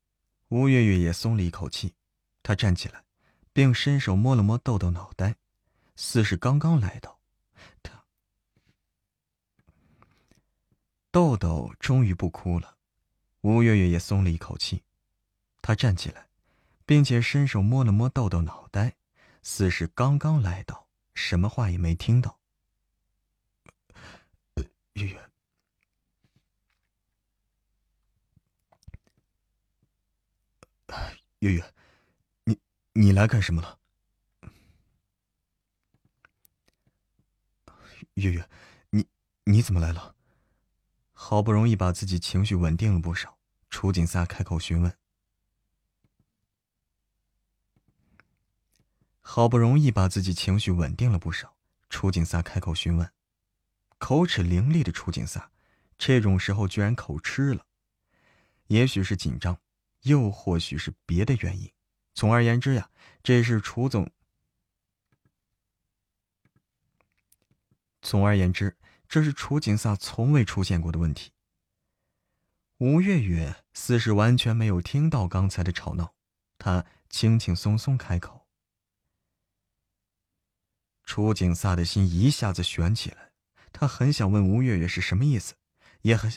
[0.50, 1.96] 吴月月也松了一口气。
[2.44, 3.04] 她站起来，
[3.52, 5.38] 并伸手摸了摸豆豆脑袋，
[5.96, 7.20] 似是刚刚来到。
[7.82, 8.06] 他
[11.10, 12.78] 豆豆终于不哭了，
[13.42, 14.84] 吴月月也松了一口气。
[15.64, 16.28] 她站起来，
[16.86, 18.94] 并且伸手摸了摸豆豆脑袋，
[19.42, 22.38] 似是刚刚来到，什么话也没听到。
[24.94, 25.31] 月月。
[31.42, 31.74] 月月，
[32.44, 32.60] 你
[32.94, 33.80] 你来干什么了？
[38.14, 38.48] 月月，
[38.92, 39.08] 你
[39.46, 40.16] 你怎么来了？
[41.14, 43.40] 好不容易把自己情绪稳定了不少，
[43.72, 44.96] 楚景撒开口询问。
[49.22, 51.56] 好不容易把自己情绪稳定了不少，
[51.90, 53.12] 楚景撒开口询问。
[53.98, 55.52] 口齿伶俐的楚景撒，
[55.98, 57.66] 这种时候居然口吃了，
[58.68, 59.60] 也许是紧张。
[60.02, 61.72] 又或许是别的原因，
[62.14, 62.90] 总而言之呀，
[63.22, 64.12] 这是楚总。
[68.02, 71.32] 总而言之，这是楚景萨从未出现过的问题。
[72.78, 76.16] 吴月月似是完全没有听到刚才的吵闹，
[76.58, 78.48] 她轻轻松松开口。
[81.04, 83.32] 楚景萨的心一下子悬起来，
[83.72, 85.56] 他很想问吴月月是什么意思，
[86.02, 86.32] 也很。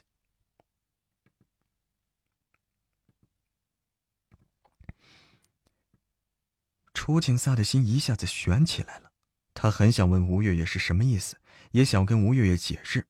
[6.95, 9.13] 楚景萨的心一下子悬起来了，
[9.53, 11.39] 他很想问吴月月是什么意思，
[11.73, 13.07] 也想跟吴月月解释，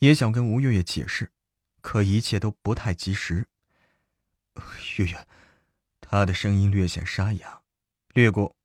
[0.00, 1.32] 也想跟吴月月解释，
[1.80, 3.48] 可一切都不太及时。
[4.98, 5.26] 月月，
[6.00, 7.62] 他的声音略显沙哑，
[8.12, 8.56] 掠过，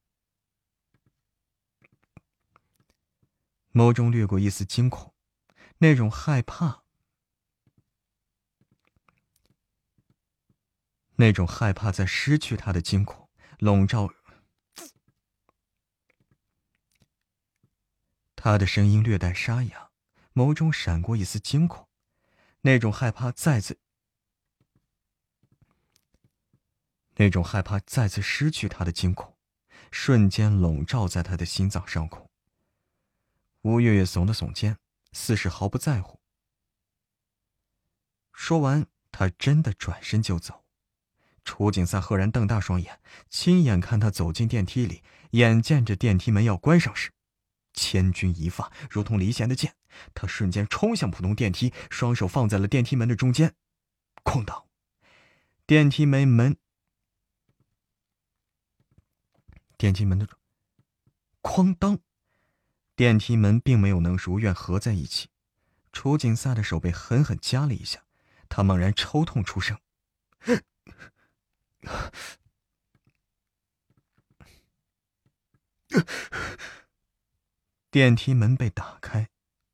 [3.71, 5.13] 眸中掠过一丝惊恐，
[5.77, 6.82] 那种害怕。
[11.23, 13.29] 那种害怕再失去他的惊恐
[13.59, 14.13] 笼罩，
[18.35, 19.91] 他的声音略带沙哑，
[20.33, 21.87] 眸中闪过一丝惊恐。
[22.63, 23.79] 那种害怕再次，
[27.15, 29.37] 那种害怕再次失去他的惊恐，
[29.91, 32.29] 瞬间笼罩在他的心脏上空。
[33.61, 34.77] 吴月月耸了耸肩，
[35.13, 36.19] 似是毫不在乎。
[38.33, 40.62] 说完，他真的转身就走。
[41.43, 42.99] 楚景三赫然瞪大双眼，
[43.29, 47.11] 亲眼看他走进电梯里，眼见着电梯门要关上时，
[47.73, 49.75] 千钧一发，如同离弦的箭，
[50.13, 53.53] 他瞬间冲向普通电梯，双手放在了电梯门的中间，
[54.23, 54.65] 哐当，
[55.65, 56.57] 电梯门门，
[59.77, 60.27] 电梯门的，
[61.41, 61.99] 哐当，
[62.95, 65.27] 电梯门并没有能如愿合在一起，
[65.91, 68.03] 楚景三的手被狠狠夹了一下，
[68.47, 69.77] 他猛然抽痛出声。
[77.91, 79.29] 电梯门被打开，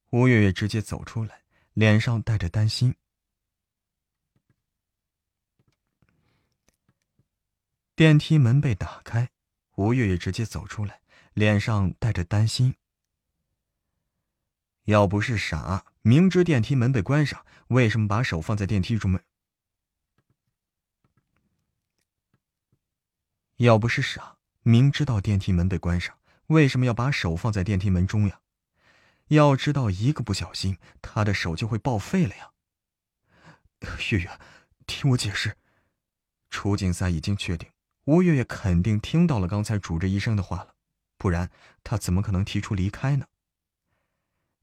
[0.10, 2.96] 吴月月直接走出来，脸上带着担心。
[7.96, 9.32] 电梯门被打开，
[9.76, 11.02] 吴月月直接走出来，
[11.34, 12.76] 脸上带着担心。
[14.84, 19.24] 要不是傻，明知电梯门被关上，为什么把手放在电梯中门？
[23.60, 28.40] 要不是傻，明知道电梯门被关上，为什么要把手放在电梯门中呀？
[29.28, 32.52] 要知道，一个不小心，他的手就会报废了呀。
[34.12, 34.40] 月月，
[34.88, 35.58] 听我解释。
[36.50, 37.70] 楚景赛已经确定，
[38.06, 40.76] 吴月月肯定听到了刚才主治医生的话了，
[41.18, 41.52] 不然
[41.84, 43.26] 他怎么可能提出离开呢？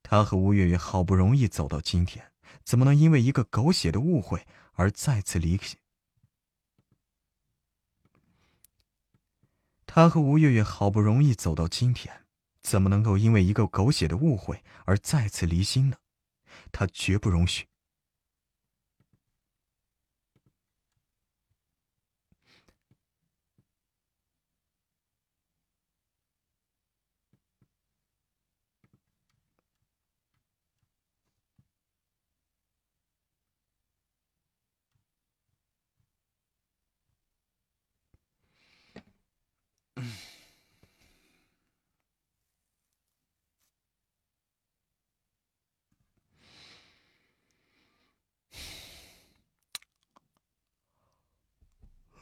[0.03, 2.33] 他和吴月月好不容易走到今天，
[2.65, 5.59] 怎么能因为一个狗血的误会而再次离
[9.97, 12.27] 他和吴月月好不容易走到今天，
[12.61, 15.97] 怎么能够因为一个狗血的误会而再次离心呢？
[16.71, 17.65] 他绝不容许。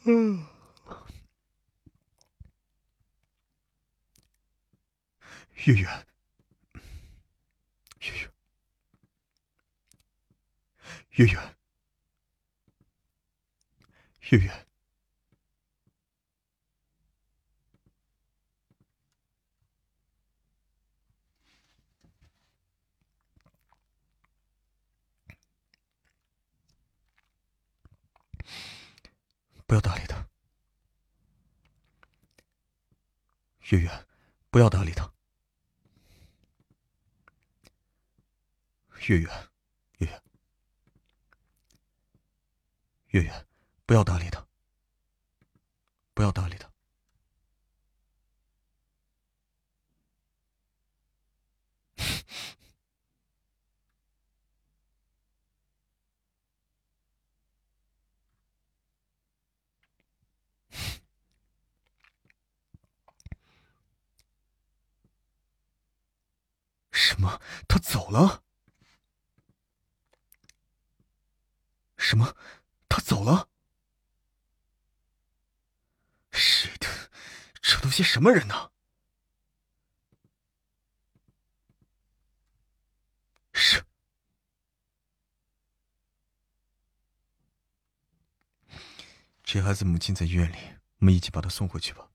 [0.06, 0.44] 嗯，
[5.64, 5.88] 月月，
[8.00, 8.30] 月月，
[11.16, 11.38] 月月，
[14.30, 14.63] 月月，
[29.74, 30.24] 不要搭理他，
[33.70, 34.06] 月月，
[34.48, 35.12] 不要搭理他，
[39.08, 39.28] 月月，
[39.98, 40.22] 月月，
[43.08, 43.46] 月月，
[43.84, 44.46] 不要搭理他，
[46.14, 46.73] 不要搭理他。
[67.06, 67.38] 什么？
[67.68, 68.42] 他走了？
[71.98, 72.34] 什么？
[72.88, 73.50] 他走了？
[76.32, 76.88] 是的？
[77.60, 78.70] 这都些什么人呢？
[83.52, 83.84] 是。
[89.42, 90.56] 这孩子母亲在医院里，
[91.00, 92.13] 我们一起把他送回去吧。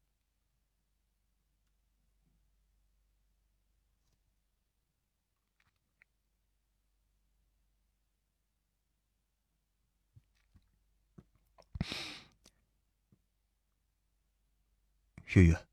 [15.34, 15.68] 月月，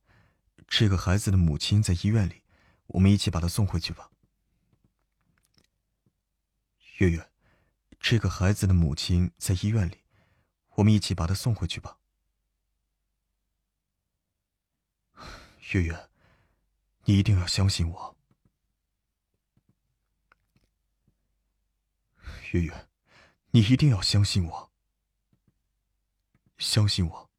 [0.69, 2.43] 这个孩子的母亲在医院里，
[2.89, 4.11] 我们一起把她送回去吧。
[6.99, 7.31] 月月，
[7.99, 10.03] 这个孩子的母亲在医院里，
[10.75, 11.99] 我们一起把她送回去吧。
[15.73, 16.11] 月月，
[17.05, 18.17] 你一定要相信我。
[22.53, 22.89] 月月，
[23.53, 24.71] 你一定要相信我。
[26.59, 27.31] 相信我。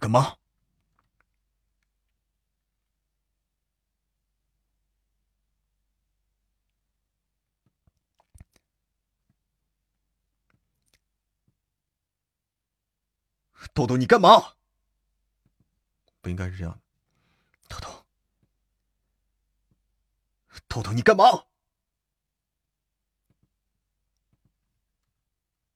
[0.00, 0.36] 干嘛？
[13.74, 14.56] 豆豆，你干嘛？
[16.22, 16.80] 不应该是这样的，
[17.68, 18.06] 豆豆，
[20.66, 21.24] 豆豆，你干嘛？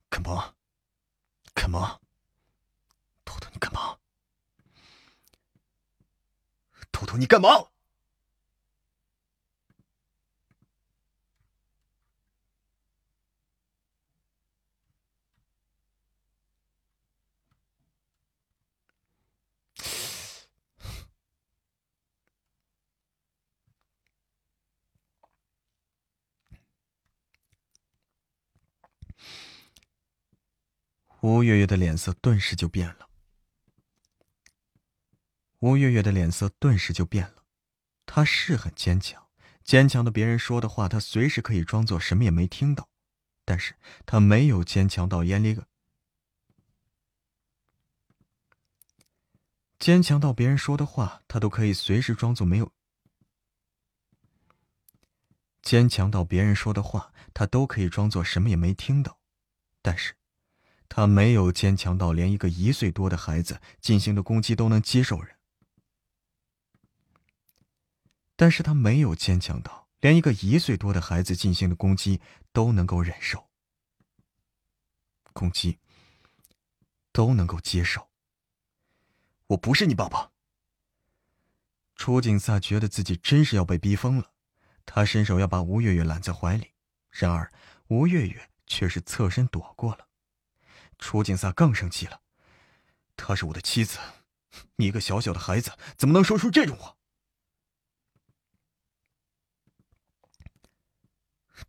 [0.09, 0.55] 干嘛？
[1.55, 2.01] 干嘛？
[3.25, 3.99] 豆豆，你干嘛？
[6.95, 7.49] 图图，你干嘛？
[31.23, 33.04] 吴月月的脸色顿时就变了。
[35.65, 37.47] 吴月月的脸色顿时就变了，
[38.05, 39.29] 她是很坚强，
[39.63, 42.91] 坚强的别人说的话，她随时可以装作什么也没听到，
[43.47, 45.59] 但是她没有坚强到眼里，
[49.79, 52.71] 坚强到别人说的话，她都可以随时装作没有，
[55.63, 59.19] 坚强到别人说的话，他都可以装作什么也没听到。
[59.81, 60.15] 但是，
[60.91, 65.35] 他没有坚强到连一个一岁多的孩子进行的攻击都能接受人。
[68.37, 72.21] 但是他没有坚强到连一个一岁多的孩子进行的攻击
[72.53, 73.49] 都能够忍受。
[75.33, 75.79] 攻击
[77.13, 78.09] 都能够接受。
[79.49, 80.31] 我不是你爸爸。
[81.97, 84.33] 楚景萨觉得自己真是要被逼疯了，
[84.85, 86.73] 他伸手要把吴月月揽在怀里，
[87.11, 87.53] 然而
[87.89, 90.09] 吴月月却是侧身躲过了。
[90.99, 92.21] 楚景萨更生气了，
[93.17, 93.99] 她是我的妻子，
[94.77, 96.97] 你一个小小的孩子怎么能说出这种话？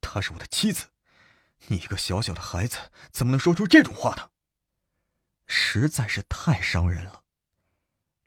[0.02, 0.88] 她是我的妻子，
[1.68, 4.30] 你一个小小的孩子怎么能说出这种话呢？
[5.48, 7.24] 实在是太伤人了，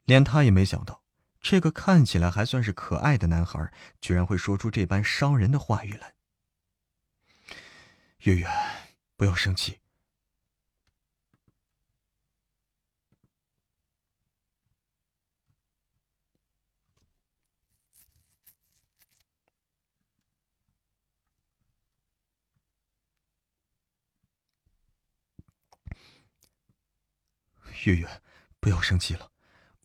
[0.05, 1.03] 连他也没想到。
[1.41, 3.71] 这个看起来还算是可爱的男孩，
[4.01, 6.13] 居然会说出这般伤人的话语来。
[8.19, 8.47] 月月，
[9.15, 9.78] 不要生气。
[27.83, 28.21] 月月，
[28.59, 29.31] 不要生气了，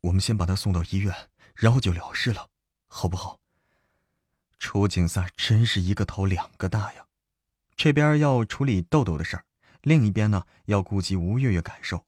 [0.00, 1.30] 我们先把他送到医院。
[1.54, 2.50] 然后就了事了，
[2.88, 3.40] 好不好？
[4.58, 7.06] 楚景萨真是一个头两个大呀，
[7.76, 9.44] 这边要处理豆豆的事儿，
[9.82, 12.06] 另一边呢要顾及吴月月感受，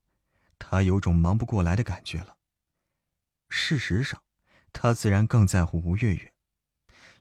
[0.59, 2.37] 他有种忙不过来的感觉了。
[3.49, 4.21] 事实上，
[4.73, 6.33] 他自然更在乎吴月月，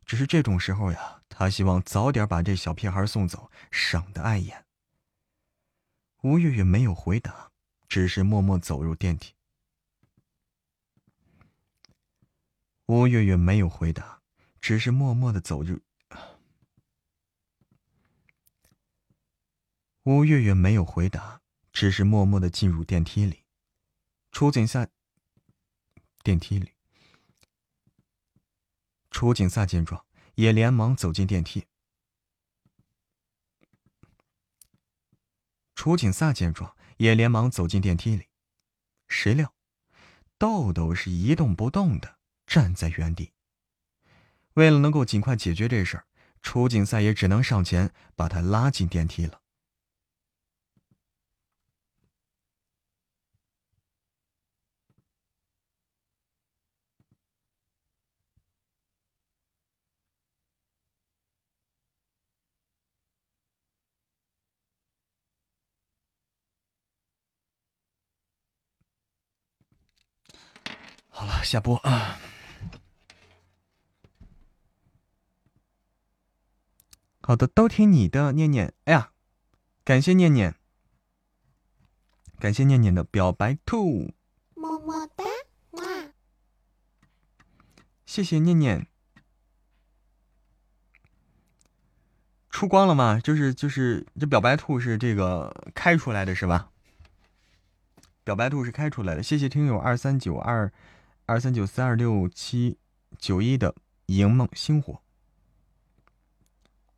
[0.03, 4.65] 只是这种时候呀，他希望早点把这小屁孩送走，省得碍眼。
[6.23, 7.51] 吴月月没有回答，
[7.95, 9.33] 只是默默走入电梯。
[12.87, 14.21] 吴月月没有回答，
[14.59, 15.79] 只是默默的走入。
[20.03, 21.41] 吴月月没有回答，
[21.71, 23.45] 只是默默的进入电梯里。
[24.33, 24.89] 楚景萨，
[26.21, 26.73] 电梯里。
[29.09, 31.65] 楚景萨见状，也连忙走进电梯。
[35.73, 38.25] 楚景萨见状，也连忙走进电梯里。
[39.07, 39.53] 谁料，
[40.37, 42.15] 豆豆是一动不动的。
[42.47, 43.33] 站在原地。
[44.53, 46.05] 为了能够尽快解决这事儿，
[46.43, 49.41] 楚景赛也只能上前把他拉进电梯了。
[71.45, 72.19] 下播啊。
[77.21, 78.73] 好的，都听你的，念念。
[78.83, 79.11] 哎呀，
[79.83, 80.55] 感谢念念，
[82.37, 84.13] 感谢念念的表白兔，
[84.53, 85.23] 么么哒，
[85.71, 85.83] 哇！
[88.05, 88.87] 谢谢念念。
[92.51, 93.19] 出光了吗？
[93.19, 96.69] 就是就是这表白兔是这个开出来的是吧？
[98.23, 99.23] 表白兔是开出来的。
[99.23, 100.71] 谢谢听友二三九二
[101.25, 102.77] 二三九三二六七
[103.17, 103.75] 九一的
[104.07, 105.01] 萤梦星火。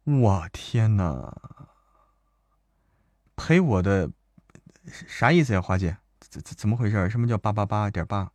[0.04, 1.38] 我天哪！
[3.36, 4.12] 陪我的
[4.86, 5.98] 啥意思呀，花姐？
[6.20, 7.10] 怎怎怎么回事？
[7.10, 8.32] 什么叫八八八点八？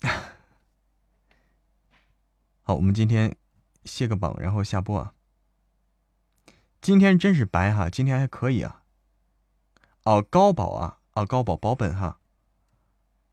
[2.62, 3.36] 好，我们今天
[3.84, 5.14] 卸个榜，然后下播啊。
[6.80, 8.84] 今天真是白哈，今天还可以啊。
[10.06, 12.20] 哦，高保啊，啊高保保本哈。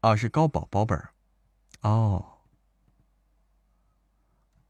[0.01, 0.99] 啊，是高保保本
[1.81, 2.39] 哦。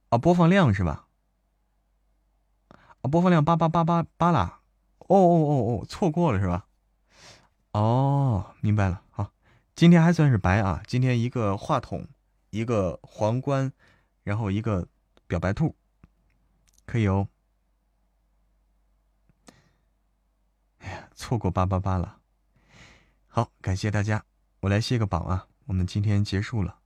[0.09, 1.07] 啊，播放量是吧？
[3.01, 4.59] 啊，播放量八八八八八啦！
[4.99, 6.67] 哦哦哦哦，错过了是吧？
[7.71, 9.01] 哦，明白了。
[9.09, 9.31] 好，
[9.73, 10.83] 今天还算是白啊。
[10.85, 12.05] 今天一个话筒，
[12.49, 13.71] 一个皇冠，
[14.23, 14.89] 然后一个
[15.25, 15.73] 表白兔，
[16.85, 17.29] 可以哦。
[20.83, 22.19] 哎呀，错过八八八了。
[23.27, 24.23] 好，感谢大家，
[24.59, 25.47] 我来卸个榜啊。
[25.65, 26.79] 我们今天结束了。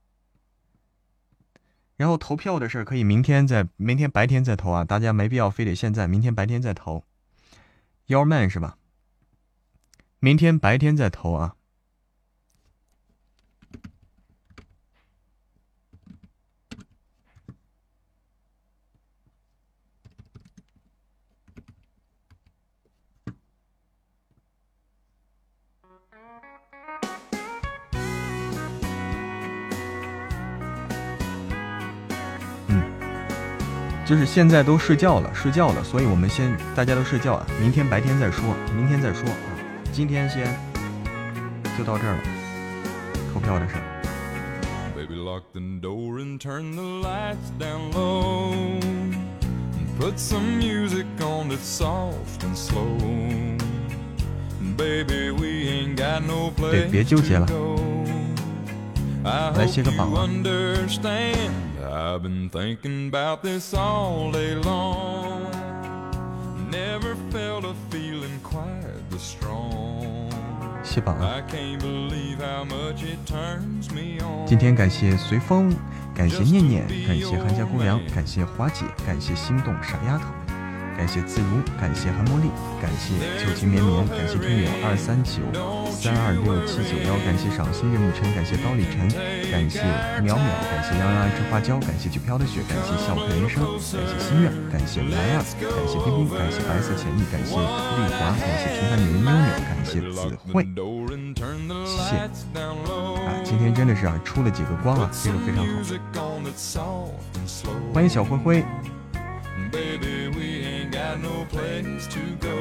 [1.96, 7.04] 然后投票的事儿可以明天再，明天白天再投啊，大家没必要非得现在，明天白天再投。
[8.06, 8.78] Your man 是吧？
[10.20, 11.57] 明天白天再投啊。
[34.08, 39.36] 就是现在都睡觉了，睡觉了，所以我们先大家都睡觉啊，明天白天再说，明天再说啊，
[39.92, 40.46] 今天先
[41.78, 42.20] 就到这儿了，
[43.34, 43.82] 投票的事儿。
[56.72, 57.46] 对，别纠结了，
[59.58, 60.10] 来卸个榜。
[61.98, 65.50] I've been thinking about this all day long.
[66.70, 70.30] Never felt a feeling quite this strong.
[70.84, 71.42] 谢榜了！
[74.46, 75.76] 今天感谢随风，
[76.14, 80.47] 感谢念念，感谢韩家姑娘，感谢花姐，感谢心动傻丫头。
[80.98, 82.50] 感谢自如，感谢韩茉莉，
[82.82, 85.46] 感谢旧情绵绵，感谢听友二三九
[85.94, 89.06] 三二六七九幺，感谢赏心悦目晨，感谢刀里晨，
[89.54, 89.78] 感谢
[90.26, 97.62] 淼淼，感谢幺幺爱吃花椒，感谢举飘的雪，感谢笑看人生，感谢心愿，感谢来啊，感谢冰冰，感谢白色浅意，感谢丽
[98.18, 100.66] 华，感谢平凡女人妞妞，感谢子慧，
[101.86, 102.26] 谢谢。
[102.58, 105.62] 啊，今天真的是啊出了几个光啊，这个非常
[106.74, 107.14] 好，
[107.94, 108.66] 欢迎小灰灰。
[111.18, 112.58] No place to go.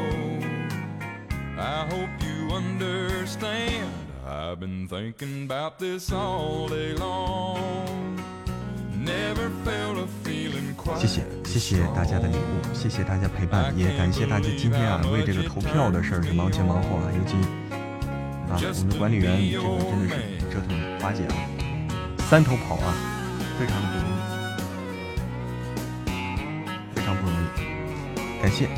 [1.58, 3.90] I hope you understand.
[4.26, 8.18] I've been thinking about this all day long.
[8.92, 17.36] Never felt a feeling quite 谢谢谢谢大家的礼物，谢谢大家陪伴，也感谢大家今天啊为这个投票的事儿是忙前忙后啊，尤其
[18.50, 20.16] 啊我们的管理员这个真的是
[20.50, 21.36] 折腾华姐啊，
[22.28, 22.92] 三头跑啊，
[23.60, 24.05] 非常的不
[28.46, 28.68] 感谢，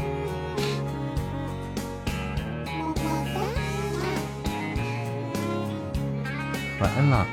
[6.80, 7.26] 晚安了，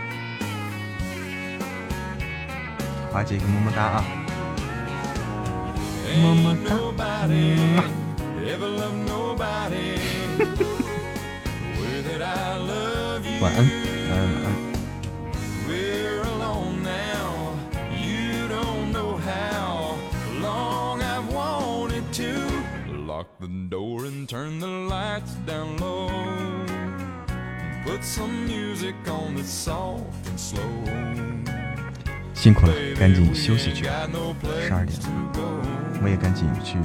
[3.10, 4.04] 华姐一个么么哒啊，
[6.22, 6.76] 么么哒，
[13.40, 13.95] 晚安。
[23.46, 26.10] The door and turn the lights down low.
[27.86, 30.64] Put some music on that's soft and slow.
[32.34, 33.84] 辛苦了，赶紧休息去。
[33.84, 34.34] 十二点了，
[36.02, 36.80] 我也赶紧去，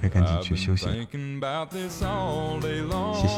[0.00, 0.86] 我也赶紧去休息。
[3.14, 3.36] 谢谢。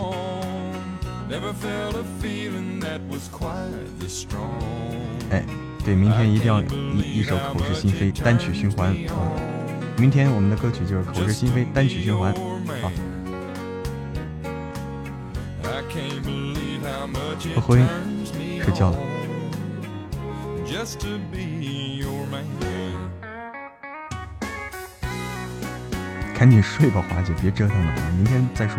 [5.30, 5.44] 哎，
[5.84, 8.94] 对，明天一定要一一首口是心非单曲循环。
[8.94, 9.57] 嗯
[9.98, 12.32] 明天我们的歌曲就是《口是心非》单曲循环，
[12.80, 12.92] 好。
[17.60, 17.82] 灰灰
[18.62, 18.98] 睡觉了，
[26.32, 28.78] 赶紧睡吧，华姐，别折腾了，明天再说。